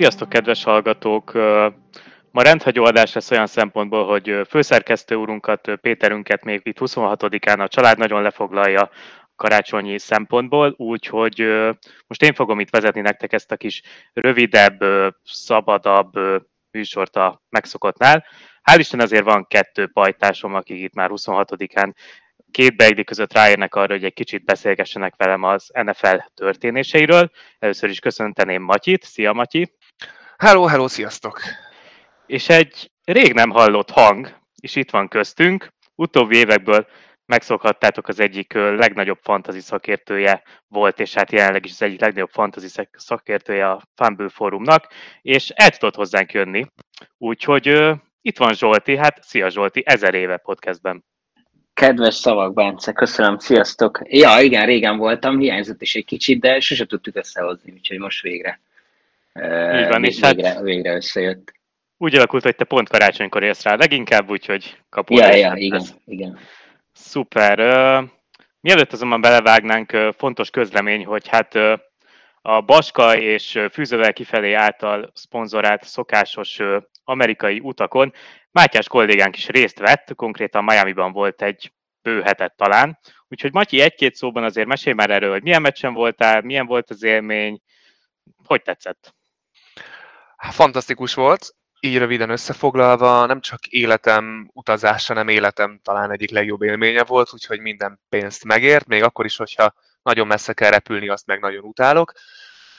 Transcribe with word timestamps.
Sziasztok, 0.00 0.28
kedves 0.28 0.64
hallgatók! 0.64 1.32
Ma 2.30 2.42
rendhagyó 2.42 2.84
adás 2.84 3.12
lesz 3.12 3.30
olyan 3.30 3.46
szempontból, 3.46 4.06
hogy 4.06 4.40
főszerkesztő 4.48 5.14
úrunkat, 5.14 5.74
Péterünket 5.80 6.44
még 6.44 6.60
itt 6.64 6.76
26-án 6.80 7.58
a 7.58 7.68
család 7.68 7.98
nagyon 7.98 8.22
lefoglalja 8.22 8.90
karácsonyi 9.36 9.98
szempontból, 9.98 10.74
úgyhogy 10.76 11.46
most 12.06 12.22
én 12.22 12.34
fogom 12.34 12.60
itt 12.60 12.70
vezetni 12.70 13.00
nektek 13.00 13.32
ezt 13.32 13.52
a 13.52 13.56
kis 13.56 13.82
rövidebb, 14.12 14.84
szabadabb 15.24 16.12
műsort 16.70 17.16
a 17.16 17.42
megszokottnál. 17.48 18.24
Hál' 18.70 18.78
Isten 18.78 19.00
azért 19.00 19.24
van 19.24 19.46
kettő 19.46 19.86
pajtásom, 19.86 20.54
akik 20.54 20.78
itt 20.78 20.94
már 20.94 21.10
26-án 21.12 21.92
két 22.50 22.76
beigli 22.76 23.04
között 23.04 23.32
ráérnek 23.32 23.74
arra, 23.74 23.92
hogy 23.92 24.04
egy 24.04 24.14
kicsit 24.14 24.44
beszélgessenek 24.44 25.14
velem 25.16 25.42
az 25.42 25.70
NFL 25.82 26.16
történéseiről. 26.34 27.30
Először 27.58 27.90
is 27.90 27.98
köszönteném 27.98 28.62
Matyit. 28.62 29.04
Szia, 29.04 29.32
Matyi! 29.32 29.78
Hello, 30.40 30.64
hello, 30.64 30.88
sziasztok! 30.88 31.40
És 32.26 32.48
egy 32.48 32.90
rég 33.04 33.32
nem 33.32 33.50
hallott 33.50 33.90
hang 33.90 34.36
is 34.60 34.76
itt 34.76 34.90
van 34.90 35.08
köztünk. 35.08 35.68
Utóbbi 35.94 36.36
évekből 36.36 36.86
megszokhattátok 37.26 38.08
az 38.08 38.20
egyik 38.20 38.52
legnagyobb 38.52 39.18
fantasy 39.22 39.60
szakértője 39.60 40.42
volt, 40.68 41.00
és 41.00 41.14
hát 41.14 41.32
jelenleg 41.32 41.64
is 41.64 41.70
az 41.70 41.82
egyik 41.82 42.00
legnagyobb 42.00 42.30
fantasy 42.30 42.66
szakértője 42.92 43.70
a 43.70 43.82
Fumble 43.94 44.28
Forumnak, 44.28 44.86
és 45.22 45.50
el 45.50 45.70
tudott 45.70 45.94
hozzánk 45.94 46.32
jönni. 46.32 46.66
Úgyhogy 47.18 47.68
uh, 47.68 47.96
itt 48.20 48.38
van 48.38 48.54
Zsolti, 48.54 48.96
hát 48.96 49.22
szia 49.22 49.50
Zsolti, 49.50 49.82
ezer 49.86 50.14
éve 50.14 50.36
podcastben. 50.36 51.04
Kedves 51.74 52.14
szavak, 52.14 52.54
Bence, 52.54 52.92
köszönöm, 52.92 53.38
sziasztok! 53.38 54.00
Ja, 54.04 54.40
igen, 54.40 54.66
régen 54.66 54.96
voltam, 54.96 55.38
hiányzott 55.38 55.82
is 55.82 55.94
egy 55.94 56.04
kicsit, 56.04 56.40
de 56.40 56.60
sose 56.60 56.86
tudtuk 56.86 57.16
összehozni, 57.16 57.72
úgyhogy 57.72 57.98
most 57.98 58.22
végre. 58.22 58.60
Így 59.34 59.88
van, 59.88 60.04
és 60.04 60.20
végre, 60.20 60.48
hát 60.48 60.60
végre 60.60 60.94
összejött. 60.94 61.52
Úgy 61.96 62.14
alakult, 62.14 62.42
hogy 62.42 62.56
te 62.56 62.64
pont 62.64 62.88
karácsonykor 62.88 63.42
élsz 63.42 63.62
rá 63.62 63.74
leginkább, 63.74 64.30
úgyhogy 64.30 64.78
kapod. 64.88 65.18
Ja, 65.18 65.34
ja, 65.34 65.52
igen, 65.56 65.82
igen. 66.06 66.38
Szuper. 66.92 67.58
Mielőtt 68.60 68.92
azonban 68.92 69.20
belevágnánk, 69.20 69.96
fontos 70.16 70.50
közlemény, 70.50 71.04
hogy 71.04 71.28
hát 71.28 71.54
a 72.42 72.60
Baska 72.60 73.16
és 73.16 73.60
Fűzővel 73.72 74.12
kifelé 74.12 74.52
által 74.52 75.10
szponzorált 75.14 75.84
szokásos 75.84 76.58
amerikai 77.04 77.60
utakon 77.62 78.12
Mátyás 78.50 78.88
kollégánk 78.88 79.36
is 79.36 79.48
részt 79.48 79.78
vett, 79.78 80.14
konkrétan 80.14 80.64
Miami-ban 80.64 81.12
volt 81.12 81.42
egy 81.42 81.72
bő 82.02 82.22
hetet 82.22 82.56
talán. 82.56 82.98
Úgyhogy 83.28 83.52
Matyi, 83.52 83.80
egy-két 83.80 84.14
szóban 84.14 84.44
azért 84.44 84.66
mesélj 84.66 84.94
már 84.94 85.10
erről, 85.10 85.30
hogy 85.30 85.42
milyen 85.42 85.62
meccsen 85.62 85.94
voltál, 85.94 86.40
milyen 86.40 86.66
volt 86.66 86.90
az 86.90 87.02
élmény, 87.02 87.60
hogy 88.44 88.62
tetszett? 88.62 89.14
Fantasztikus 90.48 91.14
volt, 91.14 91.54
így 91.80 91.98
röviden 91.98 92.30
összefoglalva, 92.30 93.26
nem 93.26 93.40
csak 93.40 93.66
életem 93.66 94.50
utazása, 94.52 95.14
nem 95.14 95.28
életem 95.28 95.80
talán 95.82 96.12
egyik 96.12 96.30
legjobb 96.30 96.62
élménye 96.62 97.04
volt, 97.04 97.32
úgyhogy 97.32 97.60
minden 97.60 98.00
pénzt 98.08 98.44
megért, 98.44 98.86
még 98.86 99.02
akkor 99.02 99.24
is, 99.24 99.36
hogyha 99.36 99.74
nagyon 100.02 100.26
messze 100.26 100.52
kell 100.52 100.70
repülni, 100.70 101.08
azt 101.08 101.26
meg 101.26 101.40
nagyon 101.40 101.64
utálok. 101.64 102.12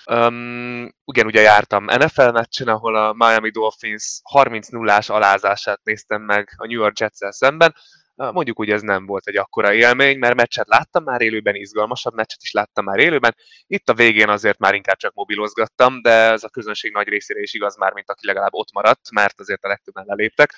Um, 0.06 0.96
igen, 1.06 1.26
ugye 1.26 1.42
jártam 1.42 1.84
NFL 1.84 2.30
meccsen, 2.30 2.68
ahol 2.68 2.96
a 2.96 3.14
Miami 3.14 3.50
Dolphins 3.50 4.22
30-0-ás 4.34 5.10
alázását 5.10 5.80
néztem 5.84 6.22
meg 6.22 6.54
a 6.58 6.66
New 6.66 6.80
York 6.80 7.00
jets 7.00 7.18
szemben. 7.30 7.76
Mondjuk 8.32 8.60
úgy 8.60 8.70
ez 8.70 8.82
nem 8.82 9.06
volt 9.06 9.28
egy 9.28 9.38
akkora 9.38 9.74
élmény, 9.74 10.18
mert 10.18 10.36
meccset 10.36 10.68
láttam 10.68 11.04
már 11.04 11.22
élőben, 11.22 11.56
izgalmasabb 11.56 12.14
meccset 12.14 12.42
is 12.42 12.52
láttam 12.52 12.86
már 12.86 13.00
élőben. 13.00 13.36
Itt 13.68 13.90
a 13.90 13.94
végén 13.94 14.30
azért 14.30 14.58
már 14.58 14.74
inkább 14.74 14.98
csak 14.98 15.14
mobilozgattam, 15.14 16.02
de 16.02 16.12
ez 16.12 16.44
a 16.44 16.50
közönség 16.50 16.92
nagy 16.92 17.08
részére 17.08 17.40
is 17.40 17.54
igaz 17.54 17.78
már, 17.78 17.94
mint 17.94 18.10
aki 18.10 18.26
legalább 18.26 18.54
ott 18.54 18.72
maradt, 18.72 19.12
mert 19.12 19.40
azért 19.40 19.64
a 19.64 19.68
legtöbben 19.68 20.06
leléptek. 20.08 20.54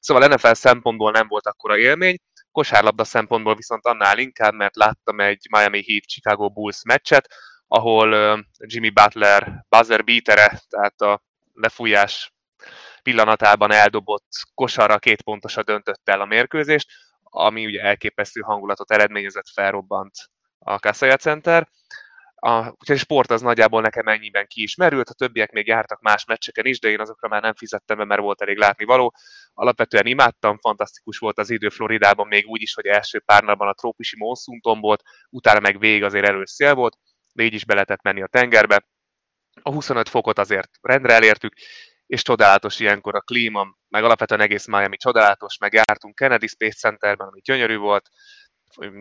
Szóval 0.00 0.28
NFL 0.28 0.52
szempontból 0.52 1.10
nem 1.10 1.28
volt 1.28 1.46
akkora 1.46 1.78
élmény, 1.78 2.16
kosárlabda 2.52 3.04
szempontból 3.04 3.54
viszont 3.54 3.86
annál 3.86 4.18
inkább, 4.18 4.54
mert 4.54 4.76
láttam 4.76 5.20
egy 5.20 5.46
Miami 5.50 5.84
Heat 5.86 6.04
Chicago 6.06 6.48
Bulls 6.48 6.82
meccset, 6.84 7.28
ahol 7.66 8.38
Jimmy 8.58 8.90
Butler 8.90 9.64
buzzer 9.68 10.04
beatere, 10.04 10.60
tehát 10.68 11.00
a 11.00 11.22
lefújás 11.52 12.32
pillanatában 13.02 13.72
eldobott 13.72 14.28
kosarra 14.54 14.98
két 14.98 15.22
pontosa 15.22 15.62
döntött 15.62 16.08
el 16.08 16.20
a 16.20 16.24
mérkőzést, 16.24 16.90
ami 17.30 17.66
ugye 17.66 17.82
elképesztő 17.82 18.40
hangulatot 18.40 18.90
eredményezett, 18.90 19.48
felrobbant 19.48 20.14
a 20.58 20.78
Kassaya 20.78 21.16
Center. 21.16 21.68
A, 22.40 22.68
úgyhogy 22.68 22.96
a 22.96 22.98
sport 22.98 23.30
az 23.30 23.40
nagyjából 23.40 23.80
nekem 23.80 24.06
ennyiben 24.06 24.46
ki 24.46 24.62
is 24.62 24.74
merült, 24.74 25.08
a 25.08 25.14
többiek 25.14 25.50
még 25.50 25.66
jártak 25.66 26.00
más 26.00 26.24
meccseken 26.24 26.66
is, 26.66 26.80
de 26.80 26.88
én 26.88 27.00
azokra 27.00 27.28
már 27.28 27.42
nem 27.42 27.54
fizettem 27.54 27.96
be, 27.96 28.04
mert 28.04 28.20
volt 28.20 28.42
elég 28.42 28.56
látni 28.56 28.84
való. 28.84 29.14
Alapvetően 29.52 30.06
imádtam, 30.06 30.58
fantasztikus 30.58 31.18
volt 31.18 31.38
az 31.38 31.50
idő 31.50 31.68
Floridában, 31.68 32.26
még 32.26 32.46
úgy 32.46 32.62
is, 32.62 32.74
hogy 32.74 32.86
első 32.86 33.20
pár 33.20 33.42
napban 33.42 33.68
a 33.68 33.72
trópusi 33.72 34.16
monszunton 34.18 34.80
volt, 34.80 35.02
utána 35.30 35.60
meg 35.60 35.78
végig 35.78 36.02
azért 36.02 36.26
erős 36.26 36.50
szél 36.50 36.74
volt, 36.74 36.96
de 37.32 37.42
így 37.42 37.54
is 37.54 37.64
be 37.64 37.74
lehetett 37.74 38.02
menni 38.02 38.22
a 38.22 38.26
tengerbe. 38.26 38.86
A 39.62 39.72
25 39.72 40.08
fokot 40.08 40.38
azért 40.38 40.70
rendre 40.80 41.14
elértük, 41.14 41.52
és 42.08 42.22
csodálatos 42.22 42.80
ilyenkor 42.80 43.14
a 43.14 43.20
klíma, 43.20 43.66
meg 43.88 44.04
alapvetően 44.04 44.40
egész 44.40 44.66
Miami 44.66 44.96
csodálatos, 44.96 45.58
meg 45.58 45.72
jártunk 45.72 46.14
Kennedy 46.14 46.46
Space 46.46 46.78
Centerben, 46.78 47.26
ami 47.26 47.40
gyönyörű 47.40 47.76
volt, 47.76 48.08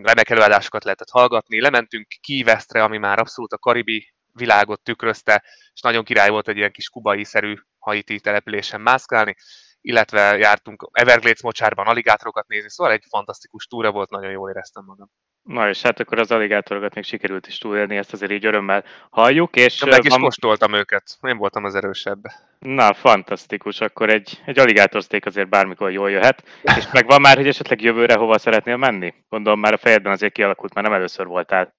remek 0.01 0.29
előadásokat 0.29 0.84
lehetett 0.84 1.09
hallgatni, 1.09 1.62
lementünk 1.62 2.07
Key 2.28 2.44
Westre, 2.44 2.84
ami 2.84 2.97
már 2.97 3.19
abszolút 3.19 3.53
a 3.53 3.57
karibi 3.57 4.13
világot 4.34 4.81
tükrözte, 4.81 5.44
és 5.73 5.81
nagyon 5.81 6.03
király 6.03 6.29
volt 6.29 6.47
egy 6.47 6.57
ilyen 6.57 6.72
kis 6.72 6.90
kubai-szerű 6.90 7.56
haiti 7.79 8.19
településen 8.19 8.81
mászkálni, 8.81 9.35
illetve 9.81 10.38
jártunk 10.38 10.89
Everglades 10.91 11.41
mocsárban 11.41 11.88
aligátorokat 11.88 12.47
nézni, 12.47 12.69
szóval 12.69 12.93
egy 12.93 13.03
fantasztikus 13.09 13.65
túra 13.65 13.91
volt, 13.91 14.09
nagyon 14.09 14.31
jól 14.31 14.49
éreztem 14.49 14.83
magam. 14.85 15.09
Na 15.47 15.69
és 15.69 15.81
hát 15.81 15.99
akkor 15.99 16.19
az 16.19 16.31
aligátorokat 16.31 16.93
még 16.93 17.03
sikerült 17.03 17.47
is 17.47 17.57
túlélni, 17.57 17.97
ezt 17.97 18.13
azért 18.13 18.31
így 18.31 18.45
örömmel 18.45 18.83
halljuk. 19.09 19.55
És 19.55 19.79
De 19.79 19.89
meg 19.89 20.03
is 20.03 20.11
van... 20.11 20.21
kóstoltam 20.21 20.73
őket, 20.73 21.17
én 21.21 21.38
voltam 21.38 21.63
az 21.63 21.75
erősebb. 21.75 22.21
Na, 22.59 22.93
fantasztikus, 22.93 23.81
akkor 23.81 24.09
egy, 24.09 24.41
egy 24.45 24.59
aligátorszték 24.59 25.25
azért 25.25 25.49
bármikor 25.49 25.91
jól 25.91 26.11
jöhet. 26.11 26.44
És 26.77 26.91
meg 26.91 27.05
van 27.05 27.21
már, 27.21 27.35
hogy 27.35 27.47
esetleg 27.47 27.81
jövőre 27.81 28.15
hova 28.15 28.38
szeretnél 28.38 28.77
menni? 28.77 29.13
Gondolom 29.29 29.59
már 29.59 29.73
a 29.73 29.77
fejedben 29.77 30.11
azért 30.11 30.33
kialakult, 30.33 30.73
már 30.73 30.83
nem 30.83 30.94
először 30.94 31.25
voltál. 31.25 31.75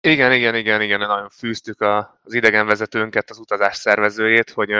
Igen, 0.00 0.32
igen, 0.32 0.54
igen, 0.54 0.82
igen, 0.82 0.98
nagyon 0.98 1.28
fűztük 1.28 1.80
az 1.80 2.34
idegenvezetőnket, 2.34 3.30
az 3.30 3.38
utazás 3.38 3.76
szervezőjét, 3.76 4.50
hogy 4.50 4.70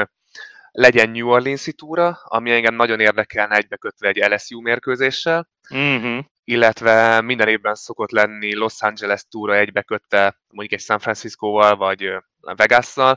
legyen 0.71 1.11
New 1.11 1.29
Orleans-i 1.29 1.73
túra, 1.73 2.19
ami 2.25 2.51
engem 2.51 2.75
nagyon 2.75 3.01
érdekelne 3.01 3.57
egybekötve 3.57 4.09
egy 4.09 4.17
LSU 4.17 4.61
mérkőzéssel, 4.61 5.49
uh-huh. 5.71 6.25
illetve 6.45 7.21
minden 7.21 7.49
évben 7.49 7.75
szokott 7.75 8.11
lenni 8.11 8.55
Los 8.55 8.83
Angeles 8.83 9.25
túra 9.29 9.57
egybekötte 9.57 10.41
mondjuk 10.49 10.81
egy 10.81 10.87
San 10.87 10.99
Francisco-val 10.99 11.77
vagy 11.77 12.13
Vegas-szal, 12.41 13.17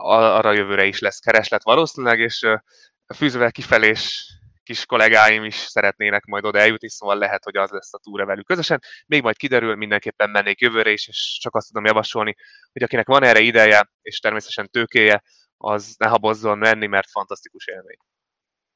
arra 0.00 0.52
jövőre 0.52 0.84
is 0.84 0.98
lesz 0.98 1.18
kereslet 1.18 1.62
valószínűleg, 1.62 2.20
és 2.20 2.46
fűzve 3.14 3.50
kifelés 3.50 4.32
kis 4.68 4.86
kollégáim 4.86 5.44
is 5.44 5.54
szeretnének 5.54 6.24
majd 6.24 6.44
oda 6.44 6.58
eljutni, 6.58 6.90
szóval 6.90 7.18
lehet, 7.18 7.44
hogy 7.44 7.56
az 7.56 7.70
lesz 7.70 7.94
a 7.94 7.98
túra 7.98 8.26
velük 8.26 8.46
közösen. 8.46 8.82
Még 9.06 9.22
majd 9.22 9.36
kiderül, 9.36 9.74
mindenképpen 9.74 10.30
mennék 10.30 10.60
jövőre 10.60 10.90
is, 10.90 11.08
és 11.08 11.38
csak 11.40 11.54
azt 11.54 11.66
tudom 11.66 11.84
javasolni, 11.84 12.34
hogy 12.72 12.82
akinek 12.82 13.06
van 13.06 13.24
erre 13.24 13.40
ideje, 13.40 13.90
és 14.02 14.18
természetesen 14.18 14.70
tőkéje, 14.70 15.22
az 15.58 15.94
ne 15.98 16.08
habozzon 16.08 16.58
menni, 16.58 16.86
mert 16.86 17.10
fantasztikus 17.10 17.66
élmény. 17.66 17.98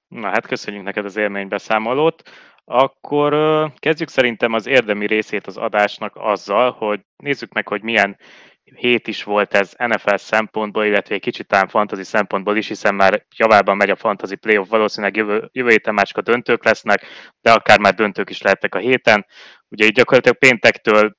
Na 0.08 0.28
hát 0.28 0.46
köszönjük 0.46 0.82
neked 0.82 1.04
az 1.04 1.16
élménybeszámolót. 1.16 2.30
Akkor 2.64 3.32
kezdjük 3.78 4.08
szerintem 4.08 4.52
az 4.52 4.66
érdemi 4.66 5.06
részét 5.06 5.46
az 5.46 5.56
adásnak 5.56 6.12
azzal, 6.16 6.70
hogy 6.70 7.00
nézzük 7.16 7.52
meg, 7.52 7.68
hogy 7.68 7.82
milyen 7.82 8.18
hét 8.64 9.06
is 9.06 9.22
volt 9.22 9.54
ez 9.54 9.72
NFL 9.76 10.14
szempontból, 10.14 10.84
illetve 10.84 11.14
egy 11.14 11.20
kicsit 11.20 11.46
talán 11.46 11.68
fantasy 11.68 12.04
szempontból 12.04 12.56
is, 12.56 12.68
hiszen 12.68 12.94
már 12.94 13.26
javában 13.36 13.76
megy 13.76 13.90
a 13.90 13.96
fantasy 13.96 14.36
playoff, 14.36 14.68
valószínűleg 14.68 15.16
jövő, 15.16 15.48
jövő 15.52 15.68
héten 15.68 15.94
már 15.94 16.06
csak 16.06 16.16
a 16.16 16.22
döntők 16.22 16.64
lesznek, 16.64 17.04
de 17.40 17.52
akár 17.52 17.78
már 17.78 17.94
döntők 17.94 18.30
is 18.30 18.42
lehettek 18.42 18.74
a 18.74 18.78
héten. 18.78 19.26
Ugye 19.68 19.84
így 19.84 19.94
gyakorlatilag 19.94 20.38
péntektől 20.38 21.16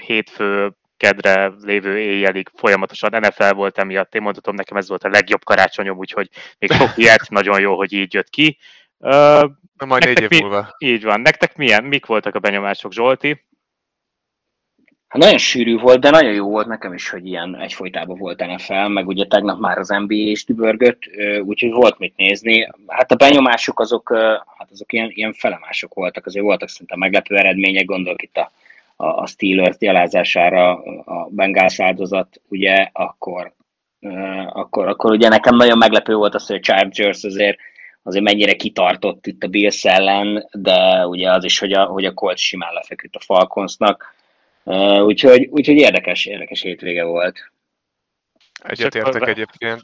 hétfő 0.00 0.76
kedre 0.96 1.52
lévő 1.62 1.98
éjjelig 1.98 2.50
folyamatosan 2.54 3.10
NFL 3.20 3.50
volt 3.50 3.78
emiatt. 3.78 4.14
Én 4.14 4.22
mondhatom, 4.22 4.54
nekem 4.54 4.76
ez 4.76 4.88
volt 4.88 5.04
a 5.04 5.08
legjobb 5.08 5.44
karácsonyom, 5.44 5.98
úgyhogy 5.98 6.28
még 6.58 6.72
sok 6.72 6.96
ilyet, 7.02 7.28
nagyon 7.28 7.60
jó, 7.60 7.76
hogy 7.76 7.92
így 7.92 8.14
jött 8.14 8.30
ki. 8.30 8.58
Uh, 8.98 9.50
Majd 9.86 10.04
négy 10.04 10.20
év 10.20 10.40
múlva. 10.40 10.74
Így 10.78 11.02
van. 11.02 11.20
Nektek 11.20 11.56
milyen, 11.56 11.84
mik 11.84 12.06
voltak 12.06 12.34
a 12.34 12.38
benyomások, 12.38 12.92
Zsolti? 12.92 13.44
Hát 15.08 15.22
nagyon 15.22 15.38
sűrű 15.38 15.78
volt, 15.78 16.00
de 16.00 16.10
nagyon 16.10 16.32
jó 16.32 16.48
volt 16.48 16.66
nekem 16.66 16.92
is, 16.92 17.08
hogy 17.08 17.26
ilyen 17.26 17.56
egyfolytában 17.56 18.18
volt 18.18 18.46
NFL, 18.46 18.86
meg 18.86 19.06
ugye 19.06 19.26
tegnap 19.26 19.58
már 19.58 19.78
az 19.78 19.88
NBA 19.88 20.14
is 20.14 20.44
dübörgött, 20.44 21.02
úgyhogy 21.42 21.70
volt 21.70 21.98
mit 21.98 22.16
nézni. 22.16 22.68
Hát 22.86 23.12
a 23.12 23.14
benyomások 23.14 23.80
azok, 23.80 24.12
hát 24.58 24.70
azok 24.70 24.92
ilyen, 24.92 25.10
ilyen 25.14 25.32
felemások 25.32 25.94
voltak, 25.94 26.26
azért 26.26 26.44
voltak 26.44 26.68
szerintem 26.68 26.98
meglepő 26.98 27.36
eredmények, 27.36 27.84
gondolok 27.84 28.22
itt 28.22 28.36
a 28.36 28.52
a, 28.96 29.26
Steelers 29.26 29.76
gyalázására 29.76 30.82
a 31.04 31.28
Bengals 31.30 31.80
áldozat, 31.80 32.40
ugye, 32.48 32.88
akkor 32.92 33.54
akkor, 34.52 34.88
akkor 34.88 35.10
ugye 35.10 35.28
nekem 35.28 35.56
nagyon 35.56 35.78
meglepő 35.78 36.14
volt 36.14 36.34
az, 36.34 36.46
hogy 36.46 36.56
a 36.56 36.60
Chargers 36.60 37.24
azért, 37.24 37.58
azért 38.02 38.24
mennyire 38.24 38.52
kitartott 38.52 39.26
itt 39.26 39.42
a 39.42 39.48
Bills 39.48 39.84
ellen, 39.84 40.48
de 40.52 41.06
ugye 41.06 41.30
az 41.30 41.44
is, 41.44 41.58
hogy 41.58 41.72
a, 41.72 41.84
hogy 41.84 42.04
a 42.04 42.12
Colts 42.12 42.40
simán 42.40 42.72
lefeküdt 42.72 43.16
a 43.16 43.20
Falconsnak. 43.20 44.14
Úgyhogy, 45.04 45.46
úgyhogy 45.50 45.76
érdekes, 45.76 46.26
érdekes 46.26 46.62
hétvége 46.62 47.04
volt. 47.04 47.50
Egyetértek 48.62 49.28
egyébként. 49.28 49.82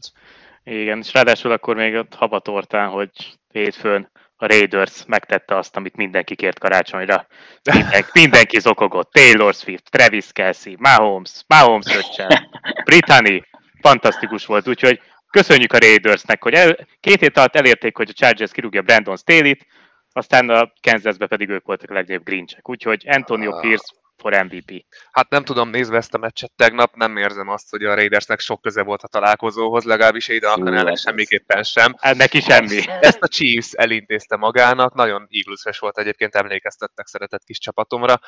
Igen, 0.64 0.98
és 0.98 1.12
ráadásul 1.12 1.50
akkor 1.50 1.76
még 1.76 1.94
ott 1.94 2.14
habatortán, 2.14 2.88
hogy 2.88 3.10
hétfőn 3.52 4.10
a 4.42 4.46
Raiders 4.46 5.04
megtette 5.06 5.56
azt, 5.56 5.76
amit 5.76 5.96
mindenki 5.96 6.34
kért 6.34 6.58
karácsonyra. 6.58 7.26
Minden, 7.72 8.04
mindenki 8.22 8.60
zokogott. 8.60 9.12
Taylor 9.12 9.54
Swift, 9.54 9.90
Travis 9.90 10.32
Kelsey, 10.32 10.76
Mahomes, 10.78 11.44
Mahomes 11.46 11.96
öccsen, 11.96 12.48
Brittany. 12.84 13.44
Fantasztikus 13.80 14.46
volt, 14.46 14.68
úgyhogy 14.68 15.00
köszönjük 15.30 15.72
a 15.72 15.78
Raidersnek, 15.78 16.42
hogy 16.42 16.54
el, 16.54 16.76
két 17.00 17.20
hét 17.20 17.36
alatt 17.36 17.56
elérték, 17.56 17.96
hogy 17.96 18.08
a 18.08 18.12
Chargers 18.12 18.52
kirúgja 18.52 18.82
Brandon 18.82 19.16
Staley-t, 19.16 19.66
aztán 20.12 20.48
a 20.48 20.72
Kansasbe 20.80 21.26
pedig 21.26 21.48
ők 21.48 21.66
voltak 21.66 21.90
a 21.90 21.94
legnagyobb 21.94 22.24
grincsek. 22.24 22.68
Úgyhogy 22.68 23.04
Antonio 23.08 23.60
Pierce 23.60 23.94
for 24.22 24.44
MVP. 24.44 24.84
Hát 25.10 25.28
nem 25.28 25.44
tudom, 25.44 25.68
nézve 25.68 25.96
ezt 25.96 26.14
a 26.14 26.18
meccset 26.18 26.52
tegnap, 26.56 26.94
nem 26.94 27.16
érzem 27.16 27.48
azt, 27.48 27.70
hogy 27.70 27.84
a 27.84 27.94
Raidersnek 27.94 28.40
sok 28.40 28.60
köze 28.60 28.82
volt 28.82 29.02
a 29.02 29.08
találkozóhoz, 29.08 29.84
legalábbis 29.84 30.28
ide 30.28 30.48
a 30.48 30.96
semmiképpen 30.96 31.62
sem. 31.62 31.94
Neki 32.12 32.40
semmi. 32.40 32.80
Ezt 33.00 33.22
a 33.22 33.28
Chiefs 33.28 33.72
elintézte 33.72 34.36
magának, 34.36 34.94
nagyon 34.94 35.26
eagles 35.30 35.78
volt 35.78 35.98
egyébként, 35.98 36.34
emlékeztettek 36.34 37.06
szeretett 37.06 37.44
kis 37.44 37.58
csapatomra. 37.58 38.20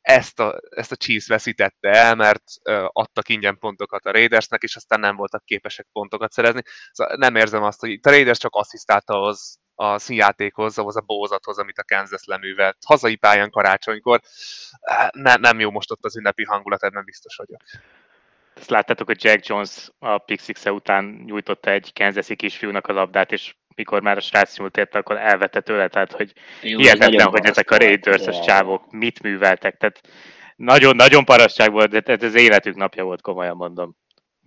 Ezt 0.00 0.40
a, 0.40 0.60
ezt 0.68 0.92
a 0.92 0.96
Chiefs 0.96 1.26
veszítette 1.26 1.90
el, 1.90 2.14
mert 2.14 2.42
adtak 2.86 3.28
ingyen 3.28 3.58
pontokat 3.58 4.04
a 4.06 4.10
Raidersnek, 4.10 4.62
és 4.62 4.76
aztán 4.76 5.00
nem 5.00 5.16
voltak 5.16 5.44
képesek 5.44 5.86
pontokat 5.92 6.32
szerezni. 6.32 6.62
Szóval 6.92 7.16
nem 7.16 7.36
érzem 7.36 7.62
azt, 7.62 7.80
hogy 7.80 7.90
itt 7.90 8.06
a 8.06 8.10
Raiders 8.10 8.38
csak 8.38 8.54
asszisztálta 8.54 9.20
az 9.20 9.58
a 9.80 9.98
színjátékhoz, 9.98 10.78
ahhoz 10.78 10.96
a 10.96 11.00
bózathoz, 11.00 11.58
amit 11.58 11.78
a 11.78 11.84
Kansas 11.94 12.24
leművelt. 12.24 12.76
Hazai 12.86 13.16
pályán 13.16 13.50
karácsonykor 13.50 14.20
ne, 15.10 15.34
nem 15.34 15.60
jó 15.60 15.70
most 15.70 15.90
ott 15.90 16.04
az 16.04 16.16
ünnepi 16.16 16.44
hangulat, 16.44 16.82
ebben 16.82 17.04
biztos 17.04 17.36
vagyok. 17.36 17.60
Ezt 18.54 18.70
láttátok, 18.70 19.06
hogy 19.06 19.24
Jack 19.24 19.46
Jones 19.46 19.90
a 19.98 20.18
Pixix 20.18 20.66
-e 20.66 20.72
után 20.72 21.04
nyújtotta 21.04 21.70
egy 21.70 21.92
Kansas-i 21.92 22.36
kisfiúnak 22.36 22.86
a 22.86 22.92
labdát, 22.92 23.32
és 23.32 23.54
mikor 23.74 24.02
már 24.02 24.16
a 24.16 24.20
srác 24.20 24.58
nyújt 24.58 24.76
érte, 24.76 24.98
akkor 24.98 25.16
elvette 25.16 25.60
tőle, 25.60 25.88
tehát 25.88 26.12
hogy 26.12 26.32
jó, 26.62 26.78
hihetetlen, 26.78 27.26
hogy 27.26 27.46
ezek 27.46 27.70
a 27.70 27.76
raiders 27.76 28.40
csávok 28.40 28.90
mit 28.90 29.22
műveltek, 29.22 29.76
tehát 29.76 30.00
nagyon-nagyon 30.56 31.24
parasság 31.24 31.70
volt, 31.70 31.90
de 31.90 32.12
ez 32.12 32.22
az 32.22 32.34
életük 32.34 32.74
napja 32.74 33.04
volt, 33.04 33.20
komolyan 33.20 33.56
mondom. 33.56 33.96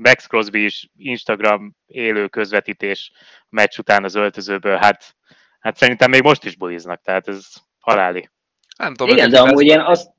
Max 0.03 0.27
Crosby 0.27 0.63
is 0.63 0.89
Instagram 0.97 1.75
élő 1.85 2.27
közvetítés 2.27 3.11
meccs 3.49 3.77
után 3.77 4.03
az 4.03 4.15
öltözőből, 4.15 4.75
hát 4.75 5.15
Hát 5.61 5.77
szerintem 5.77 6.09
még 6.09 6.23
most 6.23 6.45
is 6.45 6.55
buliznak, 6.55 7.01
tehát 7.01 7.27
ez 7.27 7.47
haláli. 7.79 8.29
Nem 8.77 8.93
tudom, 8.93 9.15
Igen, 9.15 9.29
de 9.29 9.39
amúgy 9.39 9.65
én 9.65 9.79
azt, 9.79 10.09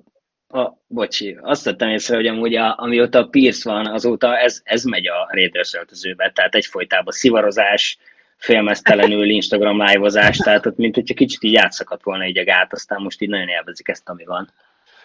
a, 0.49 0.71
bocsi, 0.87 1.39
azt 1.41 1.65
tettem 1.65 1.89
észre, 1.89 2.17
hogy 2.17 2.27
amúgy 2.27 2.55
a, 2.55 2.75
amióta 2.79 3.19
a 3.19 3.27
Pierce 3.27 3.71
van, 3.71 3.87
azóta 3.87 4.39
ez, 4.39 4.61
ez 4.65 4.85
megy 4.85 5.07
a 5.07 5.29
Raiders 5.31 5.75
öltözőbe, 5.75 6.31
tehát 6.31 6.55
egyfolytában 6.55 7.13
szivarozás, 7.13 7.99
félmeztelenül 8.37 9.31
Instagram 9.31 9.83
live 9.83 10.33
tehát 10.45 10.67
ott 10.67 10.77
mint 10.77 10.95
hogyha 10.95 11.15
kicsit 11.15 11.43
így 11.43 11.57
átszakadt 11.57 12.03
volna 12.03 12.25
egy 12.25 12.39
a 12.39 12.45
gát, 12.45 12.73
aztán 12.73 13.03
most 13.03 13.21
így 13.21 13.29
nagyon 13.29 13.49
élvezik 13.49 13.89
ezt, 13.89 14.09
ami 14.09 14.25
van. 14.25 14.53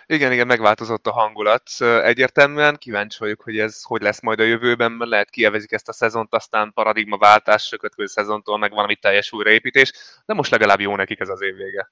Igen, 0.10 0.32
igen, 0.32 0.48
megváltozott 0.48 1.08
a 1.08 1.12
hangulat. 1.12 1.70
Egyértelműen 1.80 2.76
kíváncsi 2.76 3.18
vagyok, 3.20 3.42
hogy 3.42 3.60
ez 3.60 3.84
hogy 3.84 4.02
lesz 4.02 4.22
majd 4.22 4.40
a 4.40 4.44
jövőben, 4.44 4.92
mert 4.92 5.10
lehet 5.10 5.30
kielvezik 5.30 5.72
ezt 5.72 5.90
a 5.90 5.94
szezont, 5.94 6.34
aztán 6.34 6.72
paradigmaváltás, 6.74 7.70
következő 7.70 8.06
szezontól 8.06 8.58
meg 8.58 8.72
valami 8.72 8.96
teljes 8.96 9.32
újraépítés, 9.32 9.94
de 10.26 10.34
most 10.34 10.52
legalább 10.52 10.80
jó 10.80 10.96
nekik 10.96 11.20
ez 11.20 11.30
az 11.30 11.42
év 11.42 11.56
vége. 11.56 11.92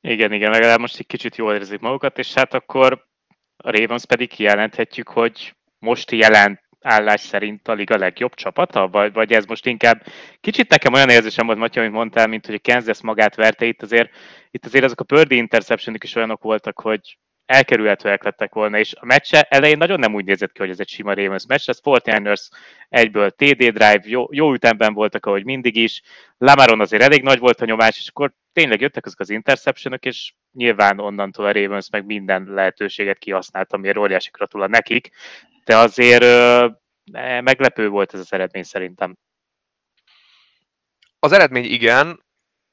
Igen, 0.00 0.32
igen, 0.32 0.50
legalább 0.50 0.78
most 0.78 0.98
egy 0.98 1.06
kicsit 1.06 1.36
jól 1.36 1.54
érzik 1.54 1.80
magukat, 1.80 2.18
és 2.18 2.34
hát 2.34 2.54
akkor 2.54 3.06
a 3.56 3.70
Ravens 3.70 4.04
pedig 4.04 4.28
kijelenthetjük, 4.28 5.08
hogy 5.08 5.54
most 5.78 6.10
jelent 6.10 6.60
állás 6.86 7.20
szerint 7.20 7.68
a 7.68 7.72
liga 7.72 7.96
legjobb 7.96 8.34
csapata? 8.34 8.88
Vagy, 8.88 9.12
vagy 9.12 9.32
ez 9.32 9.44
most 9.44 9.66
inkább 9.66 10.02
kicsit 10.40 10.68
nekem 10.68 10.92
olyan 10.92 11.08
érzésem 11.08 11.46
volt, 11.46 11.58
Matya, 11.58 11.80
amit 11.80 11.92
mondtál, 11.92 12.26
mint 12.26 12.46
hogy 12.46 12.60
a 12.62 12.72
Kansas 12.72 13.02
magát 13.02 13.34
verte 13.34 13.64
itt 13.64 13.82
azért, 13.82 14.10
itt 14.50 14.64
azért 14.64 14.84
azok 14.84 15.00
a 15.00 15.04
Purdy 15.04 15.36
interception 15.36 15.96
is 16.02 16.14
olyanok 16.14 16.42
voltak, 16.42 16.80
hogy 16.80 17.18
elkerülhetőek 17.46 18.24
lettek 18.24 18.54
volna, 18.54 18.78
és 18.78 18.94
a 18.94 19.04
meccse 19.04 19.42
elején 19.42 19.78
nagyon 19.78 19.98
nem 19.98 20.14
úgy 20.14 20.24
nézett 20.24 20.52
ki, 20.52 20.58
hogy 20.58 20.70
ez 20.70 20.80
egy 20.80 20.88
sima 20.88 21.14
Ravens 21.14 21.46
meccs, 21.46 21.68
ez 21.68 21.78
49ers 21.82 22.48
egyből 22.88 23.30
TD 23.30 23.56
drive, 23.56 24.00
jó, 24.04 24.26
jó 24.30 24.52
ütemben 24.52 24.94
voltak, 24.94 25.26
ahogy 25.26 25.44
mindig 25.44 25.76
is, 25.76 26.02
Lamaron 26.38 26.80
azért 26.80 27.02
elég 27.02 27.22
nagy 27.22 27.38
volt 27.38 27.60
a 27.60 27.64
nyomás, 27.64 27.98
és 27.98 28.08
akkor 28.08 28.32
tényleg 28.52 28.80
jöttek 28.80 29.06
azok 29.06 29.20
az 29.20 29.30
interceptionok, 29.30 30.04
és 30.04 30.34
nyilván 30.52 30.98
onnantól 31.00 31.46
a 31.46 31.52
Ravens 31.52 31.90
meg 31.90 32.06
minden 32.06 32.44
lehetőséget 32.48 33.18
kihasznált, 33.18 33.72
amiért 33.72 33.96
óriási 33.96 34.30
gratula 34.32 34.66
nekik, 34.66 35.10
de 35.64 35.76
azért 35.76 36.24
meglepő 37.42 37.88
volt 37.88 38.14
ez 38.14 38.20
az 38.20 38.32
eredmény 38.32 38.62
szerintem. 38.62 39.16
Az 41.18 41.32
eredmény 41.32 41.64
igen, 41.64 42.24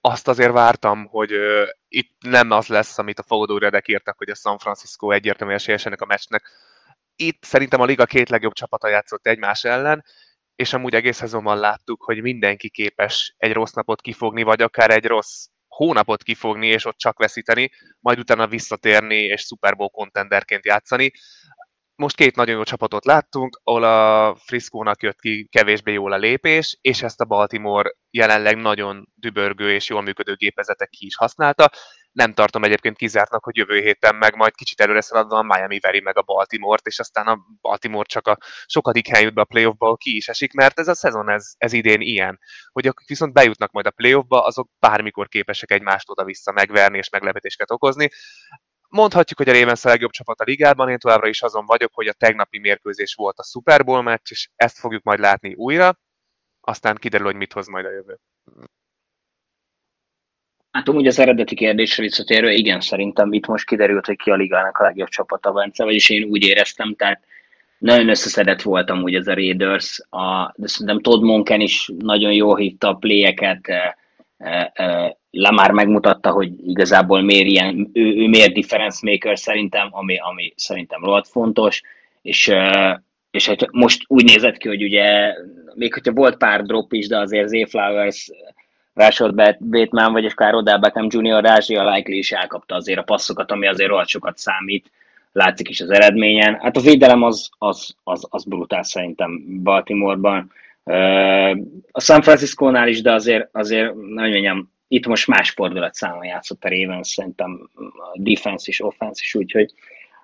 azt 0.06 0.28
azért 0.28 0.52
vártam, 0.52 1.06
hogy 1.06 1.34
uh, 1.34 1.68
itt 1.88 2.12
nem 2.20 2.52
az 2.52 2.68
lesz, 2.68 2.98
amit 2.98 3.20
a 3.20 3.24
fogadó 3.24 3.58
redek 3.58 3.88
írtak, 3.88 4.18
hogy 4.18 4.30
a 4.30 4.36
San 4.36 4.58
Francisco 4.58 5.12
egyértelműen 5.12 5.58
esélyes 5.60 5.86
ennek 5.86 6.02
a 6.02 6.06
meccsnek. 6.06 6.50
Itt 7.16 7.44
szerintem 7.44 7.82
a 7.82 7.86
liga 7.86 8.06
két 8.06 8.30
legjobb 8.30 8.54
csapata 8.54 8.88
játszott 8.88 9.28
egymás 9.28 9.64
ellen, 9.64 10.04
és 10.56 10.74
amúgy 10.74 10.94
egész 10.94 11.18
szezonban 11.18 11.58
láttuk, 11.58 12.04
hogy 12.04 12.22
mindenki 12.22 12.70
képes 12.70 13.36
egy 13.38 13.54
rossz 13.54 13.72
napot 13.72 14.02
kifogni, 14.02 14.44
vagy 14.44 14.62
akár 14.62 14.90
egy 14.90 15.06
rossz 15.06 15.46
hónapot 15.68 16.24
kifogni, 16.24 16.68
és 16.68 16.86
ott 16.86 16.98
csak 16.98 17.18
veszíteni, 17.18 17.72
majd 18.00 18.20
utána 18.20 18.48
visszatérni, 18.48 19.16
és 19.16 19.42
Super 19.42 19.76
Bowl 19.76 19.90
contenderként 19.90 20.66
játszani 20.66 21.12
most 21.96 22.16
két 22.16 22.36
nagyon 22.36 22.56
jó 22.56 22.64
csapatot 22.64 23.06
láttunk, 23.06 23.60
ahol 23.64 23.84
a 23.84 24.36
Frisco-nak 24.36 25.02
jött 25.02 25.20
ki 25.20 25.48
kevésbé 25.52 25.94
jól 25.94 26.12
a 26.12 26.18
lépés, 26.18 26.78
és 26.82 27.02
ezt 27.02 27.22
a 27.22 27.26
Baltimore 27.26 27.94
jelenleg 28.10 28.58
nagyon 28.58 29.08
dübörgő 29.16 29.74
és 29.74 29.90
jól 29.90 30.02
működő 30.02 30.36
gépezetek 30.36 30.90
ki 30.90 31.06
is 31.06 31.16
használta. 31.16 31.72
Nem 32.12 32.34
tartom 32.34 32.64
egyébként 32.64 32.98
kizártnak, 32.98 33.44
hogy 33.44 33.56
jövő 33.56 33.80
héten 33.80 34.16
meg 34.16 34.36
majd 34.36 34.54
kicsit 34.54 34.82
előre 34.82 35.02
szaladva 35.02 35.38
a 35.38 35.44
Miami 35.44 35.80
veri 35.80 36.00
meg 36.02 36.18
a 36.18 36.22
Baltimore-t, 36.22 36.86
és 36.88 37.00
aztán 37.00 37.28
a 37.28 37.40
Baltimore 37.62 38.06
csak 38.06 38.28
a 38.28 38.38
sokadik 38.66 39.08
hely 39.08 39.24
jut 39.24 39.34
be 39.34 39.42
a 39.42 39.46
playoffba, 39.46 39.96
ki 39.96 40.16
is 40.16 40.28
esik, 40.28 40.54
mert 40.54 40.80
ez 40.80 40.88
a 40.88 40.96
szezon 40.96 41.30
ez, 41.30 41.54
ez 41.58 41.74
idén 41.74 42.02
ilyen. 42.02 42.40
Hogy 42.72 42.88
akik 42.88 43.08
viszont 43.08 43.34
bejutnak 43.34 43.72
majd 43.72 43.86
a 43.86 43.92
playoffba, 43.92 44.46
azok 44.46 44.70
bármikor 44.80 45.28
képesek 45.28 45.72
egymást 45.72 46.10
oda-vissza 46.10 46.52
megverni 46.52 46.98
és 46.98 47.10
meglepetéseket 47.10 47.72
okozni. 47.72 48.10
Mondhatjuk, 48.96 49.40
hogy 49.40 49.50
a 49.50 49.60
Ravens 49.60 49.86
a 49.86 49.90
legjobb 49.90 50.12
csapat 50.12 50.40
a 50.40 50.44
ligában, 50.44 50.90
én 50.90 50.98
továbbra 50.98 51.28
is 51.28 51.42
azon 51.42 51.66
vagyok, 51.66 51.94
hogy 51.94 52.08
a 52.08 52.14
tegnapi 52.14 52.60
mérkőzés 52.60 53.14
volt 53.14 53.38
a 53.38 53.44
Super 53.44 53.84
Bowl 53.84 54.02
meccs, 54.02 54.32
és 54.32 54.50
ezt 54.56 54.78
fogjuk 54.78 55.04
majd 55.04 55.20
látni 55.20 55.54
újra, 55.54 56.00
aztán 56.62 56.96
kiderül, 56.96 57.26
hogy 57.26 57.36
mit 57.36 57.54
hoz 57.54 57.68
majd 57.68 57.86
a 57.86 57.92
jövő. 57.92 58.20
Hát 60.72 60.90
úgy 60.90 61.08
az 61.08 61.20
eredeti 61.20 61.56
kérdésre 61.56 62.04
visszatérve, 62.04 62.52
igen, 62.52 62.82
szerintem 62.82 63.34
itt 63.34 63.48
most 63.48 63.66
kiderült, 63.66 64.06
hogy 64.06 64.18
ki 64.18 64.30
a 64.30 64.36
ligának 64.36 64.78
a 64.78 64.84
legjobb 64.84 65.10
csapata, 65.10 65.52
Bence, 65.52 65.84
vagyis 65.84 66.10
én 66.10 66.24
úgy 66.24 66.44
éreztem, 66.44 66.96
tehát 66.96 67.24
nagyon 67.78 68.10
összeszedett 68.10 68.62
voltam 68.62 69.04
úgy 69.04 69.16
ez 69.16 69.28
a 69.28 69.34
Raiders, 69.34 70.00
a, 70.10 70.54
de 70.56 70.68
szerintem 70.68 71.02
Todd 71.02 71.24
Monken 71.24 71.62
is 71.62 71.92
nagyon 71.98 72.34
jól 72.34 72.58
hívta 72.58 72.88
a 72.88 72.96
pléjeket, 72.96 73.68
Lamar 75.32 75.72
megmutatta, 75.72 76.32
hogy 76.32 76.52
igazából 76.68 77.22
miért 77.22 77.48
ilyen, 77.48 77.90
ő, 77.94 78.02
ő 78.02 78.28
miért 78.28 78.54
difference 78.54 79.00
maker 79.12 79.40
szerintem, 79.40 79.88
ami, 79.92 80.18
ami 80.18 80.54
szerintem 80.56 81.04
rohadt 81.04 81.28
fontos, 81.28 81.82
és, 82.22 82.52
és 83.32 83.48
hát 83.48 83.72
most 83.72 84.04
úgy 84.08 84.24
nézett 84.24 84.58
ki, 84.58 84.68
hogy 84.68 84.84
ugye, 84.84 85.34
még 85.76 85.94
hogyha 85.94 86.12
volt 86.12 86.38
pár 86.38 86.64
drop 86.64 86.94
is, 86.94 87.08
de 87.08 87.20
azért 87.20 87.48
Zay 87.48 87.66
Flowers, 87.66 88.32
Rashford 88.94 89.36
Bateman, 89.60 90.12
vagy 90.12 90.26
akár 90.26 90.56
Odell 90.56 90.78
Beckham 90.78 91.08
Jr. 91.10 91.44
Rázsia 91.44 91.94
Likely 91.94 92.18
is 92.18 92.32
elkapta 92.32 92.76
azért 92.76 93.00
a 93.00 93.04
passzokat, 93.04 93.52
ami 93.52 93.68
azért 93.68 93.90
rohadt 93.90 94.08
sokat 94.08 94.38
számít, 94.38 94.92
látszik 95.32 95.70
is 95.70 95.82
az 95.82 95.90
eredményen. 95.90 96.60
Hát 96.60 96.78
a 96.78 96.82
védelem 96.82 97.24
az, 97.24 97.50
az, 97.58 97.96
az, 98.04 98.28
az 98.30 98.44
brutál 98.44 98.84
szerintem 98.84 99.44
Baltimoreban. 99.64 100.52
A 101.92 102.02
San 102.02 102.22
Francisco-nál 102.22 102.88
is, 102.88 103.02
de 103.02 103.12
azért, 103.12 103.50
azért 103.52 103.94
nagyon 103.96 104.32
mondjam, 104.32 104.72
itt 104.88 105.06
most 105.06 105.28
más 105.28 105.50
fordulat 105.50 105.94
számon 105.94 106.26
játszott 106.26 106.64
a 106.64 106.70
Ravens, 106.70 107.08
szerintem 107.08 107.70
a 108.14 108.20
defense 108.20 108.66
is, 108.68 108.82
offense 108.82 109.22
is, 109.24 109.36
úgyhogy, 109.36 109.74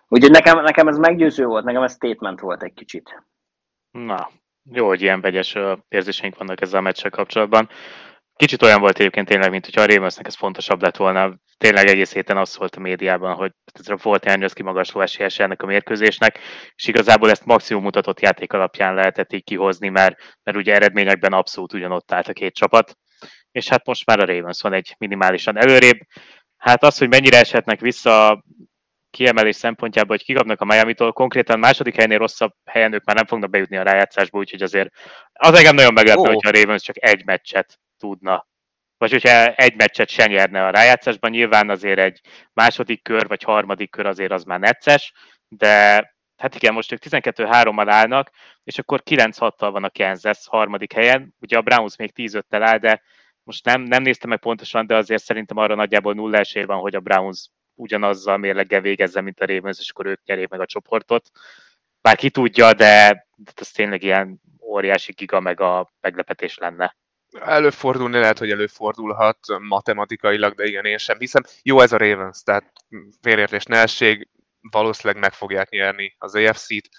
úgyhogy 0.07 0.31
nekem, 0.31 0.61
nekem 0.61 0.87
ez 0.87 0.97
meggyőző 0.97 1.45
volt, 1.45 1.63
nekem 1.63 1.83
ez 1.83 1.93
statement 1.93 2.39
volt 2.39 2.63
egy 2.63 2.73
kicsit. 2.73 3.23
Na, 3.91 4.29
jó, 4.71 4.87
hogy 4.87 5.01
ilyen 5.01 5.21
vegyes 5.21 5.55
érzéseink 5.89 6.37
vannak 6.37 6.61
ezzel 6.61 6.79
a 6.79 6.81
meccsel 6.81 7.09
kapcsolatban. 7.09 7.69
Kicsit 8.39 8.61
olyan 8.61 8.79
volt 8.79 8.99
egyébként 8.99 9.27
tényleg, 9.27 9.49
mint 9.49 9.65
hogy 9.65 9.79
a 9.79 9.85
Ravensnek 9.85 10.27
ez 10.27 10.35
fontosabb 10.35 10.81
lett 10.81 10.97
volna. 10.97 11.35
Tényleg 11.57 11.87
egész 11.87 12.13
héten 12.13 12.37
az 12.37 12.57
volt 12.57 12.75
a 12.75 12.79
médiában, 12.79 13.35
hogy 13.35 13.51
ez 13.73 14.01
volt 14.01 14.25
Andrews 14.25 14.53
kimagasló 14.53 15.01
esélyes 15.01 15.39
ennek 15.39 15.61
a 15.61 15.65
mérkőzésnek, 15.65 16.39
és 16.75 16.87
igazából 16.87 17.29
ezt 17.29 17.45
maximum 17.45 17.83
mutatott 17.83 18.19
játék 18.19 18.53
alapján 18.53 18.93
lehetett 18.93 19.33
így 19.33 19.43
kihozni, 19.43 19.89
mert, 19.89 20.37
mert 20.43 20.57
ugye 20.57 20.73
eredményekben 20.73 21.33
abszolút 21.33 21.73
ugyanott 21.73 22.11
állt 22.11 22.27
a 22.27 22.33
két 22.33 22.53
csapat. 22.53 22.97
És 23.51 23.67
hát 23.67 23.85
most 23.85 24.05
már 24.05 24.19
a 24.19 24.25
Ravens 24.25 24.61
van 24.61 24.73
egy 24.73 24.95
minimálisan 24.97 25.57
előrébb. 25.57 25.97
Hát 26.57 26.83
az, 26.83 26.97
hogy 26.97 27.09
mennyire 27.09 27.39
eshetnek 27.39 27.79
vissza 27.79 28.43
kiemelés 29.09 29.55
szempontjából, 29.55 30.15
hogy 30.15 30.25
kikapnak 30.25 30.61
a 30.61 30.65
Miami-tól, 30.65 31.11
konkrétan 31.11 31.59
második 31.59 31.95
helynél 31.95 32.17
rosszabb 32.17 32.53
helyen 32.65 32.93
ők 32.93 33.03
már 33.03 33.15
nem 33.15 33.25
fognak 33.25 33.49
bejutni 33.49 33.77
a 33.77 33.83
rájátszásba, 33.83 34.37
úgyhogy 34.37 34.61
azért 34.61 34.89
az 35.33 35.57
engem 35.57 35.75
nagyon 35.75 35.93
meglepő, 35.93 36.19
oh. 36.19 36.27
hogyha 36.27 36.49
a 36.49 36.59
Ravens 36.59 36.81
csak 36.81 37.03
egy 37.03 37.25
meccset 37.25 37.79
tudna. 37.99 38.47
Vagy 38.97 39.11
hogyha 39.11 39.53
egy 39.53 39.75
meccset 39.75 40.09
se 40.09 40.25
nyerne 40.25 40.65
a 40.65 40.69
rájátszásban, 40.69 41.31
nyilván 41.31 41.69
azért 41.69 41.99
egy 41.99 42.21
második 42.53 43.03
kör 43.03 43.27
vagy 43.27 43.43
harmadik 43.43 43.91
kör 43.91 44.05
azért 44.05 44.31
az 44.31 44.43
már 44.43 44.59
necces, 44.59 45.13
de 45.47 45.73
hát 46.37 46.55
igen, 46.55 46.73
most 46.73 46.91
ők 46.91 47.01
12-3-mal 47.09 47.85
állnak, 47.87 48.29
és 48.63 48.79
akkor 48.79 49.01
9-6-tal 49.05 49.69
van 49.71 49.83
a 49.83 49.89
Kansas 49.89 50.47
harmadik 50.47 50.93
helyen. 50.93 51.35
Ugye 51.39 51.57
a 51.57 51.61
Browns 51.61 51.95
még 51.95 52.11
10-5-tel 52.15 52.61
áll, 52.61 52.77
de 52.77 53.01
most 53.43 53.65
nem, 53.65 53.81
nem 53.81 54.01
néztem 54.01 54.29
meg 54.29 54.39
pontosan, 54.39 54.87
de 54.87 54.95
azért 54.95 55.23
szerintem 55.23 55.57
arra 55.57 55.75
nagyjából 55.75 56.13
nulla 56.13 56.37
esély 56.37 56.63
van, 56.63 56.79
hogy 56.79 56.95
a 56.95 56.99
Browns 56.99 57.49
ugyanazzal 57.75 58.37
mérleggel 58.37 58.81
végezze, 58.81 59.21
mint 59.21 59.39
a 59.39 59.45
Ravens, 59.45 59.79
és 59.79 59.89
akkor 59.89 60.05
ők 60.05 60.23
nyerjék 60.25 60.47
meg 60.47 60.59
a 60.59 60.65
csoportot. 60.65 61.29
Bár 62.01 62.15
ki 62.15 62.29
tudja, 62.29 62.73
de 62.73 63.27
ez 63.55 63.71
tényleg 63.71 64.03
ilyen 64.03 64.41
óriási 64.61 65.11
giga 65.11 65.39
meg 65.39 65.59
a 65.59 65.91
meglepetés 66.01 66.57
lenne. 66.57 66.95
Előfordulni 67.31 68.17
lehet, 68.17 68.37
hogy 68.37 68.51
előfordulhat 68.51 69.39
matematikailag, 69.59 70.53
de 70.53 70.65
igen, 70.65 70.85
én 70.85 70.97
sem 70.97 71.19
hiszem. 71.19 71.43
Jó 71.63 71.81
ez 71.81 71.91
a 71.91 71.97
Ravens, 71.97 72.43
tehát 72.43 72.71
félértés 73.21 73.65
ne 73.65 73.85
valószínűleg 74.61 75.21
meg 75.21 75.33
fogják 75.33 75.69
nyerni 75.69 76.15
az 76.17 76.35
AFC-t, 76.35 76.89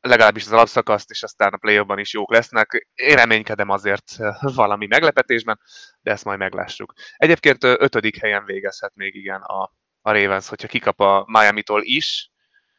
legalábbis 0.00 0.44
az 0.44 0.52
alapszakaszt, 0.52 1.10
és 1.10 1.22
aztán 1.22 1.52
a 1.52 1.56
play 1.56 1.84
is 1.96 2.12
jók 2.12 2.32
lesznek. 2.32 2.86
Én 2.94 3.16
reménykedem 3.16 3.68
azért 3.68 4.16
valami 4.40 4.86
meglepetésben, 4.86 5.60
de 6.00 6.10
ezt 6.10 6.24
majd 6.24 6.38
meglássuk. 6.38 6.92
Egyébként 7.16 7.64
ötödik 7.64 8.20
helyen 8.20 8.44
végezhet 8.44 8.92
még 8.94 9.14
igen 9.14 9.40
a, 9.40 9.62
a 10.00 10.12
Ravens, 10.12 10.48
hogyha 10.48 10.68
kikap 10.68 11.00
a 11.00 11.24
Miami-tól 11.26 11.82
is, 11.84 12.30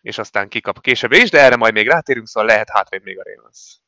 és 0.01 0.17
aztán 0.17 0.49
kikap 0.49 0.81
később 0.81 1.11
is, 1.11 1.29
de 1.29 1.39
erre 1.39 1.55
majd 1.55 1.73
még 1.73 1.87
rátérünk, 1.87 2.27
szóval 2.27 2.49
lehet 2.49 2.69
hátrébb 2.69 3.03
még 3.03 3.19
a 3.19 3.23
Ravens. 3.23 3.79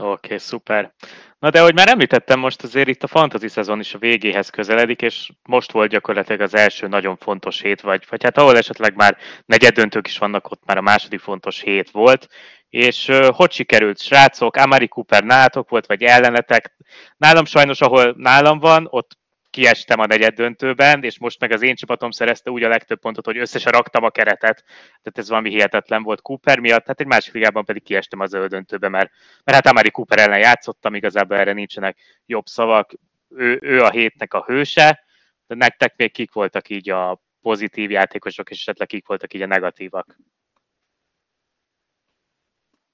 Oké, 0.00 0.10
okay, 0.10 0.38
szuper. 0.38 0.92
Na 1.38 1.50
de 1.50 1.60
ahogy 1.60 1.74
már 1.74 1.88
említettem, 1.88 2.38
most 2.38 2.62
azért 2.62 2.88
itt 2.88 3.02
a 3.02 3.06
fantasy 3.06 3.48
szezon 3.48 3.80
is 3.80 3.94
a 3.94 3.98
végéhez 3.98 4.50
közeledik, 4.50 5.02
és 5.02 5.30
most 5.42 5.72
volt 5.72 5.90
gyakorlatilag 5.90 6.40
az 6.40 6.54
első 6.54 6.88
nagyon 6.88 7.16
fontos 7.16 7.60
hét, 7.60 7.80
vagy, 7.80 8.04
vagy 8.10 8.22
hát 8.22 8.38
ahol 8.38 8.56
esetleg 8.56 8.94
már 8.94 9.16
negyeddöntők 9.46 10.06
is 10.06 10.18
vannak, 10.18 10.50
ott 10.50 10.62
már 10.64 10.76
a 10.76 10.80
második 10.80 11.20
fontos 11.20 11.60
hét 11.60 11.90
volt, 11.90 12.28
és 12.68 13.08
uh, 13.08 13.26
hogy 13.26 13.52
sikerült, 13.52 14.00
srácok, 14.00 14.56
Amari 14.56 14.88
Cooper 14.88 15.24
nálatok 15.24 15.68
volt, 15.68 15.86
vagy 15.86 16.02
ellenetek? 16.02 16.76
Nálam 17.16 17.44
sajnos, 17.44 17.80
ahol 17.80 18.14
nálam 18.16 18.58
van, 18.58 18.86
ott 18.90 19.18
kiestem 19.50 20.00
a 20.00 20.06
negyed 20.06 20.34
döntőben, 20.34 21.02
és 21.02 21.18
most 21.18 21.40
meg 21.40 21.52
az 21.52 21.62
én 21.62 21.74
csapatom 21.74 22.10
szerezte 22.10 22.50
úgy 22.50 22.62
a 22.62 22.68
legtöbb 22.68 23.00
pontot, 23.00 23.24
hogy 23.24 23.38
összesen 23.38 23.72
raktam 23.72 24.04
a 24.04 24.10
keretet, 24.10 24.64
tehát 24.86 25.18
ez 25.18 25.28
valami 25.28 25.50
hihetetlen 25.50 26.02
volt 26.02 26.20
Cooper 26.20 26.58
miatt, 26.58 26.86
hát 26.86 27.00
egy 27.00 27.06
másik 27.06 27.34
ligában 27.34 27.64
pedig 27.64 27.82
kiestem 27.82 28.20
az 28.20 28.30
zöld 28.30 28.50
döntőbe, 28.50 28.88
mert, 28.88 29.10
mert 29.44 29.56
hát 29.64 29.66
Amari 29.66 29.90
Cooper 29.90 30.18
ellen 30.18 30.38
játszottam, 30.38 30.94
igazából 30.94 31.36
erre 31.36 31.52
nincsenek 31.52 31.98
jobb 32.26 32.46
szavak, 32.46 32.92
ő, 33.28 33.58
ő 33.62 33.80
a 33.80 33.90
hétnek 33.90 34.34
a 34.34 34.44
hőse, 34.46 35.04
de 35.46 35.54
nektek 35.54 35.96
még 35.96 36.12
kik 36.12 36.32
voltak 36.32 36.68
így 36.68 36.90
a 36.90 37.22
pozitív 37.42 37.90
játékosok, 37.90 38.50
és 38.50 38.58
esetleg 38.58 38.88
kik 38.88 39.06
voltak 39.06 39.34
így 39.34 39.42
a 39.42 39.46
negatívak? 39.46 40.16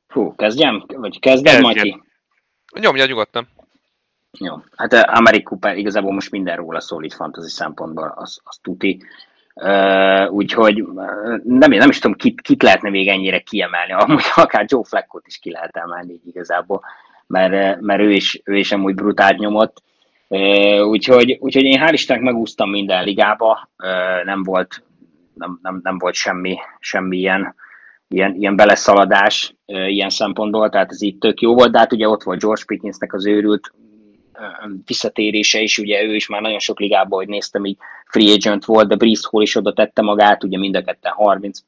Hú, 0.06 0.34
kezdjem? 0.34 0.84
Vagy 0.86 1.18
kezdem, 1.18 1.60
Matyi? 1.60 2.02
Nyomja 2.80 3.06
nyugodtan. 3.06 3.48
Jó, 4.38 4.54
hát 4.76 4.92
eh, 4.92 5.16
Amerik 5.18 5.42
Cooper 5.42 5.76
igazából 5.76 6.12
most 6.12 6.30
minden 6.30 6.56
róla 6.56 6.80
szól 6.80 7.04
itt 7.04 7.12
fantasy 7.12 7.48
szempontból, 7.48 8.14
az, 8.16 8.40
az 8.44 8.58
tuti. 8.62 9.02
Uh, 9.54 10.32
úgyhogy 10.32 10.80
uh, 10.80 10.94
nem, 11.44 11.70
nem 11.70 11.88
is 11.88 11.98
tudom, 11.98 12.16
kit, 12.16 12.40
kit 12.40 12.62
lehetne 12.62 12.90
még 12.90 13.08
ennyire 13.08 13.38
kiemelni, 13.38 13.92
amúgy 13.98 14.24
akár 14.34 14.64
Joe 14.68 14.84
Fleckot 14.84 15.26
is 15.26 15.38
ki 15.38 15.50
lehet 15.50 15.76
emelni 15.76 16.20
igazából, 16.26 16.82
mert, 17.26 17.80
mert 17.80 18.00
ő, 18.00 18.12
is, 18.12 18.40
ő 18.44 18.56
is 18.56 18.72
amúgy 18.72 18.94
brutált 18.94 19.38
nyomott. 19.38 19.82
Uh, 20.28 20.86
úgyhogy, 20.86 21.36
úgyhogy 21.40 21.62
én 21.62 21.80
hál' 21.80 21.92
Istennek 21.92 22.22
megúsztam 22.22 22.70
minden 22.70 23.04
ligába, 23.04 23.68
uh, 23.78 24.24
nem 24.24 24.42
volt, 24.42 24.82
nem, 25.34 25.58
nem, 25.62 25.80
nem 25.82 25.98
volt 25.98 26.14
semmi, 26.14 26.56
semmi 26.78 27.16
ilyen, 27.16 27.54
ilyen, 28.08 28.34
ilyen 28.34 28.56
beleszaladás 28.56 29.54
ilyen 29.66 30.10
szempontból, 30.10 30.68
tehát 30.68 30.90
ez 30.90 31.02
itt 31.02 31.20
tök 31.20 31.40
jó 31.40 31.54
volt, 31.54 31.72
de 31.72 31.78
hát 31.78 31.92
ugye 31.92 32.08
ott 32.08 32.22
volt 32.22 32.40
George 32.40 32.62
Pitkinsnek 32.66 33.12
az 33.12 33.26
őrült 33.26 33.72
visszatérése 34.86 35.60
is, 35.60 35.78
ugye 35.78 36.02
ő 36.02 36.14
is 36.14 36.28
már 36.28 36.40
nagyon 36.40 36.58
sok 36.58 36.80
ligában, 36.80 37.18
hogy 37.18 37.28
néztem, 37.28 37.64
így 37.64 37.76
free 38.06 38.32
agent 38.32 38.64
volt, 38.64 38.88
de 38.88 38.96
Breeze 38.96 39.28
Hall 39.30 39.42
is 39.42 39.56
oda 39.56 39.72
tette 39.72 40.02
magát, 40.02 40.44
ugye 40.44 40.58
mind 40.58 40.76
a 40.76 40.82
ketten 40.82 41.12
30 41.12 41.58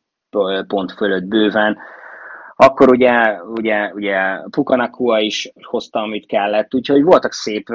pont 0.66 0.92
fölött 0.92 1.24
bőven, 1.24 1.78
akkor 2.58 2.90
ugye, 2.90 3.40
ugye, 3.44 3.92
ugye 3.94 4.18
Pukanakua 4.50 5.20
is 5.20 5.52
hozta, 5.62 6.00
amit 6.00 6.26
kellett, 6.26 6.74
úgyhogy 6.74 7.02
voltak 7.02 7.32
szép, 7.32 7.68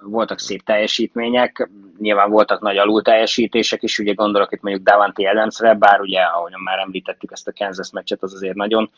voltak 0.00 0.38
szép 0.38 0.62
teljesítmények, 0.62 1.70
nyilván 1.98 2.30
voltak 2.30 2.60
nagy 2.60 2.76
alul 2.76 3.02
teljesítések 3.02 3.82
is, 3.82 3.98
ugye 3.98 4.12
gondolok 4.12 4.52
itt 4.52 4.62
mondjuk 4.62 4.84
Davante 4.84 5.30
Adamsre, 5.30 5.74
bár 5.74 6.00
ugye, 6.00 6.20
ahogyan 6.20 6.60
már 6.60 6.78
említettük 6.78 7.32
ezt 7.32 7.48
a 7.48 7.52
Kansas 7.58 7.90
meccset, 7.90 8.22
az 8.22 8.34
azért 8.34 8.54
nagyon 8.54 8.90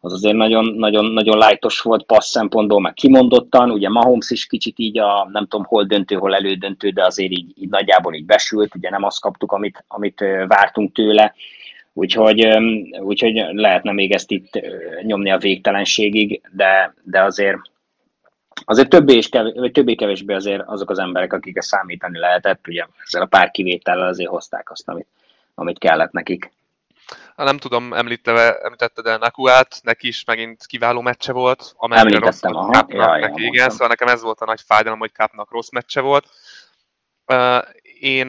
az 0.00 0.12
azért 0.12 0.34
nagyon, 0.34 0.64
nagyon, 0.64 1.04
nagyon 1.04 1.38
lájtos 1.38 1.80
volt 1.80 2.04
passz 2.04 2.30
szempontból, 2.30 2.80
meg 2.80 2.94
kimondottan, 2.94 3.70
ugye 3.70 3.88
Mahomes 3.88 4.30
is 4.30 4.46
kicsit 4.46 4.78
így 4.78 4.98
a, 4.98 5.28
nem 5.32 5.46
tudom, 5.46 5.66
hol 5.66 5.84
döntő, 5.84 6.14
hol 6.14 6.34
elődöntő, 6.34 6.90
de 6.90 7.04
azért 7.04 7.30
így, 7.30 7.52
így 7.54 7.68
nagyjából 7.68 8.14
így 8.14 8.24
besült, 8.24 8.74
ugye 8.74 8.90
nem 8.90 9.04
azt 9.04 9.20
kaptuk, 9.20 9.52
amit, 9.52 9.84
amit 9.88 10.24
vártunk 10.46 10.92
tőle, 10.92 11.34
úgyhogy, 11.92 12.48
úgyhogy 13.00 13.44
lehetne 13.52 13.92
még 13.92 14.12
ezt 14.12 14.30
itt 14.30 14.60
nyomni 15.02 15.30
a 15.30 15.38
végtelenségig, 15.38 16.40
de, 16.52 16.94
de 17.02 17.22
azért 17.22 17.58
azért 18.64 18.88
többé 18.88 19.14
és 19.14 19.28
kevés, 19.28 19.52
vagy 19.56 19.72
többé-kevésbé 19.72 20.34
azért 20.34 20.62
azok 20.66 20.90
az 20.90 20.98
emberek, 20.98 21.32
akik 21.32 21.60
számítani 21.60 22.18
lehetett, 22.18 22.68
ugye 22.68 22.86
ezzel 23.04 23.22
a 23.22 23.26
pár 23.26 23.50
kivétellel 23.50 24.08
azért 24.08 24.30
hozták 24.30 24.70
azt, 24.70 24.88
amit, 24.88 25.06
amit 25.54 25.78
kellett 25.78 26.12
nekik. 26.12 26.52
Nem 27.44 27.58
tudom, 27.58 27.92
említette, 27.92 28.58
említetted 28.58 29.06
el 29.06 29.18
Nakuát, 29.18 29.80
neki 29.82 30.06
is 30.06 30.24
megint 30.24 30.66
kiváló 30.66 31.00
meccse 31.00 31.32
volt, 31.32 31.72
amennyire 31.76 32.18
rossz 32.18 32.40
volt 32.40 32.54
Kapnak 32.54 32.92
ja, 32.92 33.28
neki, 33.28 33.44
igen, 33.44 33.70
szóval 33.70 33.88
nekem 33.88 34.08
ez 34.08 34.22
volt 34.22 34.40
a 34.40 34.44
nagy 34.44 34.60
fájdalom, 34.66 34.98
hogy 34.98 35.12
Kapnak 35.12 35.50
rossz 35.50 35.70
meccse 35.70 36.00
volt. 36.00 36.26
Én 38.00 38.26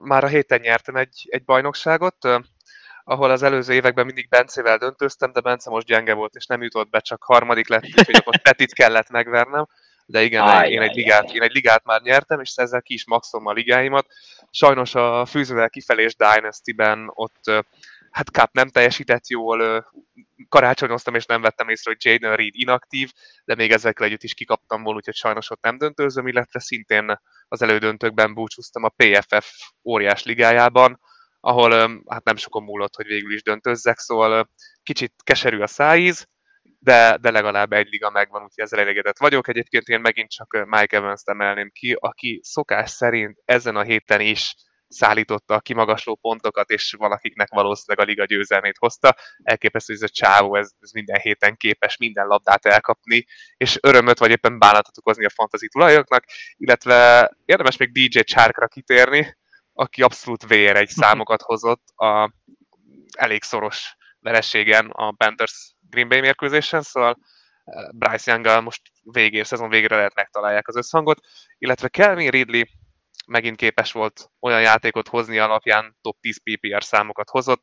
már 0.00 0.24
a 0.24 0.26
héten 0.26 0.60
nyertem 0.60 0.96
egy, 0.96 1.26
egy 1.30 1.44
bajnokságot, 1.44 2.16
ahol 3.04 3.30
az 3.30 3.42
előző 3.42 3.72
években 3.72 4.04
mindig 4.06 4.28
Bencével 4.28 4.78
döntöztem, 4.78 5.32
de 5.32 5.40
Bence 5.40 5.70
most 5.70 5.86
gyenge 5.86 6.14
volt, 6.14 6.34
és 6.34 6.46
nem 6.46 6.62
jutott 6.62 6.90
be, 6.90 7.00
csak 7.00 7.22
harmadik 7.22 7.68
lett, 7.68 7.84
úgyhogy 7.84 8.16
akkor 8.16 8.40
Petit 8.40 8.74
kellett 8.74 9.10
megvernem. 9.10 9.66
De 10.06 10.22
igen, 10.22 10.42
Áj, 10.42 10.70
én, 10.70 10.80
egy 10.80 10.94
ligát, 10.94 11.32
én 11.32 11.42
egy 11.42 11.52
ligát 11.52 11.84
már 11.84 12.00
nyertem, 12.00 12.40
és 12.40 12.52
ezzel 12.56 12.82
ki 12.82 12.94
is 12.94 13.06
maxolom 13.06 13.46
a 13.46 13.52
ligáimat. 13.52 14.06
Sajnos 14.50 14.94
a 14.94 15.24
fűzővel 15.24 15.70
kifelés 15.70 16.16
Dynasty-ben 16.16 17.10
ott 17.14 17.64
hát 18.14 18.28
Cup 18.28 18.52
nem 18.52 18.68
teljesített 18.68 19.28
jól, 19.28 19.86
karácsonyoztam 20.48 21.14
és 21.14 21.26
nem 21.26 21.40
vettem 21.40 21.68
észre, 21.68 21.90
hogy 21.90 22.04
Jaden 22.04 22.36
Reed 22.36 22.54
inaktív, 22.54 23.12
de 23.44 23.54
még 23.54 23.70
ezekkel 23.70 24.06
együtt 24.06 24.22
is 24.22 24.34
kikaptam 24.34 24.82
volna, 24.82 24.98
úgyhogy 24.98 25.14
sajnos 25.14 25.50
ott 25.50 25.62
nem 25.62 25.78
döntőzöm, 25.78 26.26
illetve 26.26 26.60
szintén 26.60 27.20
az 27.48 27.62
elődöntőkben 27.62 28.34
búcsúztam 28.34 28.84
a 28.84 28.92
PFF 28.96 29.50
óriás 29.84 30.22
ligájában, 30.22 31.00
ahol 31.40 32.02
hát 32.08 32.24
nem 32.24 32.36
sokon 32.36 32.62
múlott, 32.62 32.96
hogy 32.96 33.06
végül 33.06 33.32
is 33.32 33.42
döntőzzek, 33.42 33.98
szóval 33.98 34.50
kicsit 34.82 35.14
keserű 35.22 35.60
a 35.60 35.66
szájíz, 35.66 36.28
de, 36.78 37.16
de 37.20 37.30
legalább 37.30 37.72
egy 37.72 37.88
liga 37.88 38.10
megvan, 38.10 38.42
úgyhogy 38.42 38.64
ezzel 38.64 38.80
elégedett 38.80 39.18
vagyok. 39.18 39.48
Egyébként 39.48 39.86
én 39.86 40.00
megint 40.00 40.30
csak 40.30 40.64
Mike 40.66 40.96
Evans-t 40.96 41.28
emelném 41.28 41.70
ki, 41.72 41.96
aki 42.00 42.40
szokás 42.42 42.90
szerint 42.90 43.42
ezen 43.44 43.76
a 43.76 43.82
héten 43.82 44.20
is 44.20 44.54
szállította 44.94 45.54
a 45.54 45.60
kimagasló 45.60 46.14
pontokat, 46.14 46.70
és 46.70 46.94
valakiknek 46.98 47.48
valószínűleg 47.48 48.06
a 48.06 48.08
liga 48.08 48.24
győzelmét 48.24 48.76
hozta. 48.78 49.16
Elképesztő, 49.42 49.92
hogy 49.92 50.02
ez 50.02 50.10
a 50.10 50.14
csávó, 50.14 50.56
ez, 50.56 50.70
ez 50.80 50.90
minden 50.90 51.20
héten 51.20 51.56
képes 51.56 51.96
minden 51.96 52.26
labdát 52.26 52.66
elkapni, 52.66 53.24
és 53.56 53.78
örömöt 53.80 54.18
vagy 54.18 54.30
éppen 54.30 54.58
bánatot 54.58 54.98
okozni 54.98 55.24
a 55.24 55.30
fantasy 55.30 55.68
tulajoknak, 55.68 56.24
illetve 56.56 57.30
érdemes 57.44 57.76
még 57.76 57.92
DJ 57.92 58.20
Csárkra 58.20 58.66
kitérni, 58.66 59.36
aki 59.72 60.02
abszolút 60.02 60.46
vér 60.46 60.76
egy 60.76 60.88
számokat 60.88 61.42
hozott 61.50 61.88
a 61.96 62.32
elég 63.16 63.42
szoros 63.42 63.96
vereségen 64.20 64.90
a 64.90 65.12
Panthers 65.12 65.74
Green 65.90 66.08
Bay 66.08 66.20
mérkőzésen, 66.20 66.82
szóval 66.82 67.18
Bryce 67.90 68.32
young 68.32 68.62
most 68.62 68.82
végé, 69.02 69.42
szezon 69.42 69.68
végére 69.68 69.96
lehet 69.96 70.14
megtalálják 70.14 70.68
az 70.68 70.76
összhangot, 70.76 71.18
illetve 71.58 71.88
Kelvin 71.88 72.30
Ridley 72.30 72.62
megint 73.26 73.56
képes 73.56 73.92
volt 73.92 74.30
olyan 74.40 74.60
játékot 74.60 75.08
hozni 75.08 75.38
alapján, 75.38 75.96
top 76.00 76.20
10 76.20 76.40
PPR 76.42 76.84
számokat 76.84 77.30
hozott, 77.30 77.62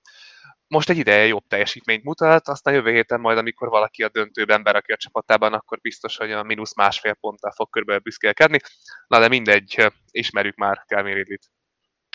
most 0.68 0.90
egy 0.90 0.98
ideje 0.98 1.26
jobb 1.26 1.48
teljesítményt 1.48 2.04
mutat, 2.04 2.48
aztán 2.48 2.74
jövő 2.74 2.92
héten 2.92 3.20
majd, 3.20 3.38
amikor 3.38 3.70
valaki 3.70 4.04
a 4.04 4.10
döntőben 4.10 4.64
berakja 4.64 4.96
a 4.96 4.98
csapatában, 4.98 5.54
akkor 5.54 5.80
biztos, 5.82 6.18
hogy 6.18 6.32
a 6.32 6.44
mínusz 6.44 6.76
másfél 6.76 7.14
ponttal 7.14 7.52
fog 7.52 7.70
körülbelül 7.70 8.02
büszkélkedni. 8.02 8.60
Na 9.08 9.20
de 9.20 9.28
mindegy, 9.28 9.88
ismerjük 10.12 10.56
már 10.56 10.84
Calvin 10.88 11.14
Ridley-t. 11.14 11.61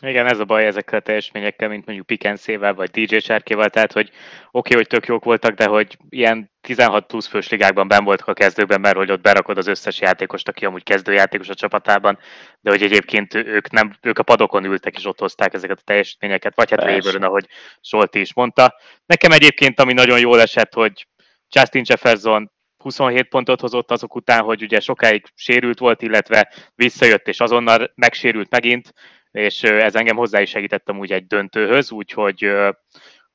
Igen, 0.03 0.27
ez 0.27 0.39
a 0.39 0.45
baj 0.45 0.67
ezekkel 0.67 0.99
a 0.99 1.03
teljesményekkel, 1.03 1.69
mint 1.69 1.87
mondjuk 1.87 2.07
Pikenszével 2.07 2.75
vagy 2.75 2.91
DJ 2.91 3.19
Sárkéval, 3.19 3.69
tehát 3.69 3.93
hogy 3.93 4.09
oké, 4.09 4.19
okay, 4.51 4.77
hogy 4.77 4.87
tök 4.87 5.07
jók 5.07 5.25
voltak, 5.25 5.55
de 5.55 5.67
hogy 5.67 5.97
ilyen 6.09 6.51
16 6.61 7.07
plusz 7.07 7.27
fős 7.27 7.49
ligákban 7.49 7.89
ben 7.89 8.05
voltak 8.05 8.27
a 8.27 8.33
kezdőkben, 8.33 8.81
mert 8.81 8.97
hogy 8.97 9.11
ott 9.11 9.21
berakod 9.21 9.59
az 9.59 9.67
összes 9.67 10.01
játékost, 10.01 10.49
aki 10.49 10.65
amúgy 10.65 10.83
kezdőjátékos 10.83 11.49
a 11.49 11.55
csapatában, 11.55 12.19
de 12.61 12.71
hogy 12.71 12.83
egyébként 12.83 13.35
ők, 13.35 13.71
nem, 13.71 13.97
ők 14.03 14.19
a 14.19 14.23
padokon 14.23 14.65
ültek 14.65 14.97
és 14.97 15.05
ott 15.05 15.19
hozták 15.19 15.55
ezeket 15.55 15.79
a 15.79 15.85
teljesítményeket, 15.85 16.55
vagy 16.55 16.71
hát 16.71 16.85
Weberön, 16.85 17.23
ahogy 17.23 17.47
Solti 17.81 18.21
is 18.21 18.35
mondta. 18.35 18.75
Nekem 19.07 19.33
egyébként, 19.33 19.81
ami 19.81 19.93
nagyon 19.93 20.19
jól 20.19 20.41
esett, 20.41 20.75
hogy 20.75 21.07
Justin 21.49 21.83
Jefferson 21.87 22.51
27 22.77 23.29
pontot 23.29 23.61
hozott 23.61 23.91
azok 23.91 24.15
után, 24.15 24.43
hogy 24.43 24.63
ugye 24.63 24.81
sokáig 24.81 25.25
sérült 25.35 25.79
volt, 25.79 26.03
illetve 26.03 26.53
visszajött 26.75 27.29
és 27.29 27.41
azonnal 27.41 27.93
megsérült 27.95 28.51
megint, 28.51 28.93
és 29.37 29.63
ez 29.63 29.95
engem 29.95 30.17
hozzá 30.17 30.41
is 30.41 30.51
segítettem 30.51 30.99
úgy 30.99 31.13
egy 31.13 31.27
döntőhöz, 31.27 31.91
úgyhogy 31.91 32.53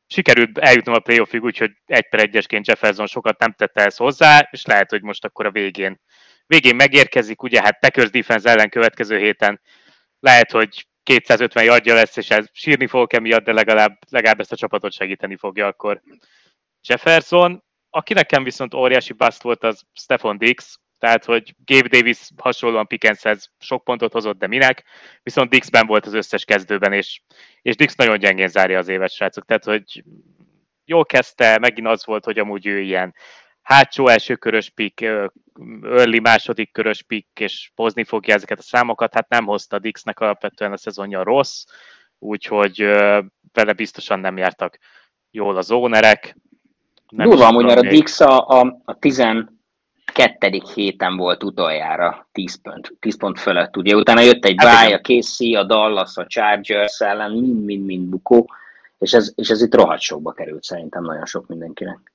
sikerült 0.08 0.58
eljutnom 0.58 0.96
a 0.96 1.00
playoffig, 1.00 1.44
úgyhogy 1.44 1.72
egy 1.86 2.10
per 2.10 2.20
egyesként 2.20 2.68
Jefferson 2.68 3.08
sokat 3.08 3.40
nem 3.40 3.54
tette 3.58 3.86
ezt 3.86 3.98
hozzá, 3.98 4.48
és 4.52 4.66
lehet, 4.66 4.90
hogy 4.90 5.02
most 5.02 5.26
akkor 5.26 5.46
a 5.46 5.52
végén, 5.52 6.02
végén 6.46 6.76
megérkezik, 6.76 7.44
ugye 7.44 7.62
hát 7.62 7.80
Packers 7.80 8.10
defense 8.10 8.50
ellen 8.50 8.70
következő 8.70 9.18
héten 9.18 9.62
lehet, 10.20 10.52
hogy 10.52 10.88
250 11.04 11.70
adja 11.70 11.94
lesz, 11.94 12.18
és 12.18 12.30
ez 12.30 12.46
sírni 12.52 12.88
fog 12.88 13.14
emiatt, 13.14 13.44
de 13.44 13.54
legalább, 13.54 14.00
legalább 14.10 14.40
ezt 14.40 14.52
a 14.52 14.56
csapatot 14.56 14.92
segíteni 14.92 15.36
fogja 15.36 15.68
akkor 15.68 16.02
Jefferson. 16.88 17.64
Aki 17.90 18.14
nekem 18.14 18.44
viszont 18.44 18.74
óriási 18.74 19.14
bust 19.14 19.42
volt, 19.42 19.64
az 19.64 19.82
Stefan 19.94 20.38
Dix, 20.38 20.80
tehát 21.02 21.26
hogy 21.26 21.56
Gabe 21.66 21.88
Davis 21.88 22.30
hasonlóan 22.38 22.88
Pickenshez 22.88 23.52
sok 23.60 23.84
pontot 23.84 24.14
hozott, 24.14 24.40
de 24.40 24.48
minek, 24.48 24.84
viszont 25.24 25.50
Dixben 25.50 25.88
volt 25.88 26.06
az 26.06 26.14
összes 26.14 26.46
kezdőben, 26.46 26.94
és, 26.94 27.22
és 27.62 27.76
Dix 27.76 27.96
nagyon 27.96 28.20
gyengén 28.20 28.48
zárja 28.48 28.78
az 28.78 28.88
évet, 28.88 29.12
srácok, 29.12 29.46
tehát 29.46 29.64
hogy 29.64 30.04
jól 30.86 31.06
kezdte, 31.06 31.58
megint 31.60 31.88
az 31.88 32.06
volt, 32.06 32.26
hogy 32.26 32.40
amúgy 32.40 32.66
ő 32.66 32.80
ilyen 32.80 33.16
hátsó 33.62 34.08
első 34.08 34.36
körös 34.36 34.70
pick, 34.70 35.02
early 35.84 36.20
második 36.20 36.72
körös 36.72 37.04
pick, 37.04 37.40
és 37.40 37.72
hozni 37.76 38.04
fogja 38.04 38.34
ezeket 38.34 38.60
a 38.60 38.62
számokat, 38.62 39.14
hát 39.14 39.30
nem 39.30 39.46
hozta 39.46 39.80
Dixnek 39.80 40.20
alapvetően 40.20 40.72
a 40.72 40.78
szezonja 40.78 41.24
rossz, 41.24 41.64
úgyhogy 42.20 42.82
vele 43.54 43.74
biztosan 43.76 44.20
nem 44.20 44.38
jártak 44.38 44.78
jól 45.32 45.58
az 45.58 45.66
zónerek. 45.66 46.36
Durva, 47.12 47.48
amúgy, 47.48 47.66
mert 47.66 47.80
a 47.80 47.90
Dix 47.90 48.20
a, 48.20 48.48
a, 48.48 48.82
a 48.86 49.00
10 49.00 49.20
kettedik 50.12 50.64
héten 50.64 51.18
volt 51.18 51.44
utoljára 51.44 52.30
10 52.32 52.62
pont, 52.62 52.94
10 53.00 53.18
pont 53.18 53.40
fölött. 53.40 53.78
Ugye 53.78 53.96
utána 53.96 54.22
jött 54.22 54.46
egy 54.46 54.56
hát 54.58 54.74
báj, 54.74 54.94
a 54.94 55.00
Casey, 55.00 55.56
a 55.56 55.64
Dallas, 55.64 56.18
a 56.18 56.26
Chargers 56.28 57.00
ellen, 57.00 57.32
mind-mind-mind 57.32 58.10
bukó, 58.10 58.50
és 58.98 59.14
ez, 59.14 59.32
és 59.36 59.50
ez 59.50 59.62
itt 59.62 59.76
rohadt 59.76 60.02
sokba 60.02 60.32
került 60.32 60.64
szerintem 60.64 61.04
nagyon 61.04 61.26
sok 61.26 61.48
mindenkinek. 61.48 62.14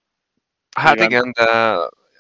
Hát 0.77 0.95
igen, 0.95 1.09
igen 1.11 1.31
de 1.33 1.79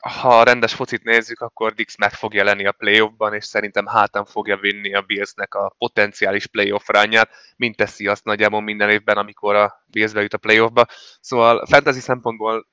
ha 0.09 0.43
rendes 0.43 0.75
focit 0.75 1.05
nézzük, 1.05 1.41
akkor 1.41 1.73
Dix 1.73 1.97
meg 1.97 2.13
fog 2.13 2.35
jelenni 2.35 2.67
a 2.67 2.73
playoffban, 2.73 3.35
és 3.35 3.45
szerintem 3.45 3.87
hátán 3.87 4.25
fogja 4.25 4.57
vinni 4.57 4.95
a 4.95 5.01
Billsnek 5.01 5.55
a 5.55 5.75
potenciális 5.79 6.47
playoff 6.47 6.89
rányát, 6.89 7.31
mint 7.57 7.77
teszi 7.77 8.07
azt 8.07 8.25
nagyjából 8.25 8.61
minden 8.61 8.91
évben, 8.91 9.17
amikor 9.17 9.55
a 9.55 9.85
Bills 9.87 10.13
bejut 10.13 10.35
a 10.35 10.39
playoffba. 10.39 10.87
Szóval 11.21 11.67
fantasy 11.67 12.01
szempontból 12.01 12.67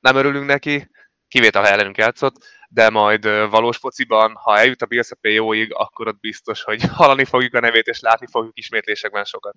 nem 0.00 0.16
örülünk 0.16 0.46
neki, 0.46 0.90
kivétel, 1.36 1.62
ha 1.62 1.68
ellenünk 1.68 1.96
játszott, 1.96 2.34
de 2.68 2.90
majd 2.90 3.24
valós 3.50 3.76
fociban, 3.76 4.34
ha 4.34 4.58
eljut 4.58 4.82
a 4.82 4.86
Bills 4.86 5.10
a 5.10 5.16
PO-ig, 5.20 5.72
akkor 5.74 6.08
ott 6.08 6.20
biztos, 6.20 6.62
hogy 6.62 6.82
hallani 7.00 7.24
fogjuk 7.24 7.54
a 7.54 7.60
nevét, 7.60 7.86
és 7.86 8.00
látni 8.00 8.26
fogjuk 8.30 8.58
ismétlésekben 8.58 9.24
sokat. 9.24 9.54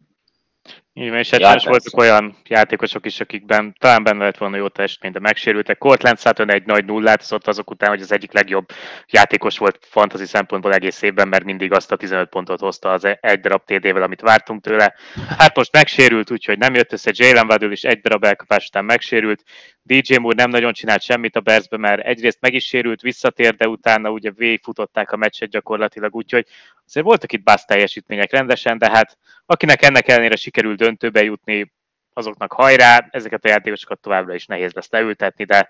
Igen, 0.94 1.18
és 1.18 1.30
hát 1.30 1.40
ja, 1.40 1.70
voltak 1.70 1.98
olyan 1.98 2.38
játékosok 2.48 3.06
is, 3.06 3.20
akikben 3.20 3.76
talán 3.80 4.04
benne 4.04 4.24
lett 4.24 4.38
volna 4.38 4.58
jó 4.58 4.68
teljesítmény, 4.68 5.12
de 5.12 5.20
megsérültek. 5.20 5.78
Cortland 5.78 6.20
Sutton 6.20 6.52
egy 6.52 6.66
nagy 6.66 6.86
nullát 6.86 7.22
szott 7.22 7.48
azok 7.48 7.70
után, 7.70 7.90
hogy 7.90 8.02
az 8.02 8.12
egyik 8.12 8.34
legjobb 8.34 8.66
játékos 9.08 9.58
volt 9.58 9.86
fantasy 9.90 10.26
szempontból 10.26 10.74
egész 10.74 11.02
évben, 11.02 11.28
mert 11.28 11.44
mindig 11.44 11.72
azt 11.72 11.92
a 11.92 11.96
15 11.96 12.30
pontot 12.30 12.60
hozta 12.60 12.92
az 12.92 13.08
egy 13.22 13.40
darab 13.40 13.64
TD-vel, 13.66 14.02
amit 14.02 14.22
vártunk 14.22 14.62
tőle. 14.62 14.96
Hát 15.38 15.56
most 15.56 15.72
megsérült, 15.72 16.32
úgyhogy 16.32 16.58
nem 16.58 16.74
jött 16.74 16.94
össze. 16.94 17.12
Jalen 17.14 17.46
Waddle 17.46 17.72
is 17.72 17.84
egy 17.84 18.02
darab 18.02 18.24
elkapás 18.24 18.68
után 18.68 18.86
megsérült. 18.86 19.44
DJ 19.90 20.16
Moore 20.16 20.36
nem 20.36 20.50
nagyon 20.50 20.74
csinált 20.74 21.02
semmit 21.02 21.36
a 21.36 21.40
Bearsbe, 21.40 21.78
mert 21.78 22.06
egyrészt 22.06 22.42
meg 22.42 22.54
is 22.54 22.66
sérült, 22.66 23.02
visszatért, 23.02 23.58
de 23.58 23.68
utána 23.68 24.10
ugye 24.10 24.32
végigfutották 24.32 25.12
a 25.12 25.18
meccset 25.18 25.50
gyakorlatilag, 25.50 26.16
úgyhogy 26.16 26.48
azért 26.86 27.06
voltak 27.06 27.32
itt 27.32 27.44
bász 27.44 27.66
teljesítmények 27.66 28.32
rendesen, 28.32 28.78
de 28.78 28.90
hát 28.90 29.18
akinek 29.46 29.82
ennek 29.82 30.08
ellenére 30.08 30.36
sikerül 30.36 30.76
döntőbe 30.76 31.24
jutni, 31.24 31.74
azoknak 32.14 32.54
hajrá, 32.54 33.08
ezeket 33.12 33.46
a 33.46 33.48
játékosokat 33.48 34.00
továbbra 34.00 34.34
is 34.34 34.46
nehéz 34.46 34.74
lesz 34.74 34.90
leültetni, 34.90 35.44
de, 35.44 35.70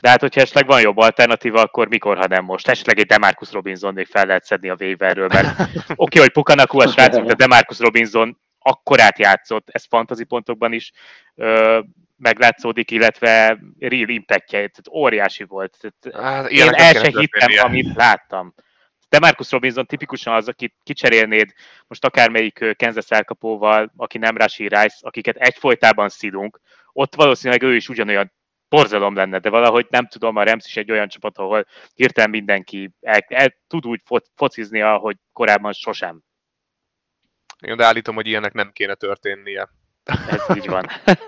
de 0.00 0.08
hát, 0.08 0.20
hogyha 0.20 0.40
esetleg 0.40 0.66
van 0.66 0.80
jobb 0.80 0.96
alternatíva, 0.96 1.60
akkor 1.60 1.88
mikor, 1.88 2.16
ha 2.16 2.26
nem 2.26 2.44
most. 2.44 2.68
Esetleg 2.68 2.98
egy 2.98 3.06
Demarcus 3.06 3.52
Robinson 3.52 3.94
még 3.94 4.06
fel 4.06 4.26
lehet 4.26 4.44
szedni 4.44 4.68
a 4.68 4.76
waiverről, 4.80 5.28
mert 5.32 5.60
oké, 5.60 5.92
okay, 5.96 6.20
hogy 6.20 6.32
Pukanaku 6.32 6.80
a 6.80 6.88
srác, 6.88 7.26
de 7.26 7.34
Demarcus 7.44 7.78
Robinson 7.78 8.38
akkorát 8.58 9.18
játszott, 9.18 9.68
ez 9.70 9.84
fantasy 9.88 10.24
pontokban 10.24 10.72
is 10.72 10.92
ö, 11.34 11.80
meglátszódik, 12.16 12.90
illetve 12.90 13.58
real 13.78 14.08
impactje, 14.08 14.58
tehát 14.58 14.88
óriási 14.90 15.44
volt. 15.44 15.76
Tehát 15.80 16.26
hát, 16.26 16.50
én 16.50 16.74
el 16.74 16.94
se 16.94 17.18
hittem, 17.18 17.64
amit 17.64 17.94
láttam. 17.94 18.54
De 19.08 19.18
Marcus 19.18 19.50
Robinson 19.50 19.86
tipikusan 19.86 20.34
az, 20.34 20.48
akit 20.48 20.74
kicserélnéd 20.82 21.52
most 21.86 22.04
akármelyik 22.04 22.74
Kansas 22.76 23.10
elkapóval, 23.10 23.92
aki 23.96 24.18
nem 24.18 24.36
Rashi 24.36 24.62
Rice, 24.62 24.96
akiket 25.00 25.36
egyfolytában 25.36 26.08
szidunk, 26.08 26.60
ott 26.92 27.14
valószínűleg 27.14 27.62
ő 27.62 27.74
is 27.74 27.88
ugyanolyan 27.88 28.32
borzalom 28.68 29.14
lenne, 29.14 29.38
de 29.38 29.50
valahogy 29.50 29.86
nem 29.90 30.06
tudom, 30.06 30.36
a 30.36 30.42
Rams 30.42 30.66
is 30.66 30.76
egy 30.76 30.90
olyan 30.90 31.08
csapat, 31.08 31.38
ahol 31.38 31.66
hirtelen 31.94 32.30
mindenki 32.30 32.90
el, 33.00 33.24
el 33.28 33.54
tud 33.66 33.86
úgy 33.86 34.00
fo- 34.04 34.30
focizni, 34.36 34.80
ahogy 34.80 35.16
korábban 35.32 35.72
sosem. 35.72 36.22
Én 37.60 37.76
de 37.76 37.84
állítom, 37.84 38.14
hogy 38.14 38.26
ilyenek 38.26 38.52
nem 38.52 38.70
kéne 38.72 38.94
történnie. 38.94 39.68
Ez 40.04 40.56
így 40.56 40.68
van. 40.68 40.86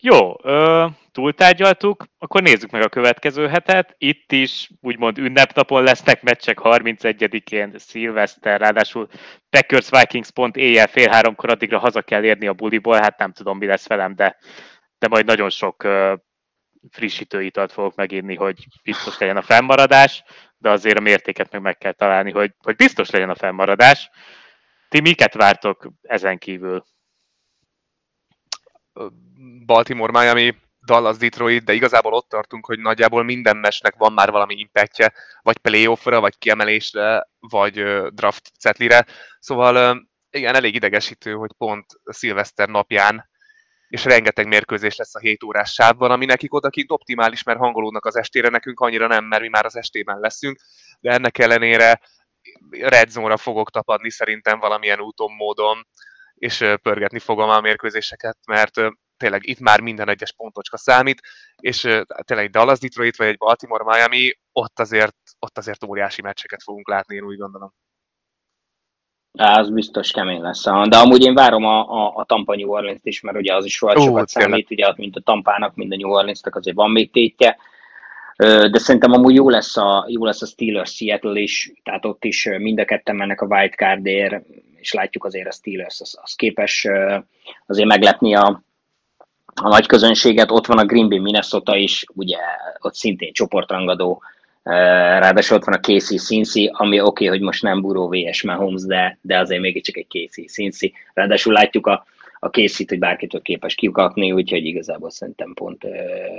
Jó, 0.00 0.34
ö, 0.42 0.86
túltárgyaltuk, 1.12 2.04
akkor 2.18 2.42
nézzük 2.42 2.70
meg 2.70 2.82
a 2.82 2.88
következő 2.88 3.48
hetet. 3.48 3.94
Itt 3.98 4.32
is 4.32 4.70
úgymond 4.80 5.18
ünnepnapon 5.18 5.82
lesznek 5.82 6.22
meccsek 6.22 6.58
31-én, 6.62 7.74
szilveszter, 7.76 8.60
ráadásul 8.60 9.08
Packers 9.50 9.88
Vikings 9.90 10.30
pont 10.30 10.56
éjjel 10.56 10.86
fél 10.86 11.08
háromkor 11.08 11.50
addigra 11.50 11.78
haza 11.78 12.02
kell 12.02 12.24
érni 12.24 12.46
a 12.46 12.52
buliból, 12.52 12.96
hát 12.96 13.18
nem 13.18 13.32
tudom 13.32 13.58
mi 13.58 13.66
lesz 13.66 13.86
velem, 13.86 14.14
de, 14.14 14.36
de 14.98 15.08
majd 15.08 15.24
nagyon 15.24 15.50
sok 15.50 15.82
ö, 15.82 16.14
frissítőitalt 16.90 17.72
fogok 17.72 17.94
megírni, 17.94 18.34
hogy 18.34 18.66
biztos 18.82 19.18
legyen 19.18 19.36
a 19.36 19.42
fennmaradás, 19.42 20.22
de 20.56 20.70
azért 20.70 20.98
a 20.98 21.02
mértéket 21.02 21.52
meg 21.52 21.60
meg 21.60 21.78
kell 21.78 21.92
találni, 21.92 22.30
hogy, 22.32 22.54
hogy 22.62 22.76
biztos 22.76 23.10
legyen 23.10 23.30
a 23.30 23.34
fennmaradás. 23.34 24.10
Ti 24.94 25.00
miket 25.00 25.34
vártok 25.34 25.88
ezen 26.02 26.38
kívül? 26.38 26.84
Baltimore, 29.66 30.20
Miami, 30.20 30.54
Dallas, 30.86 31.16
Detroit, 31.16 31.64
de 31.64 31.72
igazából 31.72 32.12
ott 32.12 32.28
tartunk, 32.28 32.66
hogy 32.66 32.78
nagyjából 32.78 33.22
minden 33.22 33.56
mesnek 33.56 33.94
van 33.96 34.12
már 34.12 34.30
valami 34.30 34.54
impactje, 34.54 35.12
vagy 35.42 35.56
playoffra, 35.56 36.20
vagy 36.20 36.38
kiemelésre, 36.38 37.28
vagy 37.38 37.74
draft 38.12 38.52
cetlire. 38.58 39.06
Szóval 39.38 40.06
igen, 40.30 40.54
elég 40.54 40.74
idegesítő, 40.74 41.32
hogy 41.32 41.52
pont 41.58 41.86
szilveszter 42.04 42.68
napján 42.68 43.28
és 43.88 44.04
rengeteg 44.04 44.46
mérkőzés 44.46 44.96
lesz 44.96 45.14
a 45.14 45.18
7 45.18 45.42
órás 45.42 45.72
sávban, 45.72 46.10
ami 46.10 46.24
nekik 46.24 46.54
odakint 46.54 46.90
optimális, 46.90 47.42
mert 47.42 47.58
hangolódnak 47.58 48.04
az 48.04 48.16
estére, 48.16 48.48
nekünk 48.48 48.80
annyira 48.80 49.06
nem, 49.06 49.24
mert 49.24 49.42
mi 49.42 49.48
már 49.48 49.64
az 49.64 49.76
estében 49.76 50.18
leszünk, 50.18 50.58
de 51.00 51.10
ennek 51.10 51.38
ellenére 51.38 52.00
red 52.70 53.08
zone-ra 53.08 53.36
fogok 53.36 53.70
tapadni 53.70 54.10
szerintem 54.10 54.58
valamilyen 54.58 55.00
úton, 55.00 55.32
módon, 55.32 55.86
és 56.34 56.64
pörgetni 56.82 57.18
fogom 57.18 57.48
a 57.48 57.60
mérkőzéseket, 57.60 58.38
mert 58.46 58.74
tényleg 59.16 59.46
itt 59.46 59.58
már 59.58 59.80
minden 59.80 60.08
egyes 60.08 60.32
pontocska 60.32 60.76
számít, 60.76 61.20
és 61.56 61.80
tényleg 62.24 62.46
egy 62.46 62.50
Dallas 62.50 62.78
Detroit 62.78 63.16
vagy 63.16 63.26
egy 63.26 63.36
Baltimore 63.36 63.84
Miami, 63.84 64.38
ott 64.52 64.80
azért, 64.80 65.16
ott 65.38 65.58
azért 65.58 65.84
óriási 65.84 66.22
meccseket 66.22 66.62
fogunk 66.62 66.88
látni, 66.88 67.16
én 67.16 67.24
úgy 67.24 67.36
gondolom. 67.36 67.72
Az 69.38 69.70
biztos 69.70 70.10
kemény 70.10 70.40
lesz. 70.40 70.62
De 70.62 70.96
amúgy 70.96 71.24
én 71.24 71.34
várom 71.34 71.64
a, 71.64 71.90
a, 71.90 72.12
a 72.16 72.24
Tampa 72.24 72.54
New 72.54 72.70
Orleans-t 72.70 73.06
is, 73.06 73.20
mert 73.20 73.36
ugye 73.36 73.54
az 73.54 73.64
is 73.64 73.74
soha 73.74 74.00
sokat 74.00 74.28
számít, 74.28 74.70
ugye 74.70 74.92
mint 74.96 75.16
a 75.16 75.20
Tampának, 75.20 75.74
mind 75.74 75.92
a 75.92 75.96
New 75.96 76.10
Orleans-nak 76.10 76.54
azért 76.54 76.76
van 76.76 76.90
még 76.90 77.10
tétje. 77.10 77.58
De 78.36 78.78
szerintem 78.78 79.12
amúgy 79.12 79.34
jó 79.34 79.50
lesz 79.50 79.76
a, 79.76 80.04
jó 80.08 80.24
lesz 80.24 80.42
a 80.42 80.46
Steelers 80.46 80.94
Seattle 80.94 81.40
is, 81.40 81.72
tehát 81.82 82.04
ott 82.04 82.24
is 82.24 82.48
mind 82.58 82.78
a 82.78 82.84
ketten 82.84 83.16
mennek 83.16 83.40
a 83.40 83.46
wildcardért, 83.46 84.44
és 84.76 84.92
látjuk 84.92 85.24
azért 85.24 85.48
a 85.48 85.52
Steelers, 85.52 86.00
az, 86.00 86.18
az 86.22 86.34
képes 86.34 86.88
azért 87.66 87.88
meglepni 87.88 88.34
a, 88.34 88.62
a 89.54 89.68
nagy 89.68 89.86
közönséget. 89.86 90.50
Ott 90.50 90.66
van 90.66 90.78
a 90.78 90.84
Green 90.84 91.08
Bay 91.08 91.18
Minnesota 91.18 91.76
is, 91.76 92.04
ugye 92.14 92.38
ott 92.80 92.94
szintén 92.94 93.32
csoportrangadó, 93.32 94.22
ráadásul 94.62 95.56
ott 95.56 95.64
van 95.64 95.74
a 95.74 95.80
Casey 95.80 96.18
Cincy, 96.18 96.70
ami 96.72 97.00
oké, 97.00 97.08
okay, 97.08 97.26
hogy 97.26 97.40
most 97.40 97.62
nem 97.62 97.80
Buró 97.80 98.08
VS 98.08 98.42
Mahomes, 98.42 98.82
de, 98.82 99.18
de 99.20 99.38
azért 99.38 99.60
mégiscsak 99.60 99.96
egy 99.96 100.06
Casey 100.08 100.46
Cincy. 100.46 100.92
Ráadásul 101.14 101.52
látjuk 101.52 101.86
a, 101.86 102.06
a 102.44 102.50
készít, 102.50 102.88
hogy 102.88 102.98
bárkitől 102.98 103.42
képes 103.42 103.74
kikapni, 103.74 104.32
úgyhogy 104.32 104.64
igazából 104.64 105.10
szerintem 105.10 105.54
pont, 105.54 105.82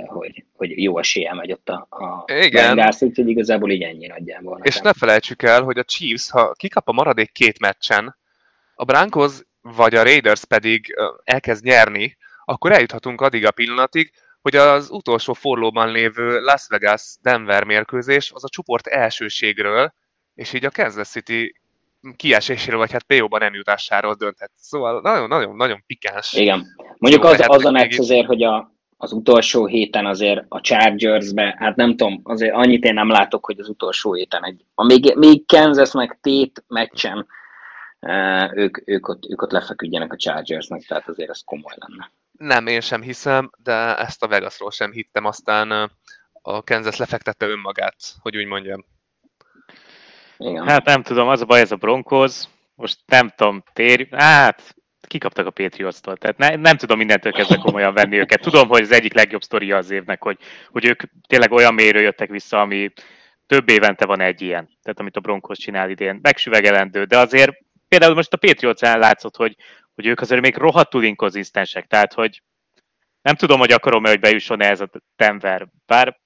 hogy, 0.06 0.44
hogy 0.56 0.82
jó 0.82 0.98
esélye 0.98 1.34
megy 1.34 1.52
ott 1.52 1.68
a, 1.68 1.86
a 1.90 2.24
Igen. 2.32 2.76
Bengals, 2.76 3.02
úgyhogy 3.02 3.28
igazából 3.28 3.70
így 3.70 3.82
ennyi 3.82 4.06
nagyjából. 4.06 4.60
És 4.62 4.78
ne 4.78 4.92
felejtsük 4.92 5.42
el, 5.42 5.62
hogy 5.62 5.78
a 5.78 5.84
Chiefs, 5.84 6.30
ha 6.30 6.52
kikap 6.52 6.88
a 6.88 6.92
maradék 6.92 7.32
két 7.32 7.58
meccsen, 7.60 8.16
a 8.74 8.84
Broncos 8.84 9.32
vagy 9.60 9.94
a 9.94 10.02
Raiders 10.02 10.44
pedig 10.44 10.94
elkezd 11.24 11.64
nyerni, 11.64 12.16
akkor 12.44 12.72
eljuthatunk 12.72 13.20
addig 13.20 13.46
a 13.46 13.50
pillanatig, 13.50 14.10
hogy 14.42 14.56
az 14.56 14.90
utolsó 14.90 15.32
forlóban 15.32 15.92
lévő 15.92 16.40
Las 16.40 16.66
Vegas-Denver 16.68 17.64
mérkőzés 17.64 18.30
az 18.34 18.44
a 18.44 18.48
csoport 18.48 18.86
elsőségről, 18.86 19.92
és 20.34 20.52
így 20.52 20.64
a 20.64 20.70
Kansas 20.70 21.08
City 21.08 21.54
kieséséről, 22.16 22.78
vagy 22.78 22.92
hát 22.92 23.02
PO-ban 23.02 23.40
nem 23.40 23.54
jutásáról 23.54 24.14
dönthet. 24.14 24.50
Szóval 24.56 25.00
nagyon-nagyon 25.26 25.82
pikáns. 25.86 26.32
Igen. 26.32 26.66
Mondjuk 26.98 27.24
az, 27.24 27.44
az 27.46 27.64
a 27.64 27.70
meccs 27.70 27.98
azért, 27.98 28.26
hogy 28.26 28.42
a, 28.42 28.74
az 28.96 29.12
utolsó 29.12 29.66
héten 29.66 30.06
azért 30.06 30.44
a 30.48 30.60
Chargers-be, 30.60 31.56
hát 31.58 31.76
nem 31.76 31.90
tudom, 31.90 32.20
azért 32.22 32.54
annyit 32.54 32.84
én 32.84 32.94
nem 32.94 33.10
látok, 33.10 33.44
hogy 33.44 33.58
az 33.58 33.68
utolsó 33.68 34.12
héten 34.12 34.44
egy, 34.44 34.64
a 34.74 34.84
még, 34.84 35.14
még 35.16 35.46
Kansas 35.46 35.92
meg 35.92 36.18
tét 36.20 36.64
meccsen 36.68 37.26
ők, 38.52 38.88
ők, 38.88 39.08
ott, 39.08 39.22
ők 39.28 39.42
ott 39.42 39.50
lefeküdjenek 39.50 40.12
a 40.12 40.16
Chargersnek, 40.16 40.82
tehát 40.82 41.08
azért 41.08 41.30
ez 41.30 41.40
komoly 41.44 41.74
lenne. 41.76 42.10
Nem, 42.38 42.66
én 42.66 42.80
sem 42.80 43.02
hiszem, 43.02 43.50
de 43.62 43.96
ezt 43.96 44.22
a 44.22 44.28
Vegasról 44.28 44.70
sem 44.70 44.92
hittem, 44.92 45.24
aztán 45.24 45.90
a 46.42 46.62
Kansas 46.62 46.96
lefektette 46.96 47.46
önmagát, 47.46 47.96
hogy 48.20 48.36
úgy 48.36 48.46
mondjam. 48.46 48.84
Igen. 50.38 50.68
Hát 50.68 50.84
nem 50.84 51.02
tudom, 51.02 51.28
az 51.28 51.40
a 51.40 51.44
baj, 51.44 51.60
ez 51.60 51.72
a 51.72 51.76
Broncos, 51.76 52.44
most 52.74 52.98
nem 53.06 53.32
tudom, 53.36 53.62
tér, 53.72 54.08
hát 54.10 54.74
kikaptak 55.00 55.46
a 55.46 55.50
Patriots-tól, 55.50 56.16
tehát 56.16 56.38
ne, 56.38 56.56
nem 56.56 56.76
tudom 56.76 56.98
mindentől 56.98 57.32
kezdve 57.32 57.56
komolyan 57.56 57.94
venni 57.94 58.18
őket. 58.18 58.40
Tudom, 58.40 58.68
hogy 58.68 58.82
az 58.82 58.92
egyik 58.92 59.14
legjobb 59.14 59.42
sztoria 59.42 59.76
az 59.76 59.90
évnek, 59.90 60.22
hogy, 60.22 60.38
hogy 60.70 60.84
ők 60.84 61.02
tényleg 61.26 61.52
olyan 61.52 61.74
mélyről 61.74 62.02
jöttek 62.02 62.30
vissza, 62.30 62.60
ami 62.60 62.92
több 63.46 63.68
évente 63.68 64.06
van 64.06 64.20
egy 64.20 64.42
ilyen, 64.42 64.68
tehát 64.82 65.00
amit 65.00 65.16
a 65.16 65.20
Broncos 65.20 65.58
csinál 65.58 65.90
idén. 65.90 66.18
Megsüvegelendő, 66.22 67.04
de 67.04 67.18
azért 67.18 67.52
például 67.88 68.14
most 68.14 68.32
a 68.32 68.36
patriots 68.36 68.80
látszott, 68.80 69.36
hogy, 69.36 69.56
hogy 69.94 70.06
ők 70.06 70.20
azért 70.20 70.40
még 70.40 70.56
rohadtul 70.56 71.04
inkonzisztensek, 71.04 71.86
tehát 71.86 72.12
hogy 72.12 72.42
nem 73.22 73.34
tudom, 73.34 73.58
hogy 73.58 73.72
akarom-e, 73.72 74.08
hogy 74.08 74.20
bejusson 74.20 74.62
ez 74.62 74.80
a 74.80 74.90
Denver, 75.16 75.66
bár 75.86 76.20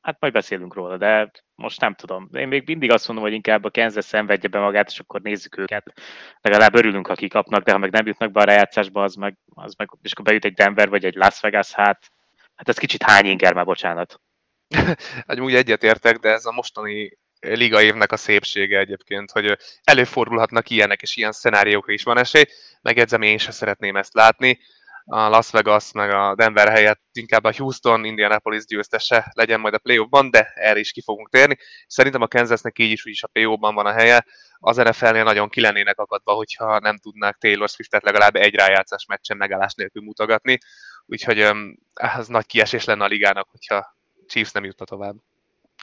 hát 0.00 0.16
majd 0.20 0.32
beszélünk 0.32 0.74
róla, 0.74 0.96
de 0.96 1.30
most 1.54 1.80
nem 1.80 1.94
tudom. 1.94 2.28
Én 2.32 2.48
még 2.48 2.62
mindig 2.66 2.90
azt 2.90 3.06
mondom, 3.06 3.24
hogy 3.24 3.34
inkább 3.34 3.64
a 3.64 3.70
Kansas 3.70 4.04
szenvedje 4.04 4.48
be 4.48 4.58
magát, 4.58 4.88
és 4.88 4.98
akkor 4.98 5.20
nézzük 5.20 5.58
őket. 5.58 5.92
Legalább 6.40 6.74
örülünk, 6.74 7.06
ha 7.06 7.14
kikapnak, 7.14 7.62
de 7.62 7.72
ha 7.72 7.78
meg 7.78 7.90
nem 7.90 8.06
jutnak 8.06 8.30
be 8.30 8.40
a 8.40 8.44
rájátszásba, 8.44 9.02
az 9.02 9.14
meg, 9.14 9.38
az 9.54 9.74
meg 9.74 9.88
és 10.02 10.12
akkor 10.12 10.24
bejut 10.24 10.44
egy 10.44 10.54
Denver 10.54 10.88
vagy 10.88 11.04
egy 11.04 11.14
Las 11.14 11.40
Vegas, 11.40 11.72
hát, 11.72 12.12
hát 12.54 12.68
ez 12.68 12.78
kicsit 12.78 13.02
hány 13.02 13.26
inger 13.26 13.54
már, 13.54 13.64
bocsánat. 13.64 14.20
Hát 15.26 15.40
úgy 15.40 15.54
egyetértek, 15.54 16.16
de 16.16 16.28
ez 16.28 16.44
a 16.44 16.52
mostani 16.52 17.18
liga 17.40 17.82
évnek 17.82 18.12
a 18.12 18.16
szépsége 18.16 18.78
egyébként, 18.78 19.30
hogy 19.30 19.58
előfordulhatnak 19.84 20.70
ilyenek, 20.70 21.02
és 21.02 21.16
ilyen 21.16 21.32
szenáriókra 21.32 21.92
is 21.92 22.02
van 22.02 22.18
esély. 22.18 22.44
Megjegyzem, 22.82 23.22
én 23.22 23.38
sem 23.38 23.52
szeretném 23.52 23.96
ezt 23.96 24.14
látni. 24.14 24.58
A 25.06 25.28
Las 25.28 25.50
Vegas 25.50 25.92
meg 25.92 26.10
a 26.10 26.34
Denver 26.34 26.68
helyett 26.68 27.02
inkább 27.12 27.44
a 27.44 27.52
Houston, 27.56 28.04
Indianapolis 28.04 28.64
győztese 28.64 29.30
legyen 29.34 29.60
majd 29.60 29.74
a 29.74 29.78
playoffban, 29.78 30.30
de 30.30 30.52
erre 30.54 30.78
is 30.78 30.92
ki 30.92 31.02
fogunk 31.02 31.30
térni. 31.30 31.56
Szerintem 31.86 32.22
a 32.22 32.28
Kansasnek 32.28 32.78
így 32.78 32.90
is, 32.90 33.06
úgyis 33.06 33.22
a 33.22 33.26
playoffban 33.26 33.74
van 33.74 33.86
a 33.86 33.92
helye. 33.92 34.24
Az 34.58 34.76
NFL-nél 34.76 35.24
nagyon 35.24 35.48
ki 35.48 35.60
lennének 35.60 35.98
akadva, 35.98 36.32
hogyha 36.32 36.78
nem 36.78 36.98
tudnák 36.98 37.36
Taylor 37.36 37.68
Swiftet 37.68 38.04
legalább 38.04 38.34
egy 38.34 38.54
rájátszás 38.54 39.04
meccsen 39.06 39.36
megállás 39.36 39.74
nélkül 39.74 40.02
mutogatni. 40.02 40.58
Úgyhogy 41.06 41.50
ez 41.94 42.26
nagy 42.26 42.46
kiesés 42.46 42.84
lenne 42.84 43.04
a 43.04 43.08
ligának, 43.08 43.48
hogyha 43.50 43.96
Chiefs 44.26 44.52
nem 44.52 44.64
jutna 44.64 44.84
tovább. 44.84 45.14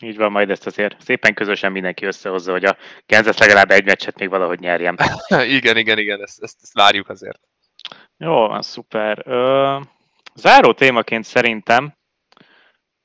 Így 0.02 0.18
van, 0.18 0.32
majd 0.32 0.50
ezt 0.50 0.66
azért 0.66 1.02
szépen 1.02 1.34
közösen 1.34 1.72
mindenki 1.72 2.06
összehozza, 2.06 2.52
hogy 2.52 2.66
a 2.66 2.78
Kansas 3.06 3.38
legalább 3.38 3.72
egy 3.72 3.86
meccset 3.86 4.20
még 4.20 4.30
valahogy 4.30 4.60
nyerjem. 4.60 4.96
igen, 5.58 5.78
igen, 5.78 5.98
igen, 5.98 6.22
ezt, 6.22 6.44
ezt, 6.44 6.58
ezt 6.62 6.74
várjuk 6.74 7.10
azért. 7.10 7.51
Jó, 8.18 8.48
van, 8.48 8.62
szuper. 8.62 9.22
Ö, 9.26 9.80
záró 10.34 10.74
témaként 10.74 11.24
szerintem 11.24 11.94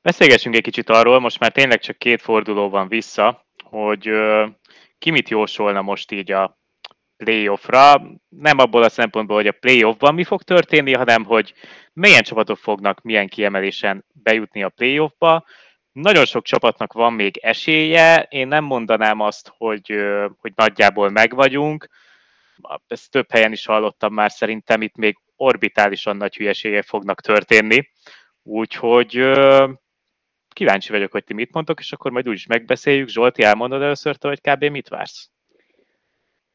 beszélgessünk 0.03 0.55
egy 0.55 0.63
kicsit 0.63 0.91
arról, 0.91 1.21
most 1.21 1.39
már 1.39 1.53
tényleg 1.53 1.81
csak 1.81 1.99
két 1.99 2.23
forduló 2.23 2.69
van 2.69 2.89
vissza, 2.89 3.47
hogy 3.65 4.09
ö, 4.09 4.47
ki 4.99 5.11
mit 5.11 5.29
jósolna 5.29 5.83
most 5.83 6.13
így 6.13 6.33
a 6.33 6.59
playoffra. 7.17 8.03
Nem 8.29 8.59
abból 8.59 8.83
a 8.83 8.89
szempontból, 8.89 9.37
hogy 9.37 9.47
a 9.47 9.57
playoffban 9.61 10.15
mi 10.15 10.25
fog 10.25 10.43
történni, 10.43 10.95
hanem 10.95 11.25
hogy 11.25 11.55
milyen 11.93 12.23
csapatok 12.23 12.59
fognak 12.59 13.03
milyen 13.03 13.29
kiemelésen 13.29 14.05
bejutni 14.13 14.63
a 14.63 14.69
playoffba, 14.69 15.45
nagyon 15.93 16.25
sok 16.25 16.45
csapatnak 16.45 16.93
van 16.93 17.13
még 17.13 17.37
esélye, 17.37 18.27
én 18.31 18.49
nem 18.49 18.65
mondanám 18.65 19.21
azt, 19.21 19.53
hogy, 19.57 19.95
hogy 20.41 20.53
nagyjából 20.55 21.11
megvagyunk, 21.11 21.89
ezt 22.87 23.11
több 23.11 23.31
helyen 23.31 23.53
is 23.53 23.67
hallottam 23.67 24.15
már, 24.15 24.31
szerintem 24.31 24.83
itt 24.83 24.97
még 24.97 25.19
orbitálisan 25.37 26.17
nagy 26.17 26.37
hülyeségek 26.37 26.85
fognak 26.85 27.21
történni, 27.21 27.89
úgyhogy 28.43 29.11
kíváncsi 30.49 30.93
vagyok, 30.93 31.13
hogy 31.13 31.25
ti 31.25 31.35
mit 31.35 31.53
mondtok, 31.53 31.81
és 31.81 31.93
akkor 31.93 32.11
majd 32.11 32.29
úgyis 32.29 32.47
megbeszéljük. 32.47 33.09
Zsolti, 33.09 33.43
elmondod 33.43 33.83
először, 33.83 34.17
hogy 34.21 34.41
kb. 34.41 34.65
mit 34.65 34.89
vársz? 34.89 35.31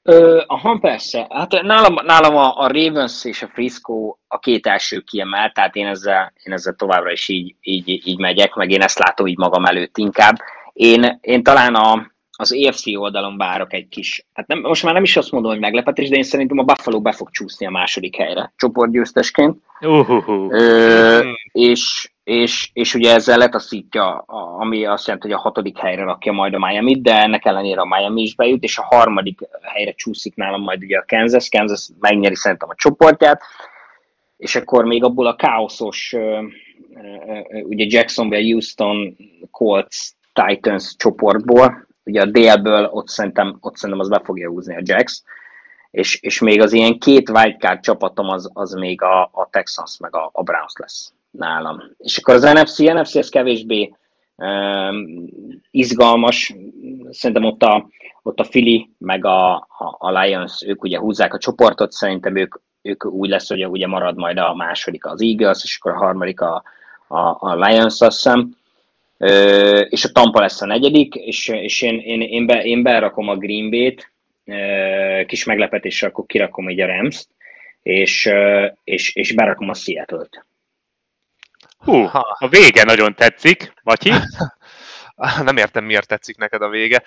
Ö, 0.03 0.43
aha, 0.47 0.77
persze. 0.77 1.27
Hát 1.29 1.61
nálam, 1.61 1.93
nálam 2.05 2.35
a, 2.35 2.57
a 2.57 2.67
Ravens 2.67 3.25
és 3.25 3.41
a 3.41 3.47
Frisco 3.47 4.15
a 4.27 4.39
két 4.39 4.67
első 4.67 4.99
kiemelt, 4.99 5.53
tehát 5.53 5.75
én 5.75 5.87
ezzel, 5.87 6.33
én 6.43 6.53
ezzel 6.53 6.73
továbbra 6.73 7.11
is 7.11 7.27
így, 7.27 7.55
így, 7.61 8.07
így 8.07 8.19
megyek, 8.19 8.53
meg 8.53 8.69
én 8.69 8.81
ezt 8.81 8.99
látom 8.99 9.27
így 9.27 9.37
magam 9.37 9.65
előtt 9.65 9.97
inkább. 9.97 10.35
Én, 10.73 11.17
én 11.21 11.43
talán 11.43 11.75
a, 11.75 12.11
az 12.41 12.53
EFC 12.53 12.87
oldalon 12.87 13.37
várok 13.37 13.73
egy 13.73 13.87
kis, 13.87 14.25
hát 14.33 14.47
nem, 14.47 14.59
most 14.59 14.83
már 14.83 14.93
nem 14.93 15.03
is 15.03 15.17
azt 15.17 15.31
mondom, 15.31 15.51
hogy 15.51 15.59
meglepetés, 15.59 16.09
de 16.09 16.15
én 16.15 16.23
szerintem 16.23 16.57
a 16.57 16.63
Buffalo 16.63 17.01
be 17.01 17.11
fog 17.11 17.29
csúszni 17.29 17.65
a 17.65 17.69
második 17.69 18.15
helyre 18.15 18.53
csoportgyőztesként. 18.55 19.57
Uh-huh. 19.81 20.47
Ö, 20.49 21.29
és, 21.51 22.11
és, 22.23 22.69
és 22.73 22.95
ugye 22.95 23.13
ezzel 23.13 23.37
letaszítja, 23.37 24.17
ami 24.59 24.85
azt 24.85 25.05
jelenti, 25.07 25.27
hogy 25.27 25.37
a 25.37 25.41
hatodik 25.41 25.77
helyre 25.77 26.03
rakja 26.03 26.31
majd 26.31 26.53
a 26.53 26.59
miami 26.59 27.01
de 27.01 27.21
ennek 27.21 27.45
ellenére 27.45 27.81
a 27.81 27.85
Miami 27.85 28.21
is 28.21 28.35
bejut, 28.35 28.63
és 28.63 28.77
a 28.77 28.85
harmadik 28.89 29.39
helyre 29.61 29.91
csúszik 29.91 30.35
nálam 30.35 30.61
majd 30.61 30.83
ugye 30.83 30.97
a 30.97 31.05
Kansas, 31.07 31.49
Kansas 31.49 31.89
megnyeri 31.99 32.35
szerintem 32.35 32.69
a 32.69 32.75
csoportját, 32.75 33.41
és 34.37 34.55
akkor 34.55 34.85
még 34.85 35.03
abból 35.03 35.27
a 35.27 35.35
káoszos, 35.35 36.15
ugye 37.63 37.85
Jacksonville, 37.87 38.51
Houston, 38.51 39.15
Colts, 39.51 40.09
Titans 40.33 40.95
csoportból, 40.97 41.89
ugye 42.03 42.21
a 42.21 42.25
délből 42.25 42.85
ott 42.85 43.07
szerintem, 43.07 43.57
ott 43.59 43.75
szerintem 43.75 43.99
az 43.99 44.09
be 44.09 44.21
fogja 44.23 44.49
húzni 44.49 44.75
a 44.75 44.81
Jacks, 44.83 45.21
és, 45.91 46.21
és 46.21 46.39
még 46.39 46.61
az 46.61 46.73
ilyen 46.73 46.99
két 46.99 47.29
wildcard 47.29 47.79
csapatom 47.79 48.29
az, 48.29 48.49
az 48.53 48.73
még 48.73 49.01
a, 49.01 49.21
a 49.21 49.47
Texans 49.49 49.97
meg 49.99 50.15
a, 50.15 50.29
a 50.33 50.43
Browns 50.43 50.73
lesz 50.77 51.13
nálam. 51.31 51.81
És 51.97 52.17
akkor 52.17 52.33
az 52.33 52.43
NFC, 52.43 52.77
NFC 52.77 53.15
ez 53.15 53.29
kevésbé 53.29 53.93
um, 54.35 55.27
izgalmas, 55.71 56.55
szerintem 57.09 57.45
ott 57.45 57.63
a, 57.63 57.87
ott 58.23 58.39
a 58.39 58.47
Philly 58.49 58.89
meg 58.97 59.25
a, 59.25 59.53
a, 59.55 59.95
a 59.97 60.19
Lions, 60.19 60.63
ők 60.65 60.83
ugye 60.83 60.99
húzzák 60.99 61.33
a 61.33 61.37
csoportot, 61.37 61.91
szerintem 61.91 62.35
ők, 62.35 62.55
ők 62.81 63.05
úgy 63.05 63.29
lesz, 63.29 63.49
hogy 63.49 63.65
ugye 63.65 63.87
marad 63.87 64.17
majd 64.17 64.37
a 64.37 64.53
második 64.55 65.05
az 65.05 65.21
Eagles, 65.21 65.63
és 65.63 65.77
akkor 65.79 65.91
a 65.91 66.05
harmadik 66.05 66.41
a, 66.41 66.63
a, 67.07 67.19
a 67.39 67.55
Lions, 67.55 68.01
azt 68.01 68.15
hiszem. 68.15 68.59
És 69.89 70.05
a 70.05 70.11
Tampa 70.11 70.39
lesz 70.39 70.61
a 70.61 70.65
negyedik, 70.65 71.15
és, 71.15 71.47
és 71.47 71.81
én, 71.81 71.99
én, 71.99 72.21
én, 72.21 72.45
be, 72.45 72.63
én 72.63 72.83
berakom 72.83 73.27
a 73.27 73.35
Green 73.35 73.69
Bay-t, 73.69 74.11
kis 75.27 75.43
meglepetéssel 75.43 76.09
akkor 76.09 76.25
kirakom 76.25 76.69
így 76.69 76.81
a 76.81 76.85
Rams-t, 76.85 77.27
és, 77.81 78.29
és, 78.83 79.15
és 79.15 79.33
berakom 79.33 79.69
a 79.69 79.73
Seattle-t. 79.73 80.45
Hú, 81.77 82.09
a 82.39 82.47
vége 82.49 82.83
nagyon 82.83 83.15
tetszik, 83.15 83.73
Matyi. 83.83 84.11
Nem 85.43 85.57
értem, 85.57 85.85
miért 85.85 86.07
tetszik 86.07 86.37
neked 86.37 86.61
a 86.61 86.69
vége. 86.69 87.03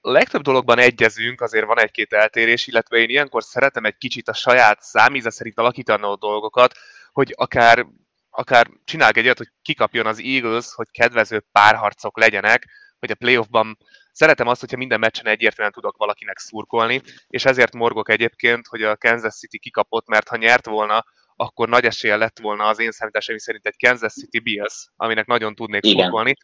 A 0.00 0.10
legtöbb 0.10 0.42
dologban 0.42 0.78
egyezünk, 0.78 1.40
azért 1.40 1.66
van 1.66 1.80
egy-két 1.80 2.12
eltérés, 2.12 2.66
illetve 2.66 2.96
én 2.96 3.08
ilyenkor 3.08 3.42
szeretem 3.42 3.84
egy 3.84 3.96
kicsit 3.96 4.28
a 4.28 4.34
saját 4.34 4.82
számíze 4.82 5.30
szerint 5.30 5.58
alakítani 5.58 6.02
a 6.02 6.16
dolgokat, 6.16 6.74
hogy 7.12 7.32
akár 7.36 7.86
akár 8.36 8.70
csinálj 8.84 9.12
egy 9.14 9.24
olyat, 9.24 9.38
hogy 9.38 9.52
kikapjon 9.62 10.06
az 10.06 10.20
Eagles, 10.20 10.66
hogy 10.74 10.86
kedvező 10.90 11.44
párharcok 11.52 12.18
legyenek, 12.18 12.64
hogy 12.98 13.10
a 13.10 13.14
playoffban 13.14 13.78
szeretem 14.12 14.46
azt, 14.46 14.60
hogyha 14.60 14.76
minden 14.76 14.98
meccsen 14.98 15.26
egyértelműen 15.26 15.72
tudok 15.72 15.96
valakinek 15.96 16.38
szurkolni, 16.38 17.02
és 17.28 17.44
ezért 17.44 17.74
morgok 17.74 18.10
egyébként, 18.10 18.66
hogy 18.66 18.82
a 18.82 18.96
Kansas 18.96 19.34
City 19.34 19.58
kikapott, 19.58 20.06
mert 20.06 20.28
ha 20.28 20.36
nyert 20.36 20.66
volna, 20.66 21.04
akkor 21.36 21.68
nagy 21.68 21.84
esélye 21.84 22.16
lett 22.16 22.38
volna 22.38 22.64
az 22.64 22.78
én 22.78 22.90
számításaim 22.90 23.38
szerint 23.38 23.66
egy 23.66 23.76
Kansas 23.86 24.12
City 24.12 24.40
Bills, 24.40 24.86
aminek 24.96 25.26
nagyon 25.26 25.54
tudnék 25.54 25.84
Igen. 25.84 26.02
szurkolni. 26.02 26.34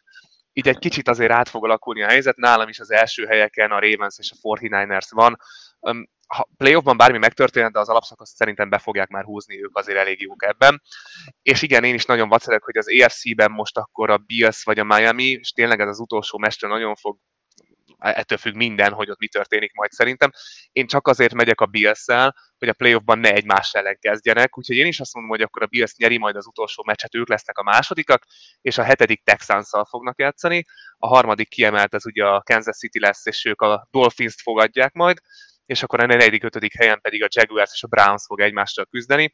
Így 0.53 0.67
egy 0.67 0.77
kicsit 0.77 1.07
azért 1.07 1.31
át 1.31 1.49
fog 1.49 1.63
alakulni 1.63 2.03
a 2.03 2.07
helyzet, 2.07 2.35
nálam 2.35 2.67
is 2.67 2.79
az 2.79 2.91
első 2.91 3.25
helyeken 3.25 3.71
a 3.71 3.79
Ravens 3.79 4.15
és 4.17 4.31
a 4.31 4.55
49ers 4.57 5.07
van. 5.09 5.37
Ha 6.33 6.49
playoffban 6.57 6.97
bármi 6.97 7.17
megtörténhet, 7.17 7.71
de 7.71 7.79
az 7.79 7.89
alapszakaszt 7.89 8.35
szerintem 8.35 8.69
be 8.69 8.77
fogják 8.77 9.09
már 9.09 9.23
húzni, 9.23 9.63
ők 9.63 9.77
azért 9.77 9.97
elég 9.97 10.21
jók 10.21 10.43
ebben. 10.43 10.81
És 11.41 11.61
igen, 11.61 11.83
én 11.83 11.93
is 11.93 12.05
nagyon 12.05 12.29
vacilek, 12.29 12.63
hogy 12.63 12.77
az 12.77 12.89
EFC-ben 12.89 13.51
most 13.51 13.77
akkor 13.77 14.09
a 14.09 14.17
Bills 14.17 14.63
vagy 14.63 14.79
a 14.79 14.83
Miami, 14.83 15.23
és 15.23 15.51
tényleg 15.51 15.79
ez 15.79 15.87
az 15.87 15.99
utolsó 15.99 16.37
mestre 16.37 16.67
nagyon 16.67 16.95
fog 16.95 17.17
ettől 17.97 18.37
függ 18.37 18.55
minden, 18.55 18.93
hogy 18.93 19.09
ott 19.09 19.19
mi 19.19 19.27
történik 19.27 19.73
majd 19.73 19.91
szerintem. 19.91 20.31
Én 20.71 20.87
csak 20.87 21.07
azért 21.07 21.33
megyek 21.33 21.61
a 21.61 21.65
bills 21.65 22.05
hogy 22.57 22.67
a 22.67 22.73
playoffban 22.73 23.19
ne 23.19 23.33
egymás 23.33 23.73
ellen 23.73 23.97
kezdjenek, 23.99 24.57
úgyhogy 24.57 24.75
én 24.75 24.85
is 24.85 24.99
azt 24.99 25.13
mondom, 25.13 25.31
hogy 25.31 25.41
akkor 25.41 25.63
a 25.63 25.65
Bills 25.65 25.95
nyeri 25.97 26.17
majd 26.17 26.35
az 26.35 26.47
utolsó 26.47 26.83
meccset, 26.85 27.15
ők 27.15 27.29
lesznek 27.29 27.57
a 27.57 27.63
másodikak, 27.63 28.25
és 28.61 28.77
a 28.77 28.83
hetedik 28.83 29.23
texans 29.23 29.69
fognak 29.89 30.19
játszani, 30.19 30.65
a 30.97 31.07
harmadik 31.07 31.49
kiemelt 31.49 31.93
ez 31.93 32.05
ugye 32.05 32.25
a 32.25 32.41
Kansas 32.41 32.77
City 32.77 32.99
lesz, 32.99 33.25
és 33.25 33.45
ők 33.45 33.61
a 33.61 33.87
Dolphins-t 33.91 34.41
fogadják 34.41 34.93
majd, 34.93 35.17
és 35.65 35.83
akkor 35.83 35.99
a 35.99 36.05
negyedik, 36.05 36.43
ötödik 36.43 36.77
helyen 36.77 37.01
pedig 37.01 37.23
a 37.23 37.27
Jaguars 37.29 37.71
és 37.73 37.83
a 37.83 37.87
Browns 37.87 38.23
fog 38.25 38.41
egymással 38.41 38.85
küzdeni. 38.85 39.31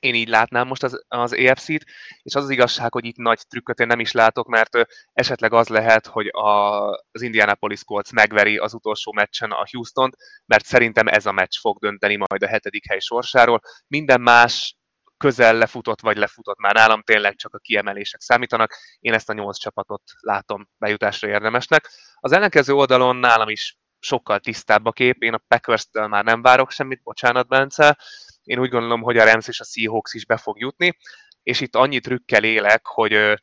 Én 0.00 0.14
így 0.14 0.28
látnám 0.28 0.66
most 0.66 0.82
az, 0.82 1.04
az 1.08 1.32
EFC-t, 1.32 1.84
és 2.22 2.34
az 2.34 2.44
az 2.44 2.50
igazság, 2.50 2.92
hogy 2.92 3.04
itt 3.04 3.16
nagy 3.16 3.40
trükköt 3.48 3.78
én 3.78 3.86
nem 3.86 4.00
is 4.00 4.12
látok, 4.12 4.48
mert 4.48 4.70
esetleg 5.12 5.52
az 5.52 5.68
lehet, 5.68 6.06
hogy 6.06 6.26
a, 6.26 6.90
az 6.90 7.22
Indianapolis 7.22 7.84
Colts 7.84 8.12
megveri 8.12 8.58
az 8.58 8.74
utolsó 8.74 9.12
meccsen 9.12 9.50
a 9.50 9.66
Houston-t, 9.70 10.16
mert 10.46 10.64
szerintem 10.64 11.06
ez 11.06 11.26
a 11.26 11.32
meccs 11.32 11.58
fog 11.60 11.78
dönteni 11.78 12.16
majd 12.16 12.42
a 12.42 12.48
hetedik 12.48 12.88
hely 12.88 12.98
sorsáról. 12.98 13.60
Minden 13.86 14.20
más 14.20 14.76
közel 15.16 15.54
lefutott, 15.54 16.00
vagy 16.00 16.16
lefutott 16.16 16.58
már 16.58 16.74
nálam, 16.74 17.02
tényleg 17.02 17.34
csak 17.34 17.54
a 17.54 17.58
kiemelések 17.58 18.20
számítanak. 18.20 18.74
Én 18.98 19.12
ezt 19.12 19.28
a 19.28 19.32
nyolc 19.32 19.58
csapatot 19.58 20.02
látom 20.20 20.68
bejutásra 20.78 21.28
érdemesnek. 21.28 21.88
Az 22.14 22.32
ellenkező 22.32 22.72
oldalon 22.72 23.16
nálam 23.16 23.48
is 23.48 23.76
sokkal 23.98 24.38
tisztább 24.38 24.84
a 24.84 24.92
kép, 24.92 25.22
én 25.22 25.34
a 25.34 25.40
Packers-től 25.48 26.06
már 26.06 26.24
nem 26.24 26.42
várok 26.42 26.70
semmit, 26.70 27.02
bocsánat 27.02 27.48
Bence, 27.48 27.98
én 28.42 28.58
úgy 28.58 28.70
gondolom, 28.70 29.02
hogy 29.02 29.18
a 29.18 29.24
Rams 29.24 29.48
és 29.48 29.60
a 29.60 29.64
Seahawks 29.64 30.14
is 30.14 30.26
be 30.26 30.36
fog 30.36 30.58
jutni, 30.58 30.96
és 31.42 31.60
itt 31.60 31.74
annyi 31.74 32.00
trükkel 32.00 32.44
élek, 32.44 32.86
hogy 32.86 33.40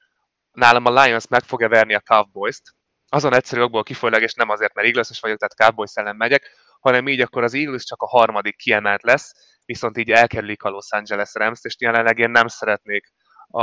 nálam 0.52 0.86
a 0.86 1.04
Lions 1.04 1.28
meg 1.28 1.44
fogja 1.44 1.70
verni 1.70 1.94
a 1.94 2.00
Cowboys-t, 2.00 2.76
azon 3.10 3.34
egyszerű 3.34 3.62
okból 3.62 3.84
kifolyólag, 3.84 4.22
és 4.22 4.34
nem 4.34 4.50
azért, 4.50 4.74
mert 4.74 4.88
eagles 4.88 5.20
vagyok, 5.20 5.38
tehát 5.38 5.56
Cowboys 5.56 5.92
ellen 5.94 6.16
megyek, 6.16 6.50
hanem 6.80 7.08
így 7.08 7.22
akkor 7.22 7.44
az 7.44 7.54
Eagles 7.54 7.84
csak 7.84 8.02
a 8.02 8.08
harmadik 8.08 8.56
kiemelt 8.56 9.04
lesz, 9.04 9.32
viszont 9.66 9.98
így 9.98 10.12
elkerülik 10.12 10.64
a 10.64 10.70
Los 10.70 10.92
Angeles 10.92 11.30
rams 11.34 11.60
és 11.62 11.76
jelenleg 11.80 12.18
én 12.18 12.30
nem 12.30 12.48
szeretnék 12.48 13.14
a, 13.48 13.62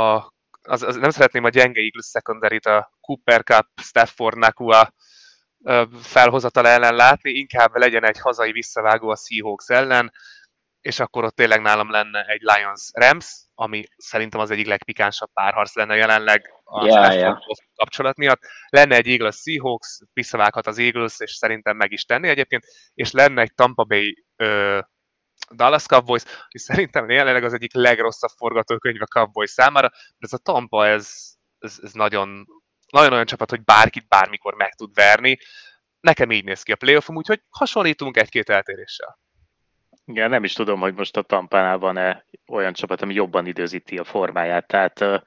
az, 0.61 0.83
az, 0.83 0.95
nem 0.95 1.09
szeretném 1.09 1.43
a 1.43 1.49
gyenge 1.49 1.79
Eagles 1.79 2.05
secondary 2.05 2.57
a 2.57 2.91
Cooper 3.01 3.43
Cup, 3.43 3.67
Stafford, 3.81 4.37
Nakua 4.37 4.93
felhozatal 6.01 6.67
ellen 6.67 6.95
látni, 6.95 7.31
inkább 7.31 7.75
legyen 7.75 8.05
egy 8.05 8.19
hazai 8.19 8.51
visszavágó 8.51 9.09
a 9.09 9.15
Seahawks 9.15 9.69
ellen, 9.69 10.11
és 10.81 10.99
akkor 10.99 11.23
ott 11.23 11.35
tényleg 11.35 11.61
nálam 11.61 11.91
lenne 11.91 12.25
egy 12.25 12.41
Lions-Rams, 12.41 13.41
ami 13.55 13.83
szerintem 13.97 14.39
az 14.39 14.51
egyik 14.51 14.67
legpikánsabb 14.67 15.29
párharc 15.33 15.75
lenne 15.75 15.95
jelenleg 15.95 16.53
a 16.63 16.85
yeah, 16.85 17.13
yeah. 17.13 17.37
kapcsolat 17.75 18.17
miatt. 18.17 18.41
Lenne 18.69 18.95
egy 18.95 19.07
Eagles 19.07 19.35
Seahawks, 19.35 19.99
visszavághat 20.13 20.67
az 20.67 20.77
Eagles, 20.77 21.19
és 21.19 21.31
szerintem 21.31 21.77
meg 21.77 21.91
is 21.91 22.03
tenni 22.05 22.27
egyébként, 22.27 22.65
és 22.93 23.11
lenne 23.11 23.41
egy 23.41 23.53
Tampa 23.53 23.83
Bay 23.83 24.25
ö, 24.35 24.79
Dallas 25.55 25.85
Cowboys, 25.85 26.23
és 26.49 26.61
szerintem 26.61 27.09
jelenleg 27.09 27.43
az 27.43 27.53
egyik 27.53 27.73
legrosszabb 27.73 28.31
forgatókönyv 28.37 29.01
a 29.01 29.05
Cowboys 29.05 29.49
számára, 29.49 29.89
de 29.89 30.17
ez 30.19 30.33
a 30.33 30.37
Tampa, 30.37 30.87
ez, 30.87 31.11
ez, 31.59 31.79
ez 31.83 31.91
nagyon, 31.93 32.47
nagyon 32.91 33.13
olyan 33.13 33.25
csapat, 33.25 33.49
hogy 33.49 33.63
bárkit 33.63 34.07
bármikor 34.07 34.53
meg 34.53 34.73
tud 34.73 34.93
verni. 34.93 35.37
Nekem 35.99 36.31
így 36.31 36.43
néz 36.43 36.63
ki 36.63 36.71
a 36.71 36.75
playoffom, 36.75 37.15
úgyhogy 37.15 37.41
hasonlítunk 37.49 38.17
egy-két 38.17 38.49
eltéréssel. 38.49 39.19
Igen, 40.05 40.29
nem 40.29 40.43
is 40.43 40.53
tudom, 40.53 40.79
hogy 40.79 40.93
most 40.93 41.17
a 41.17 41.21
Tampánál 41.21 41.77
van-e 41.77 42.25
olyan 42.47 42.73
csapat, 42.73 43.01
ami 43.01 43.13
jobban 43.13 43.45
időzíti 43.45 43.97
a 43.97 44.03
formáját. 44.03 44.67
Tehát 44.67 45.01
uh, 45.01 45.21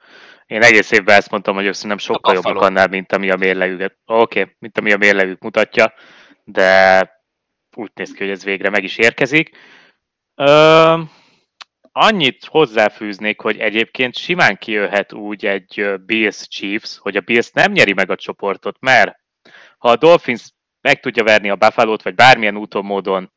én 0.45 0.63
egész 0.63 0.91
évben 0.91 1.15
ezt 1.15 1.29
mondtam, 1.31 1.55
hogy 1.55 1.77
nem 1.81 1.97
sokkal 1.97 2.33
jobbak 2.33 2.61
annál, 2.61 2.87
mint 2.87 3.11
ami 3.11 3.29
a 3.29 3.35
mérlegüket. 3.35 3.97
Oké, 4.05 4.39
okay, 4.39 4.55
mint 4.59 4.77
ami 4.77 4.91
a 4.91 4.97
mérlegük 4.97 5.41
mutatja, 5.41 5.93
de 6.43 7.09
úgy 7.75 7.91
néz 7.93 8.11
ki, 8.11 8.17
hogy 8.17 8.29
ez 8.29 8.43
végre 8.43 8.69
meg 8.69 8.83
is 8.83 8.97
érkezik. 8.97 9.57
Uh, 10.35 10.99
annyit 11.97 12.45
hozzáfűznék, 12.45 13.41
hogy 13.41 13.57
egyébként 13.57 14.17
simán 14.17 14.57
kijöhet 14.57 15.13
úgy 15.13 15.45
egy 15.45 15.93
Bills 16.05 16.47
Chiefs, 16.47 16.97
hogy 16.97 17.15
a 17.15 17.21
Bills 17.21 17.51
nem 17.51 17.71
nyeri 17.71 17.93
meg 17.93 18.09
a 18.09 18.15
csoportot, 18.15 18.77
mert 18.79 19.15
ha 19.77 19.89
a 19.89 19.95
Dolphins 19.95 20.51
meg 20.81 20.99
tudja 20.99 21.23
verni 21.23 21.49
a 21.49 21.55
Buffalo-t, 21.55 22.01
vagy 22.01 22.15
bármilyen 22.15 22.57
úton, 22.57 22.85
módon 22.85 23.31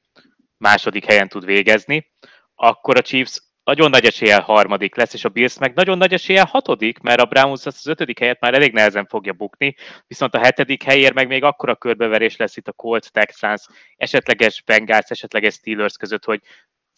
második 0.57 1.05
helyen 1.05 1.29
tud 1.29 1.44
végezni, 1.44 2.12
akkor 2.55 2.97
a 2.97 3.03
Chiefs 3.03 3.42
nagyon 3.64 3.90
nagy 3.90 4.05
eséllyel 4.05 4.40
harmadik 4.40 4.94
lesz, 4.94 5.14
és 5.14 5.25
a 5.25 5.29
Bills 5.29 5.59
meg 5.59 5.75
nagyon 5.75 5.99
nagy 5.99 6.12
eséllyel 6.12 6.44
hatodik, 6.44 6.99
mert 6.99 7.21
a 7.21 7.25
Browns 7.25 7.66
az 7.66 7.87
ötödik 7.87 8.18
helyet 8.18 8.40
már 8.40 8.55
elég 8.55 8.73
nehezen 8.73 9.07
fogja 9.07 9.33
bukni, 9.33 9.75
viszont 10.07 10.35
a 10.35 10.38
hetedik 10.38 10.83
helyért 10.83 11.14
meg 11.14 11.29
még 11.29 11.42
akkora 11.42 11.77
körbeverés 11.77 12.37
lesz 12.37 12.57
itt 12.57 12.68
a 12.68 12.73
Colts, 12.73 13.09
Texans, 13.09 13.66
esetleges 13.97 14.62
Bengals, 14.62 15.09
esetleges 15.09 15.55
Steelers 15.55 15.97
között, 15.97 16.25
hogy 16.25 16.40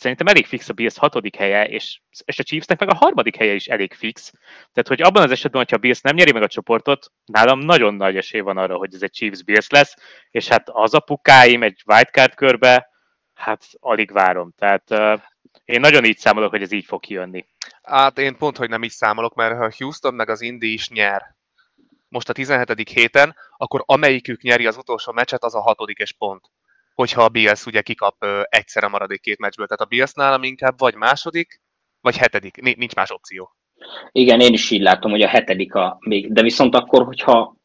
szerintem 0.01 0.27
elég 0.27 0.47
fix 0.47 0.69
a 0.69 0.73
Bills 0.73 0.97
hatodik 0.97 1.37
helye, 1.37 1.65
és, 1.65 2.01
és 2.25 2.39
a 2.39 2.43
Chiefsnek 2.43 2.81
meg 2.81 2.91
a 2.91 2.97
harmadik 2.97 3.37
helye 3.37 3.53
is 3.53 3.67
elég 3.67 3.95
fix. 3.95 4.31
Tehát, 4.73 4.89
hogy 4.89 5.03
abban 5.03 5.23
az 5.23 5.31
esetben, 5.31 5.61
hogyha 5.61 5.77
a 5.77 5.79
Bills 5.79 6.01
nem 6.01 6.15
nyeri 6.15 6.33
meg 6.33 6.43
a 6.43 6.49
csoportot, 6.49 7.13
nálam 7.25 7.59
nagyon 7.59 7.95
nagy 7.95 8.17
esély 8.17 8.41
van 8.41 8.57
arra, 8.57 8.77
hogy 8.77 8.95
ez 8.95 9.03
egy 9.03 9.13
Chiefs-Bills 9.13 9.69
lesz, 9.69 9.95
és 10.31 10.49
hát 10.49 10.69
az 10.69 10.95
a 10.95 11.01
pukáim 11.01 11.63
egy 11.63 11.83
wildcard 11.87 12.35
körbe, 12.35 12.89
hát 13.35 13.65
alig 13.81 14.13
várom. 14.13 14.53
Tehát 14.57 14.91
uh, 14.91 15.21
én 15.65 15.81
nagyon 15.81 16.05
így 16.05 16.19
számolok, 16.19 16.51
hogy 16.51 16.63
ez 16.63 16.73
így 16.73 16.85
fog 16.85 17.01
kijönni. 17.01 17.47
Hát 17.83 18.19
én 18.19 18.37
pont, 18.37 18.57
hogy 18.57 18.69
nem 18.69 18.83
így 18.83 18.91
számolok, 18.91 19.35
mert 19.35 19.57
ha 19.57 19.73
Houston 19.79 20.15
meg 20.15 20.29
az 20.29 20.41
Indy 20.41 20.73
is 20.73 20.89
nyer 20.89 21.39
most 22.11 22.29
a 22.29 22.33
17. 22.33 22.89
héten, 22.89 23.37
akkor 23.57 23.83
amelyikük 23.87 24.43
nyeri 24.43 24.67
az 24.67 24.77
utolsó 24.77 25.13
meccset, 25.13 25.45
az 25.45 25.55
a 25.55 25.61
hatodikes 25.61 26.13
pont. 26.13 26.51
Hogyha 27.01 27.25
a 27.25 27.29
Bills 27.29 27.67
ugye 27.67 27.83
kikap 27.83 28.25
egyszerre 28.43 28.89
maradék 28.89 29.21
két 29.21 29.39
meccsből. 29.39 29.67
Tehát 29.67 29.83
a 29.83 29.95
Bills 29.97 30.13
nálam 30.13 30.43
inkább 30.43 30.79
vagy 30.79 30.95
második, 30.95 31.61
vagy 32.01 32.17
hetedik. 32.17 32.77
Nincs 32.77 32.95
más 32.95 33.11
opció. 33.11 33.57
Igen, 34.13 34.41
én 34.41 34.53
is 34.53 34.71
így 34.71 34.81
látom, 34.81 35.11
hogy 35.11 35.23
a 35.23 35.29
hetedik 35.29 35.75
a 35.75 35.97
még. 36.01 36.33
De 36.33 36.43
viszont 36.43 36.75
akkor, 36.75 37.05
hogyha 37.05 37.57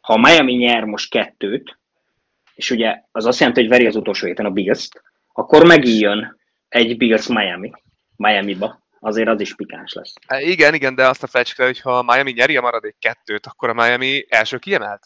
ha 0.00 0.16
Miami 0.16 0.52
nyer 0.52 0.84
most 0.84 1.10
kettőt, 1.10 1.78
és 2.54 2.70
ugye 2.70 3.02
az 3.12 3.26
azt 3.26 3.38
jelenti, 3.38 3.60
hogy 3.60 3.70
veri 3.70 3.86
az 3.86 3.96
utolsó 3.96 4.26
héten 4.26 4.46
a 4.46 4.50
bills 4.50 4.88
akkor 5.32 5.66
megijön 5.66 6.36
egy 6.68 6.96
Bills 6.96 7.26
Miami, 7.26 7.70
Miami-ba. 8.16 8.82
Azért 9.00 9.28
az 9.28 9.40
is 9.40 9.54
pikáns 9.54 9.92
lesz. 9.92 10.12
Há, 10.26 10.40
igen, 10.40 10.74
igen, 10.74 10.94
de 10.94 11.08
azt 11.08 11.22
a 11.22 11.28
el, 11.56 11.66
hogy 11.66 11.80
ha 11.80 12.02
Miami 12.02 12.32
nyeri 12.32 12.56
a 12.56 12.60
maradék 12.60 12.96
kettőt, 12.98 13.46
akkor 13.46 13.68
a 13.68 13.74
Miami 13.74 14.26
első 14.28 14.58
kiemelt? 14.58 15.02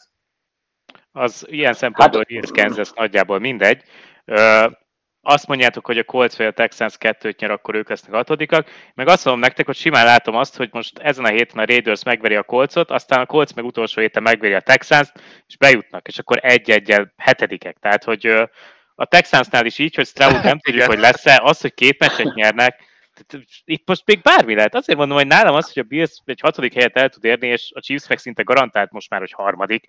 Az 1.11 1.45
ilyen 1.49 1.73
szempontból 1.73 2.25
hát, 2.33 2.51
Kansas 2.51 2.91
nagyjából 2.91 3.39
mindegy. 3.39 3.83
Ö, 4.25 4.67
azt 5.21 5.47
mondjátok, 5.47 5.85
hogy 5.85 5.97
a 5.97 6.03
Colts 6.03 6.35
vagy 6.35 6.45
a 6.45 6.51
Texans 6.51 6.97
kettőt 6.97 7.39
nyer, 7.39 7.51
akkor 7.51 7.75
ők 7.75 7.89
lesznek 7.89 8.13
hatodikak. 8.13 8.69
Meg 8.93 9.07
azt 9.07 9.25
mondom 9.25 9.43
nektek, 9.43 9.65
hogy 9.65 9.75
simán 9.75 10.05
látom 10.05 10.35
azt, 10.35 10.57
hogy 10.57 10.69
most 10.71 10.99
ezen 10.99 11.25
a 11.25 11.29
héten 11.29 11.59
a 11.59 11.65
Raiders 11.65 12.03
megveri 12.03 12.35
a 12.35 12.43
Coltsot, 12.43 12.91
aztán 12.91 13.19
a 13.19 13.25
Colts 13.25 13.53
meg 13.53 13.65
utolsó 13.65 14.01
héten 14.01 14.23
megveri 14.23 14.53
a 14.53 14.59
Texans, 14.59 15.11
és 15.47 15.57
bejutnak, 15.57 16.07
és 16.07 16.19
akkor 16.19 16.39
egy-egyel 16.41 17.13
hetedikek. 17.17 17.77
Tehát, 17.79 18.03
hogy 18.03 18.25
a 18.95 19.05
Texansnál 19.05 19.65
is 19.65 19.77
így, 19.77 19.95
hogy 19.95 20.07
Stroud 20.07 20.43
nem 20.43 20.59
tudjuk, 20.63 20.85
hogy 20.85 20.99
lesz-e, 20.99 21.41
az, 21.43 21.61
hogy 21.61 21.73
két 21.73 21.99
meccset 21.99 22.33
nyernek, 22.33 22.87
itt 23.65 23.87
most 23.87 24.03
még 24.05 24.21
bármi 24.21 24.55
lehet. 24.55 24.75
Azért 24.75 24.97
mondom, 24.97 25.17
hogy 25.17 25.27
nálam 25.27 25.55
az, 25.55 25.73
hogy 25.73 25.83
a 25.83 25.87
Bills 25.87 26.21
egy 26.25 26.39
hatodik 26.39 26.73
helyet 26.73 26.97
el 26.97 27.09
tud 27.09 27.23
érni, 27.23 27.47
és 27.47 27.71
a 27.75 27.79
Chiefs 27.79 28.07
meg 28.07 28.17
szinte 28.17 28.43
garantált 28.43 28.91
most 28.91 29.09
már, 29.09 29.19
hogy 29.19 29.31
harmadik. 29.31 29.87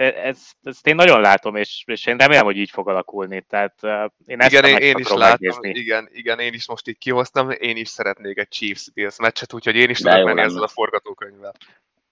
E, 0.00 0.04
ezt, 0.04 0.56
ezt 0.62 0.86
én 0.86 0.94
nagyon 0.94 1.20
látom, 1.20 1.56
és, 1.56 1.82
és 1.86 2.06
én 2.06 2.16
remélem, 2.16 2.44
hogy 2.44 2.56
így 2.56 2.70
fog 2.70 2.88
alakulni. 2.88 3.44
Tehát 3.48 3.74
uh, 3.82 4.10
én 4.26 4.40
ezt 4.40 4.52
igen, 4.52 4.64
én, 4.64 4.76
én 4.76 4.96
is 4.96 5.08
látom, 5.08 5.58
igen, 5.62 6.08
igen, 6.12 6.38
én 6.38 6.52
is 6.52 6.68
most 6.68 6.88
így 6.88 6.98
kihoztam, 6.98 7.50
én 7.50 7.76
is 7.76 7.88
szeretnék 7.88 8.38
egy 8.38 8.48
Chiefs-Bills 8.48 9.18
meccset, 9.18 9.52
úgyhogy 9.52 9.76
én 9.76 9.90
is 9.90 9.98
tudok 9.98 10.24
menni 10.24 10.40
ezzel 10.40 10.62
a 10.62 10.68
forgatókönyvvel. 10.68 11.54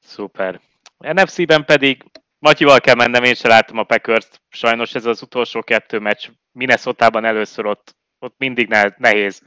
Szuper. 0.01 0.61
NFC-ben 0.99 1.65
pedig 1.65 2.05
Matyival 2.39 2.81
kell 2.81 2.95
mennem, 2.95 3.25
én 3.25 3.35
sem 3.35 3.51
láttam 3.51 3.79
a 3.79 3.85
packers 3.85 4.29
Sajnos 4.49 4.95
ez 4.95 5.07
az 5.07 5.23
utolsó 5.23 5.63
kettő 5.63 5.99
meccs 5.99 6.29
Minnesota-ban 6.53 7.25
először 7.25 7.67
ott, 7.67 7.97
ott 8.19 8.35
mindig 8.39 8.69
nehéz 8.97 9.43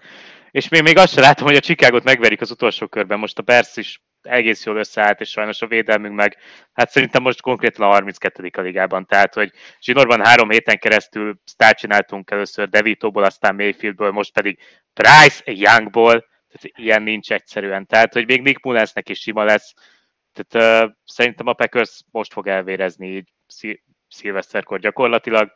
És 0.52 0.68
még, 0.68 0.82
még 0.82 0.98
azt 0.98 1.14
sem 1.14 1.24
látom, 1.24 1.48
hogy 1.48 1.56
a 1.56 1.60
Chicago-t 1.60 2.04
megverik 2.04 2.42
az 2.42 2.52
utolsó 2.52 2.88
körben. 2.88 3.20
Most 3.20 3.38
a 3.38 3.42
Bears 3.42 3.78
is 3.78 4.02
egész 4.22 4.66
jól 4.66 4.78
összeállt, 4.78 5.22
és 5.22 5.30
sajnos 5.30 5.62
a 5.62 5.68
védelmünk 5.68 6.16
meg, 6.16 6.38
hát 6.74 6.90
szerintem 6.90 7.22
most 7.22 7.42
konkrétan 7.42 7.88
a 7.88 7.92
32. 7.92 8.50
a 8.58 8.62
ligában, 8.62 9.06
tehát, 9.06 9.34
hogy 9.34 9.52
zsinórban 9.82 10.26
három 10.26 10.50
héten 10.50 10.78
keresztül 10.78 11.36
sztát 11.44 11.78
csináltunk 11.78 12.32
először 12.32 12.70
Devitóból, 12.70 13.24
aztán 13.24 13.56
Mayfieldből, 13.56 14.12
most 14.12 14.34
pedig 14.34 14.60
Price 14.94 15.42
Youngból, 15.46 16.30
tehát 16.52 16.78
ilyen 16.78 17.04
nincs 17.04 17.32
egyszerűen. 17.32 17.86
Tehát, 17.86 18.14
hogy 18.14 18.26
még 18.26 18.42
Nick 18.42 18.64
Mullensnek 18.64 19.10
is 19.10 19.20
sima 19.20 19.44
lesz, 19.44 19.74
tehát 20.34 20.84
uh, 20.84 20.92
szerintem 21.06 21.48
a 21.48 21.54
Packers 21.54 22.02
most 22.12 22.34
fog 22.34 22.48
elvérezni 22.48 23.08
így 23.08 23.30
szilveszterkor 24.08 24.80
gyakorlatilag. 24.80 25.52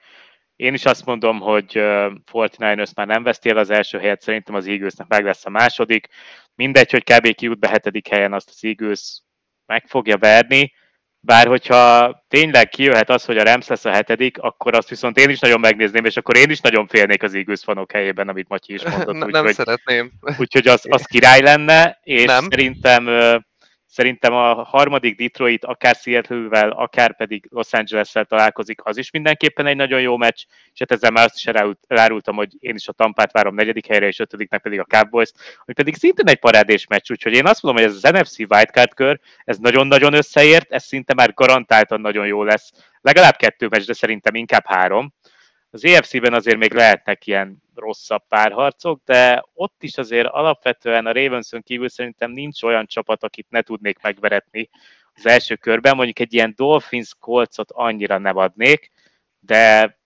Én 0.56 0.74
is 0.74 0.86
azt 0.86 1.06
mondom, 1.06 1.40
hogy 1.40 1.78
uh, 1.78 2.12
49ers 2.32 2.94
már 2.96 3.08
nem 3.08 3.24
veszti 3.24 3.50
el 3.50 3.58
az 3.58 3.70
első 3.70 3.98
helyet, 3.98 4.22
szerintem 4.22 4.56
az 4.56 4.68
Eaglesnek 4.68 5.08
meg 5.08 5.24
lesz 5.24 5.46
a 5.46 5.50
második. 5.50 6.08
Mindegy, 6.56 6.92
hogy 6.92 7.04
kb. 7.04 7.36
kijut 7.36 7.60
be 7.60 7.68
hetedik 7.68 8.08
helyen, 8.08 8.34
azt 8.34 8.50
az 8.50 8.60
Eagles 8.62 9.22
meg 9.66 9.88
fogja 9.88 10.18
verni, 10.18 10.74
bár 11.26 11.48
hogyha 11.48 12.14
tényleg 12.28 12.70
kijöhet 12.70 13.10
az, 13.10 13.26
hogy 13.26 13.38
a 13.38 13.44
Rams 13.44 13.68
lesz 13.68 13.86
a 13.86 13.92
hetedik, 13.92 14.38
akkor 14.38 14.76
azt 14.76 14.90
viszont 14.90 15.18
én 15.18 15.30
is 15.30 15.40
nagyon 15.40 15.60
megnézném, 15.60 16.06
és 16.06 16.18
akkor 16.18 16.38
én 16.38 16.50
is 16.50 16.60
nagyon 16.60 16.88
félnék 16.88 17.24
az 17.24 17.34
Eagles 17.34 17.62
fanok 17.64 17.92
helyében, 17.92 18.30
amit 18.30 18.50
Matyi 18.50 18.74
is 18.74 18.84
mondott. 18.84 19.24
Úgy, 19.24 19.32
nem 19.32 19.44
hogy, 19.44 19.54
szeretném. 19.54 20.12
Úgyhogy 20.38 20.68
az, 20.68 20.86
az 20.90 21.06
király 21.06 21.42
lenne, 21.42 22.00
és 22.04 22.24
nem. 22.24 22.48
szerintem 22.50 23.06
Szerintem 23.96 24.34
a 24.34 24.64
harmadik 24.64 25.18
Detroit 25.18 25.66
akár 25.66 25.96
Seattle-vel, 25.96 26.70
akár 26.70 27.16
pedig 27.16 27.48
Los 27.50 27.74
Angeles-szel 27.74 28.26
találkozik, 28.26 28.80
az 28.84 28.98
is 28.98 29.12
mindenképpen 29.12 29.66
egy 29.66 29.76
nagyon 29.76 30.02
jó 30.02 30.18
meccs, 30.18 30.44
és 30.74 30.80
hát 30.80 30.92
ezzel 30.92 31.12
már 31.12 31.26
azt 31.26 31.36
is 31.36 31.46
elárultam, 31.88 32.36
hogy 32.36 32.50
én 32.60 32.76
is 32.76 32.88
a 32.88 32.92
Tampát 32.92 33.32
várom 33.32 33.56
negyedik 33.56 33.88
helyre, 33.88 34.08
és 34.08 34.20
ötödiknek 34.20 34.62
pedig 34.62 34.80
a 34.80 34.84
Cowboys, 34.84 35.32
hogy 35.66 35.76
pedig 35.76 35.96
szintén 35.96 36.28
egy 36.28 36.40
parádés 36.40 36.88
meccs, 36.88 37.12
úgyhogy 37.12 37.34
én 37.34 37.46
azt 37.46 37.62
mondom, 37.62 37.84
hogy 37.84 37.92
ez 37.92 38.04
az 38.04 38.12
NFC 38.12 38.38
wildcard 38.38 38.94
kör, 38.94 39.20
ez 39.44 39.58
nagyon-nagyon 39.58 40.14
összeért, 40.14 40.72
ez 40.72 40.84
szinte 40.84 41.14
már 41.14 41.34
garantáltan 41.34 42.02
nagyon 42.02 42.28
jó 42.28 42.44
lesz. 42.44 42.72
Legalább 43.02 43.36
kettő 43.36 43.68
meccs, 43.68 43.86
de 43.86 43.94
szerintem 43.94 44.36
inkább 44.36 44.66
három. 44.66 45.14
Az 45.76 45.86
EFC-ben 45.86 46.34
azért 46.34 46.58
még 46.58 46.74
lehetnek 46.74 47.28
ilyen 47.28 47.64
rosszabb 47.74 48.28
párharcok, 48.28 49.02
de 49.06 49.46
ott 49.54 49.84
is 49.84 49.98
azért 49.98 50.28
alapvetően 50.28 51.06
a 51.06 51.12
Ravenson 51.12 51.62
kívül 51.62 51.90
szerintem 51.90 52.32
nincs 52.32 52.64
olyan 52.64 52.86
csapat, 52.86 53.24
akit 53.24 53.50
ne 53.50 53.62
tudnék 53.62 54.02
megveretni 54.02 54.70
az 55.14 55.26
első 55.26 55.56
körben. 55.56 55.96
Mondjuk 55.96 56.20
egy 56.20 56.34
ilyen 56.34 56.54
Dolphins 56.56 57.16
kolcot 57.20 57.72
annyira 57.72 58.18
nem 58.18 58.38
adnék, 58.38 58.92
de 59.40 59.98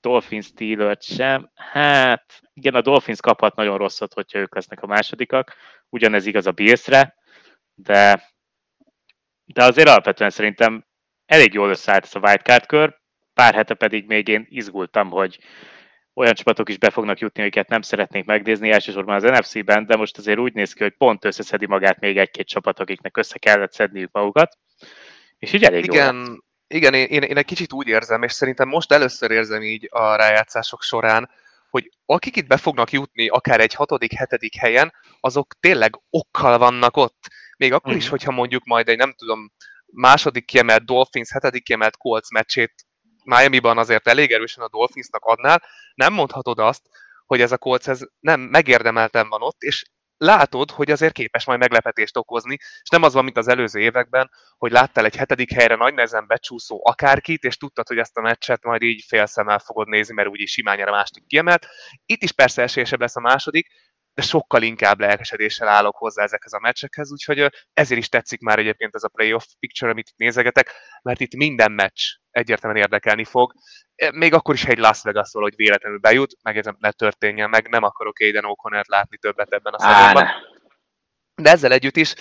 Dolphins 0.00 0.46
Steelers 0.46 1.06
sem. 1.06 1.50
Hát 1.54 2.40
igen, 2.54 2.74
a 2.74 2.80
Dolphins 2.80 3.20
kaphat 3.20 3.54
nagyon 3.54 3.78
rosszat, 3.78 4.12
hogyha 4.12 4.38
ők 4.38 4.54
lesznek 4.54 4.82
a 4.82 4.86
másodikak. 4.86 5.54
Ugyanez 5.88 6.26
igaz 6.26 6.46
a 6.46 6.52
Billsre, 6.52 7.14
de, 7.74 8.32
de 9.44 9.64
azért 9.64 9.88
alapvetően 9.88 10.30
szerintem 10.30 10.86
elég 11.26 11.52
jól 11.52 11.68
összeállt 11.68 12.04
ez 12.04 12.14
a 12.14 12.18
wildcard 12.18 12.66
kör. 12.66 13.04
Pár 13.36 13.54
hete 13.54 13.74
pedig 13.74 14.06
még 14.06 14.28
én 14.28 14.46
izgultam, 14.48 15.10
hogy 15.10 15.38
olyan 16.14 16.34
csapatok 16.34 16.68
is 16.68 16.78
be 16.78 16.90
fognak 16.90 17.18
jutni, 17.18 17.40
amiket 17.40 17.68
nem 17.68 17.82
szeretnék 17.82 18.24
megnézni, 18.24 18.70
elsősorban 18.70 19.14
az 19.14 19.22
NFC-ben, 19.22 19.86
de 19.86 19.96
most 19.96 20.18
azért 20.18 20.38
úgy 20.38 20.52
néz 20.52 20.72
ki, 20.72 20.82
hogy 20.82 20.94
pont 20.98 21.24
összeszedi 21.24 21.66
magát 21.66 22.00
még 22.00 22.18
egy-két 22.18 22.46
csapat, 22.46 22.80
akiknek 22.80 23.16
össze 23.16 23.38
kellett 23.38 23.72
szedniük 23.72 24.12
magukat. 24.12 24.58
És 25.38 25.52
így 25.52 25.64
elég 25.64 25.84
Igen, 25.84 26.14
jó 26.16 26.34
igen, 26.68 26.94
én, 26.94 27.06
én, 27.06 27.22
én 27.22 27.36
egy 27.36 27.44
kicsit 27.44 27.72
úgy 27.72 27.88
érzem, 27.88 28.22
és 28.22 28.32
szerintem 28.32 28.68
most 28.68 28.92
először 28.92 29.30
érzem 29.30 29.62
így 29.62 29.88
a 29.90 30.14
rájátszások 30.14 30.82
során, 30.82 31.30
hogy 31.70 31.90
akik 32.06 32.36
itt 32.36 32.46
be 32.46 32.56
fognak 32.56 32.90
jutni 32.90 33.28
akár 33.28 33.60
egy 33.60 33.74
hatodik, 33.74 34.12
hetedik 34.12 34.56
helyen, 34.56 34.92
azok 35.20 35.54
tényleg 35.60 36.00
okkal 36.10 36.58
vannak 36.58 36.96
ott. 36.96 37.26
Még 37.56 37.72
akkor 37.72 37.82
uh-huh. 37.84 37.98
is, 37.98 38.04
mhm. 38.04 38.12
hogyha 38.12 38.32
mondjuk 38.32 38.64
majd 38.64 38.88
egy 38.88 38.96
nem 38.96 39.12
tudom, 39.12 39.52
második 39.86 40.44
kiemelt 40.44 40.84
Dolphins, 40.84 41.32
hetedik 41.32 41.64
kiemelt 41.64 41.96
Colts 41.96 42.30
meccsét 42.30 42.85
Miami-ban 43.26 43.78
azért 43.78 44.08
elég 44.08 44.32
erősen 44.32 44.64
a 44.64 44.68
Dolphinsnak 44.68 45.24
adnál, 45.24 45.62
nem 45.94 46.12
mondhatod 46.12 46.58
azt, 46.58 46.82
hogy 47.26 47.40
ez 47.40 47.52
a 47.52 47.58
Colts 47.58 47.88
ez 47.88 48.00
nem 48.20 48.40
megérdemelten 48.40 49.28
van 49.28 49.42
ott, 49.42 49.62
és 49.62 49.84
látod, 50.16 50.70
hogy 50.70 50.90
azért 50.90 51.12
képes 51.12 51.44
majd 51.44 51.58
meglepetést 51.58 52.16
okozni, 52.16 52.56
és 52.82 52.88
nem 52.90 53.02
az 53.02 53.12
van, 53.12 53.24
mint 53.24 53.36
az 53.36 53.48
előző 53.48 53.80
években, 53.80 54.30
hogy 54.58 54.72
láttál 54.72 55.04
egy 55.04 55.16
hetedik 55.16 55.52
helyre 55.52 55.74
nagy 55.74 55.94
nehezen 55.94 56.26
becsúszó 56.26 56.80
akárkit, 56.84 57.42
és 57.42 57.56
tudtad, 57.56 57.88
hogy 57.88 57.98
ezt 57.98 58.16
a 58.16 58.20
meccset 58.20 58.64
majd 58.64 58.82
így 58.82 59.04
félszemmel 59.08 59.58
fogod 59.58 59.88
nézni, 59.88 60.14
mert 60.14 60.28
úgyis 60.28 60.50
simán 60.50 60.76
nyer 60.76 60.88
a 60.88 60.90
második 60.90 61.26
kiemelt. 61.26 61.66
Itt 62.06 62.22
is 62.22 62.32
persze 62.32 62.62
esélyesebb 62.62 63.00
lesz 63.00 63.16
a 63.16 63.20
második, 63.20 63.68
de 64.16 64.22
sokkal 64.22 64.62
inkább 64.62 65.00
lelkesedéssel 65.00 65.68
állok 65.68 65.96
hozzá 65.96 66.22
ezekhez 66.22 66.52
a 66.52 66.58
meccsekhez, 66.58 67.12
úgyhogy 67.12 67.52
ezért 67.72 68.00
is 68.00 68.08
tetszik 68.08 68.40
már 68.40 68.58
egyébként 68.58 68.94
ez 68.94 69.02
a 69.02 69.08
playoff 69.08 69.44
picture, 69.58 69.90
amit 69.90 70.08
itt 70.08 70.16
nézegetek, 70.16 70.72
mert 71.02 71.20
itt 71.20 71.34
minden 71.34 71.72
meccs 71.72 72.00
egyértelműen 72.30 72.82
érdekelni 72.82 73.24
fog. 73.24 73.52
Még 74.12 74.34
akkor 74.34 74.54
is, 74.54 74.64
ha 74.64 74.70
egy 74.70 74.78
Las 74.78 75.02
vegas 75.02 75.30
hogy 75.32 75.56
véletlenül 75.56 75.98
bejut, 75.98 76.36
meg 76.42 76.58
ez 76.58 76.66
ne 76.78 76.92
történjen 76.92 77.50
meg, 77.50 77.68
nem 77.68 77.82
akarok 77.82 78.18
Aiden 78.18 78.44
o'Connor 78.46 78.84
látni 78.86 79.18
többet 79.18 79.52
ebben 79.52 79.74
a 79.74 79.80
szezonban. 79.80 80.28
De 81.34 81.50
ezzel 81.50 81.72
együtt 81.72 81.96
is 81.96 82.14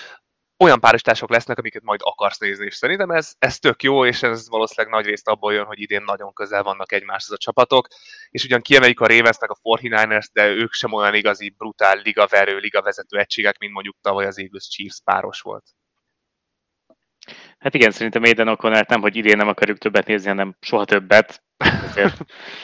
olyan 0.57 0.79
párosítások 0.79 1.29
lesznek, 1.29 1.57
amiket 1.57 1.83
majd 1.83 1.99
akarsz 2.03 2.37
nézni, 2.37 2.65
és 2.65 2.75
szerintem 2.75 3.09
ez, 3.09 3.33
ez 3.39 3.59
tök 3.59 3.83
jó, 3.83 4.05
és 4.05 4.23
ez 4.23 4.49
valószínűleg 4.49 4.93
nagy 4.93 5.05
részt 5.05 5.27
abból 5.27 5.53
jön, 5.53 5.65
hogy 5.65 5.79
idén 5.81 6.03
nagyon 6.05 6.33
közel 6.33 6.63
vannak 6.63 6.91
egymáshoz 6.91 7.35
a 7.35 7.37
csapatok, 7.37 7.87
és 8.29 8.43
ugyan 8.43 8.61
kiemeljük 8.61 8.99
a 8.99 9.07
ravens 9.07 9.37
a 9.39 9.77
49ers, 9.77 10.25
de 10.33 10.47
ők 10.47 10.73
sem 10.73 10.93
olyan 10.93 11.13
igazi 11.13 11.49
brutál 11.49 12.01
ligaverő, 12.03 12.57
ligavezető 12.57 13.17
egységek, 13.17 13.57
mint 13.57 13.73
mondjuk 13.73 13.97
tavaly 14.01 14.25
az 14.25 14.39
Eagles 14.39 14.67
Chiefs 14.67 15.01
páros 15.03 15.41
volt. 15.41 15.63
Hát 17.57 17.73
igen, 17.73 17.91
szerintem 17.91 18.23
Aiden 18.23 18.47
o'Connor 18.57 18.87
nem, 18.87 19.01
hogy 19.01 19.15
idén 19.15 19.37
nem 19.37 19.47
akarjuk 19.47 19.77
többet 19.77 20.07
nézni, 20.07 20.27
hanem 20.27 20.55
soha 20.59 20.85
többet. 20.85 21.43
Azért, 21.57 22.17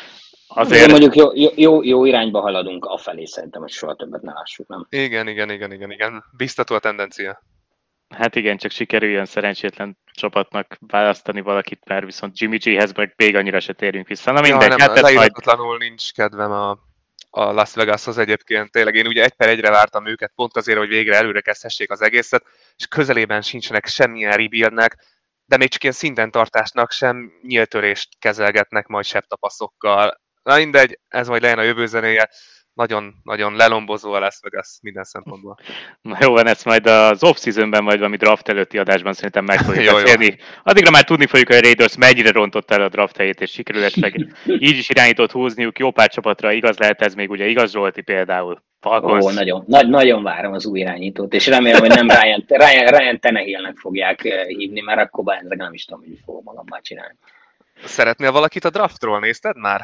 azért... 0.47 0.89
mondjuk 0.89 1.15
jó, 1.15 1.29
jó, 1.55 1.83
jó, 1.83 2.05
irányba 2.05 2.41
haladunk 2.41 2.85
afelé, 2.85 3.25
szerintem, 3.25 3.61
hogy 3.61 3.71
soha 3.71 3.95
többet 3.95 4.21
ne 4.21 4.33
lássuk, 4.33 4.67
nem? 4.67 4.85
Igen, 4.89 5.27
igen, 5.27 5.49
igen, 5.49 5.71
igen, 5.71 5.91
igen. 5.91 6.23
Biztató 6.37 6.75
a 6.75 6.79
tendencia. 6.79 7.41
Hát 8.11 8.35
igen, 8.35 8.57
csak 8.57 8.71
sikerüljön 8.71 9.25
szerencsétlen 9.25 9.97
csapatnak 10.11 10.77
választani 10.79 11.41
valakit, 11.41 11.85
mert 11.85 12.05
viszont 12.05 12.39
Jimmy 12.39 12.57
G-hez 12.57 12.93
meg 12.93 13.13
még 13.15 13.35
annyira 13.35 13.59
se 13.59 13.73
térünk 13.73 14.07
vissza. 14.07 14.31
Na 14.31 14.41
mindegy, 14.41 14.61
ja, 14.61 14.77
nem, 14.77 14.79
hát 14.79 15.57
majd... 15.57 15.79
nincs 15.79 16.11
kedvem 16.11 16.51
a, 16.51 16.69
a 17.29 17.51
Las 17.51 17.73
Vegashoz 17.73 18.17
egyébként. 18.17 18.71
Tényleg 18.71 18.95
én 18.95 19.07
ugye 19.07 19.23
egy 19.23 19.33
per 19.33 19.49
egyre 19.49 19.69
vártam 19.69 20.07
őket, 20.07 20.31
pont 20.35 20.57
azért, 20.57 20.77
hogy 20.77 20.87
végre 20.87 21.15
előre 21.15 21.41
kezdhessék 21.41 21.91
az 21.91 22.01
egészet, 22.01 22.43
és 22.77 22.87
közelében 22.87 23.41
sincsenek 23.41 23.85
semmilyen 23.85 24.37
rebuildnek, 24.37 25.05
de 25.45 25.57
még 25.57 25.69
csak 25.69 25.83
ilyen 25.83 25.95
szinten 25.95 26.31
tartásnak 26.31 26.91
sem 26.91 27.31
nyíltörést 27.41 28.09
kezelgetnek 28.19 28.87
majd 28.87 29.05
sebb 29.05 29.23
tapaszokkal. 29.23 30.21
Na 30.43 30.57
mindegy, 30.57 30.99
ez 31.07 31.27
majd 31.27 31.41
legyen 31.41 31.59
a 31.59 31.63
jövő 31.63 31.85
zenéje 31.85 32.29
nagyon-nagyon 32.73 33.55
lelombozó 33.55 34.13
a 34.13 34.19
Las 34.19 34.39
Vegas 34.41 34.79
minden 34.81 35.03
szempontból. 35.03 35.57
Na 36.01 36.17
jó 36.19 36.31
van, 36.31 36.47
ezt 36.47 36.65
majd 36.65 36.87
az 36.87 37.23
off-seasonben, 37.23 37.83
majd 37.83 37.97
valami 37.97 38.17
draft 38.17 38.49
előtti 38.49 38.77
adásban 38.77 39.13
szerintem 39.13 39.45
meg 39.45 39.59
fogjuk 39.59 39.85
beszélni. 39.93 40.37
Addigra 40.63 40.91
már 40.91 41.03
tudni 41.03 41.25
fogjuk, 41.25 41.47
hogy 41.47 41.57
a 41.57 41.61
Raiders 41.61 41.97
mennyire 41.97 42.31
rontott 42.31 42.71
el 42.71 42.81
a 42.81 42.89
draft 42.89 43.17
helyét, 43.17 43.41
és 43.41 43.51
sikerül 43.51 43.83
esetleg 43.83 44.15
így 44.69 44.77
is 44.77 44.89
irányított 44.89 45.31
húzniuk 45.31 45.79
jó 45.79 45.91
pár 45.91 46.09
csapatra. 46.09 46.51
Igaz 46.51 46.77
lehet 46.77 47.01
ez 47.01 47.13
még, 47.13 47.29
ugye 47.29 47.47
igaz 47.47 47.71
Zsolti 47.71 48.01
például. 48.01 48.61
Falcons. 48.79 49.25
Ó, 49.25 49.29
nagyon, 49.29 49.63
na, 49.67 49.81
nagyon 49.81 50.23
várom 50.23 50.53
az 50.53 50.65
új 50.65 50.79
irányítót, 50.79 51.33
és 51.33 51.47
remélem, 51.47 51.79
hogy 51.79 51.89
nem 51.89 52.09
Ryan, 52.09 52.45
Ryan, 52.47 52.85
Ryan 52.85 53.19
Tenehillnek 53.19 53.77
fogják 53.77 54.25
eh, 54.25 54.45
hívni, 54.45 54.81
mert 54.81 54.99
akkor 54.99 55.23
bár 55.23 55.41
nem 55.41 55.73
is 55.73 55.85
tudom, 55.85 56.03
hogy 56.03 56.19
fogom 56.25 56.41
magammal 56.43 56.79
csinálni. 56.81 57.15
Szeretnél 57.83 58.31
valakit 58.31 58.65
a 58.65 58.69
draftról, 58.69 59.19
nézted 59.19 59.57
már? 59.57 59.81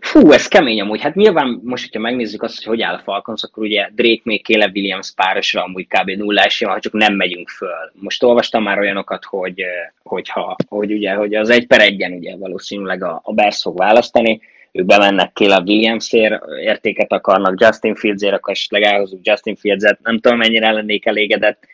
Fú, 0.00 0.32
ez 0.32 0.48
kemény 0.48 0.80
amúgy. 0.80 1.00
Hát 1.00 1.14
nyilván 1.14 1.60
most, 1.62 1.84
hogyha 1.84 2.00
megnézzük 2.00 2.42
azt, 2.42 2.56
hogy 2.56 2.64
hogy 2.64 2.82
áll 2.82 2.94
a 2.94 3.02
Falcons, 3.04 3.42
akkor 3.42 3.62
ugye 3.62 3.88
Drake 3.94 4.20
még 4.22 4.44
Caleb 4.44 4.76
Williams 4.76 5.12
párosra 5.14 5.62
amúgy 5.62 5.86
kb. 5.86 6.10
nullás, 6.10 6.62
ha 6.62 6.80
csak 6.80 6.92
nem 6.92 7.14
megyünk 7.14 7.48
föl. 7.48 7.90
Most 7.92 8.22
olvastam 8.22 8.62
már 8.62 8.78
olyanokat, 8.78 9.24
hogy, 9.24 9.62
hogyha, 10.02 10.56
hogy 10.68 10.92
ugye, 10.92 11.12
hogy 11.12 11.34
az 11.34 11.50
egy 11.50 11.66
per 11.66 11.80
egyen 11.80 12.12
ugye 12.12 12.36
valószínűleg 12.36 13.04
a, 13.04 13.20
a 13.24 13.32
Bears 13.32 13.62
fog 13.62 13.78
választani, 13.78 14.40
ők 14.72 14.86
bemennek 14.86 15.32
Caleb 15.34 15.68
Williamsért, 15.68 16.42
értéket 16.60 17.12
akarnak 17.12 17.60
Justin 17.60 17.94
Fieldsért, 17.94 18.34
akkor 18.34 18.52
esetleg 18.52 18.82
elhozunk 18.82 19.26
Justin 19.26 19.56
Fields-et, 19.56 19.98
nem 20.02 20.18
tudom 20.18 20.38
mennyire 20.38 20.70
lennék 20.70 21.06
elégedett, 21.06 21.66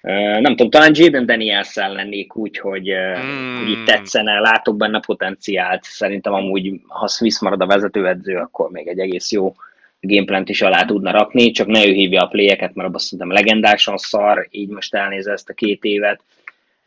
nem 0.00 0.56
tudom, 0.56 0.70
talán 0.70 0.92
Jaden 0.94 1.26
daniels 1.26 1.74
lennék 1.74 2.36
úgy, 2.36 2.58
hogy, 2.58 2.92
mm. 3.18 3.56
hogy 3.56 3.70
itt 3.70 3.84
tetszene, 3.84 4.38
látok 4.38 4.76
benne 4.76 5.00
potenciált. 5.00 5.82
Szerintem 5.82 6.32
amúgy, 6.32 6.80
ha 6.86 7.08
Swiss 7.08 7.40
marad 7.40 7.60
a 7.60 7.66
vezetőedző, 7.66 8.36
akkor 8.36 8.70
még 8.70 8.86
egy 8.86 8.98
egész 8.98 9.32
jó 9.32 9.54
gameplant 10.00 10.48
is 10.48 10.62
alá 10.62 10.84
tudna 10.84 11.10
rakni, 11.10 11.50
csak 11.50 11.66
ne 11.66 11.86
ő 11.86 11.92
hívja 11.92 12.22
a 12.22 12.26
playeket, 12.26 12.74
mert 12.74 12.88
abban 12.88 13.00
szerintem 13.00 13.30
legendásan 13.30 13.96
szar, 13.96 14.46
így 14.50 14.68
most 14.68 14.94
elnézve 14.94 15.32
ezt 15.32 15.48
a 15.48 15.54
két 15.54 15.84
évet. 15.84 16.20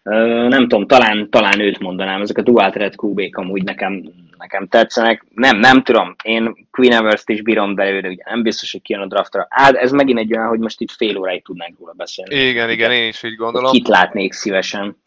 Nem 0.04 0.68
tudom, 0.68 0.88
talán, 0.88 1.30
talán 1.30 1.60
őt 1.60 1.80
mondanám, 1.80 2.22
ezek 2.22 2.38
a 2.38 2.42
dual 2.42 2.70
threat 2.70 2.96
QB-k 3.04 3.38
amúgy 3.38 3.64
nekem, 3.64 4.04
nekem 4.38 4.68
tetszenek. 4.68 5.26
Nem, 5.36 5.58
nem 5.58 5.84
tudom, 5.84 6.16
én 6.24 6.68
Queen 6.72 6.94
Evers-t 6.94 7.30
is 7.30 7.42
bírom 7.42 7.76
belőle, 7.76 8.08
ugye 8.08 8.24
nem 8.26 8.42
biztos, 8.42 8.72
hogy 8.72 8.82
kijön 8.82 9.02
a 9.02 9.08
draftra. 9.08 9.48
Á, 9.50 9.70
ez 9.74 9.92
megint 9.92 10.20
egy 10.20 10.34
olyan, 10.36 10.48
hogy 10.48 10.60
most 10.60 10.82
itt 10.82 10.92
fél 10.92 11.18
óráig 11.18 11.44
tudnánk 11.44 11.80
róla 11.80 11.94
beszélni. 11.98 12.36
Igen, 12.36 12.70
igen, 12.70 12.92
én 12.92 13.08
is 13.08 13.24
így 13.24 13.36
gondolom. 13.36 13.72
Kit 13.72 13.88
látnék 13.88 14.34
szívesen. 14.34 14.98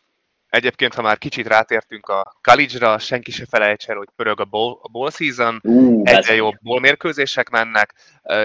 Egyébként, 0.53 0.95
ha 0.95 1.03
már 1.03 1.19
kicsit 1.19 1.47
rátértünk 1.47 2.09
a 2.09 2.37
college-ra, 2.41 2.99
senki 2.99 3.31
se 3.31 3.47
felejts 3.47 3.89
el, 3.89 3.97
hogy 3.97 4.09
pörög 4.17 4.41
a 4.41 4.45
bowl, 4.45 4.79
a 4.83 4.89
bowl 4.89 5.11
season, 5.11 5.61
uh, 5.63 6.01
egyre 6.03 6.35
jobb 6.35 6.55
bowl 6.61 6.81
mérkőzések 6.81 7.49
mennek, 7.49 7.95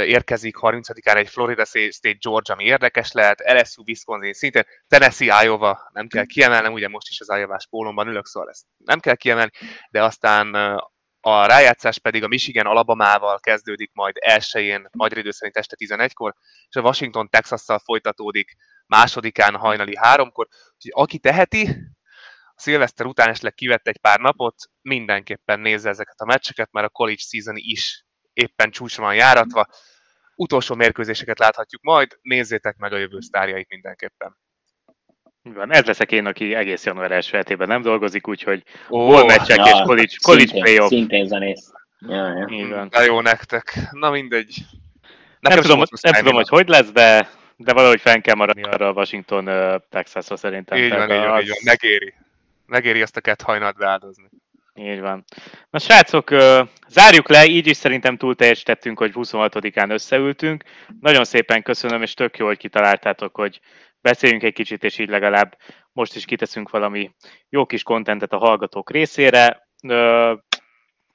érkezik 0.05 0.55
30-án 0.61 1.15
egy 1.15 1.29
Florida 1.29 1.65
State 1.65 2.17
Georgia, 2.19 2.53
ami 2.53 2.63
érdekes 2.63 3.11
lehet, 3.11 3.43
LSU, 3.45 3.83
Wisconsin 3.87 4.33
szintén, 4.33 4.63
Tennessee, 4.87 5.43
Iowa, 5.43 5.89
nem 5.93 6.07
kell 6.07 6.25
kiemelnem, 6.25 6.73
ugye 6.73 6.87
most 6.87 7.09
is 7.09 7.21
az 7.21 7.37
Iowa-s 7.37 7.67
pólomban 7.67 8.07
ülök, 8.07 8.25
szóval 8.25 8.49
ezt 8.49 8.63
nem 8.77 8.99
kell 8.99 9.15
kiemelni, 9.15 9.51
de 9.89 10.03
aztán 10.03 10.55
a 11.19 11.45
rájátszás 11.45 11.99
pedig 11.99 12.23
a 12.23 12.27
Michigan 12.27 12.65
Alabamával 12.65 13.39
kezdődik 13.39 13.91
majd 13.93 14.15
elsőjén, 14.19 14.87
magyar 14.91 15.17
idő 15.17 15.31
szerint 15.31 15.57
este 15.57 15.75
11-kor, 15.79 16.33
és 16.69 16.75
a 16.75 16.81
Washington 16.81 17.29
Texasszal 17.29 17.79
folytatódik 17.79 18.55
másodikán 18.85 19.55
hajnali 19.55 19.97
háromkor. 19.97 20.47
Úgyhogy 20.75 21.03
aki 21.03 21.17
teheti, 21.17 21.95
szilveszter 22.57 23.05
után 23.05 23.29
esetleg 23.29 23.53
kivett 23.53 23.87
egy 23.87 23.97
pár 23.97 24.19
napot, 24.19 24.55
mindenképpen 24.81 25.59
nézze 25.59 25.89
ezeket 25.89 26.19
a 26.19 26.25
meccseket, 26.25 26.71
mert 26.71 26.87
a 26.87 26.89
college 26.89 27.21
season 27.21 27.55
is 27.57 28.05
éppen 28.33 28.71
csúcsra 28.71 29.03
van 29.03 29.15
járatva. 29.15 29.65
Utolsó 30.35 30.75
mérkőzéseket 30.75 31.39
láthatjuk 31.39 31.81
majd, 31.81 32.17
nézzétek 32.21 32.77
meg 32.77 32.93
a 32.93 32.97
jövő 32.97 33.19
sztárjait 33.19 33.69
mindenképpen. 33.69 34.37
Van, 35.41 35.73
ez 35.73 35.85
leszek 35.85 36.11
én, 36.11 36.25
aki 36.25 36.53
egész 36.53 36.85
január 36.85 37.11
első 37.11 37.37
hetében 37.37 37.67
nem 37.67 37.81
dolgozik, 37.81 38.27
úgyhogy 38.27 38.63
oh, 38.89 39.25
meccsek 39.25 39.57
ja, 39.57 39.63
és 39.63 39.81
college, 39.83 40.15
college 40.21 40.47
szintén, 40.47 40.63
playoff. 40.63 40.87
Szintén 40.87 41.27
zenész. 41.27 41.71
Ja, 41.99 42.27
ja. 42.27 42.47
Így 42.49 42.69
De 42.69 43.03
jó 43.03 43.21
nektek. 43.21 43.79
Na 43.91 44.09
mindegy. 44.09 44.55
Nekem 45.39 45.57
nem 45.57 45.67
tudom, 45.67 45.83
nem 46.01 46.13
tudom 46.13 46.33
hogy 46.33 46.47
hogy 46.47 46.67
lesz, 46.67 46.91
de, 46.91 47.29
de 47.55 47.73
valahogy 47.73 48.01
fenn 48.01 48.21
kell 48.21 48.35
maradni 48.35 48.63
arra 48.63 48.87
a 48.87 48.91
Washington 48.91 49.45
Texasra 49.89 50.37
szerintem. 50.37 50.77
Így 50.77 50.89
van, 50.89 51.01
így 51.01 51.07
van, 51.07 51.29
az... 51.29 51.41
így 51.41 51.47
van. 51.47 51.57
Megéri 51.63 52.13
megéri 52.67 53.01
azt 53.01 53.17
a 53.17 53.21
kett 53.21 53.41
hajnalt 53.41 53.77
beáldozni. 53.77 54.29
Így 54.73 54.99
van. 54.99 55.23
Na 55.69 55.79
srácok, 55.79 56.29
zárjuk 56.87 57.29
le, 57.29 57.45
így 57.45 57.67
is 57.67 57.77
szerintem 57.77 58.17
túl 58.17 58.35
teljesítettünk, 58.35 58.97
hogy 58.97 59.11
26-án 59.13 59.91
összeültünk. 59.91 60.63
Nagyon 60.99 61.23
szépen 61.23 61.63
köszönöm, 61.63 62.01
és 62.01 62.13
tök 62.13 62.37
jó, 62.37 62.45
hogy 62.45 62.57
kitaláltátok, 62.57 63.35
hogy 63.35 63.59
beszéljünk 64.01 64.43
egy 64.43 64.53
kicsit, 64.53 64.83
és 64.83 64.97
így 64.97 65.09
legalább 65.09 65.57
most 65.91 66.15
is 66.15 66.25
kiteszünk 66.25 66.69
valami 66.69 67.11
jó 67.49 67.65
kis 67.65 67.83
kontentet 67.83 68.33
a 68.33 68.37
hallgatók 68.37 68.91
részére 68.91 69.67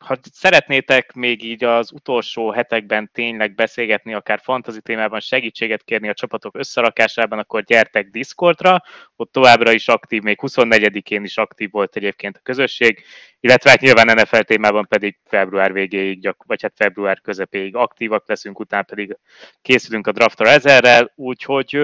ha 0.05 0.19
szeretnétek 0.33 1.13
még 1.13 1.45
így 1.45 1.65
az 1.65 1.93
utolsó 1.93 2.51
hetekben 2.51 3.11
tényleg 3.13 3.55
beszélgetni, 3.55 4.15
akár 4.15 4.41
fantasy 4.43 4.81
témában 4.81 5.21
segítséget 5.21 5.83
kérni 5.83 6.09
a 6.09 6.15
csapatok 6.15 6.57
összerakásában, 6.57 7.39
akkor 7.39 7.63
gyertek 7.63 8.09
Discordra, 8.11 8.83
ott 9.17 9.33
továbbra 9.33 9.73
is 9.73 9.89
aktív, 9.89 10.23
még 10.23 10.39
24-én 10.43 11.25
is 11.25 11.37
aktív 11.37 11.71
volt 11.71 11.97
egyébként 11.97 12.37
a 12.37 12.41
közösség, 12.43 13.05
illetve 13.41 13.71
hát 13.71 13.81
nyilván 13.81 14.17
NFL 14.17 14.41
témában 14.41 14.87
pedig 14.87 15.19
február 15.25 15.73
végéig, 15.73 16.35
vagy 16.47 16.63
hát 16.63 16.73
február 16.77 17.21
közepéig 17.21 17.77
aktívak 17.77 18.29
leszünk, 18.29 18.61
utána 18.61 18.83
pedig 18.83 19.17
készülünk 19.63 20.07
a 20.07 20.13
draftra 20.13 20.49
ezerrel, 20.49 21.13
úgyhogy 21.15 21.79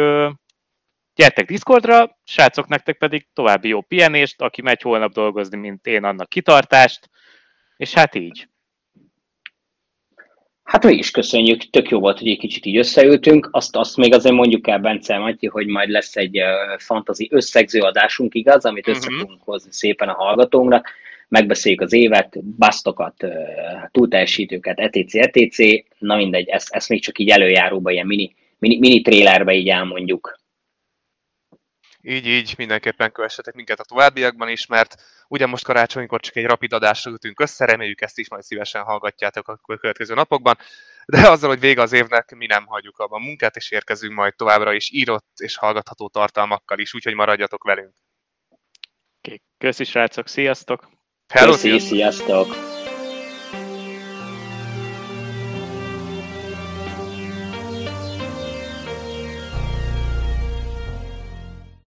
gyertek 1.15 1.47
Discordra, 1.47 2.19
srácok, 2.25 2.69
nektek 2.69 2.99
pedig 2.99 3.27
további 3.33 3.69
jó 3.69 3.81
pihenést, 3.81 4.41
aki 4.41 4.63
megy 4.63 4.83
holnap 4.83 5.13
dolgozni, 5.13 5.57
mint 5.57 5.87
én, 5.87 6.05
annak 6.05 6.29
kitartást, 6.29 7.11
és 7.79 7.93
hát 7.95 8.15
így. 8.15 8.49
Hát 10.63 10.85
mi 10.85 10.95
is 10.95 11.11
köszönjük, 11.11 11.71
tök 11.71 11.89
jó 11.89 12.01
volt, 12.01 12.19
hogy 12.19 12.29
egy 12.29 12.39
kicsit 12.39 12.67
így 12.67 12.77
összeültünk. 12.77 13.49
Azt, 13.51 13.77
azt 13.77 13.97
még 13.97 14.15
azért 14.15 14.35
mondjuk 14.35 14.69
el, 14.69 14.79
Bence 14.79 15.19
Matyi, 15.19 15.47
hogy 15.47 15.67
majd 15.67 15.89
lesz 15.89 16.17
egy 16.17 16.41
uh, 16.41 16.79
fantazi 16.79 17.29
összegző 17.31 17.81
adásunk, 17.81 18.35
igaz, 18.35 18.65
amit 18.65 18.89
uh-huh. 18.89 19.05
össze 19.05 19.19
fogunk 19.19 19.43
hozni 19.43 19.73
szépen 19.73 20.09
a 20.09 20.15
hallgatónknak. 20.15 20.91
Megbeszéljük 21.29 21.81
az 21.81 21.93
évet, 21.93 22.45
basztokat, 22.45 23.23
uh, 23.23 23.33
túlteljesítőket, 23.91 24.79
etc. 24.79 25.15
etc. 25.15 25.59
Na 25.99 26.17
mindegy, 26.17 26.49
ezt, 26.49 26.75
ezt 26.75 26.89
még 26.89 27.03
csak 27.03 27.19
így 27.19 27.29
előjáróba, 27.29 27.91
ilyen 27.91 28.07
mini, 28.07 28.35
mini, 28.59 28.79
mini 28.79 29.01
trélerbe 29.01 29.55
így 29.55 29.69
elmondjuk. 29.69 30.39
Így, 32.09 32.27
így, 32.27 32.55
mindenképpen 32.57 33.13
kövessetek 33.13 33.55
minket 33.55 33.81
a 33.81 33.85
továbbiakban 33.85 34.49
is, 34.49 34.67
mert 34.67 35.03
ugye 35.29 35.47
most 35.47 35.65
karácsonykor 35.65 36.21
csak 36.21 36.37
egy 36.37 36.45
rapid 36.45 36.73
adásra 36.73 37.11
ütünk 37.11 37.41
össze, 37.41 37.65
reméljük 37.65 38.01
ezt 38.01 38.19
is 38.19 38.29
majd 38.29 38.43
szívesen 38.43 38.83
hallgatjátok 38.83 39.49
a 39.49 39.77
következő 39.77 40.15
napokban, 40.15 40.59
de 41.07 41.29
azzal, 41.31 41.49
hogy 41.49 41.61
vége 41.61 41.83
az 41.83 41.93
évnek, 41.93 42.35
mi 42.35 42.47
nem 42.47 42.67
hagyjuk 42.67 42.99
abban 42.99 43.21
a 43.21 43.25
munkát, 43.25 43.57
és 43.57 43.71
érkezünk 43.71 44.15
majd 44.15 44.35
továbbra 44.37 44.73
is 44.73 44.91
írott 44.91 45.33
és 45.37 45.57
hallgatható 45.57 46.09
tartalmakkal 46.09 46.79
is, 46.79 46.95
úgyhogy 46.95 47.15
maradjatok 47.15 47.65
velünk. 47.65 47.95
Köszi 49.59 49.85
srácok, 49.85 50.29
sziasztok! 50.29 50.89
Hello, 51.35 51.53
Köszi, 51.53 51.79
sziasztok! 51.79 52.78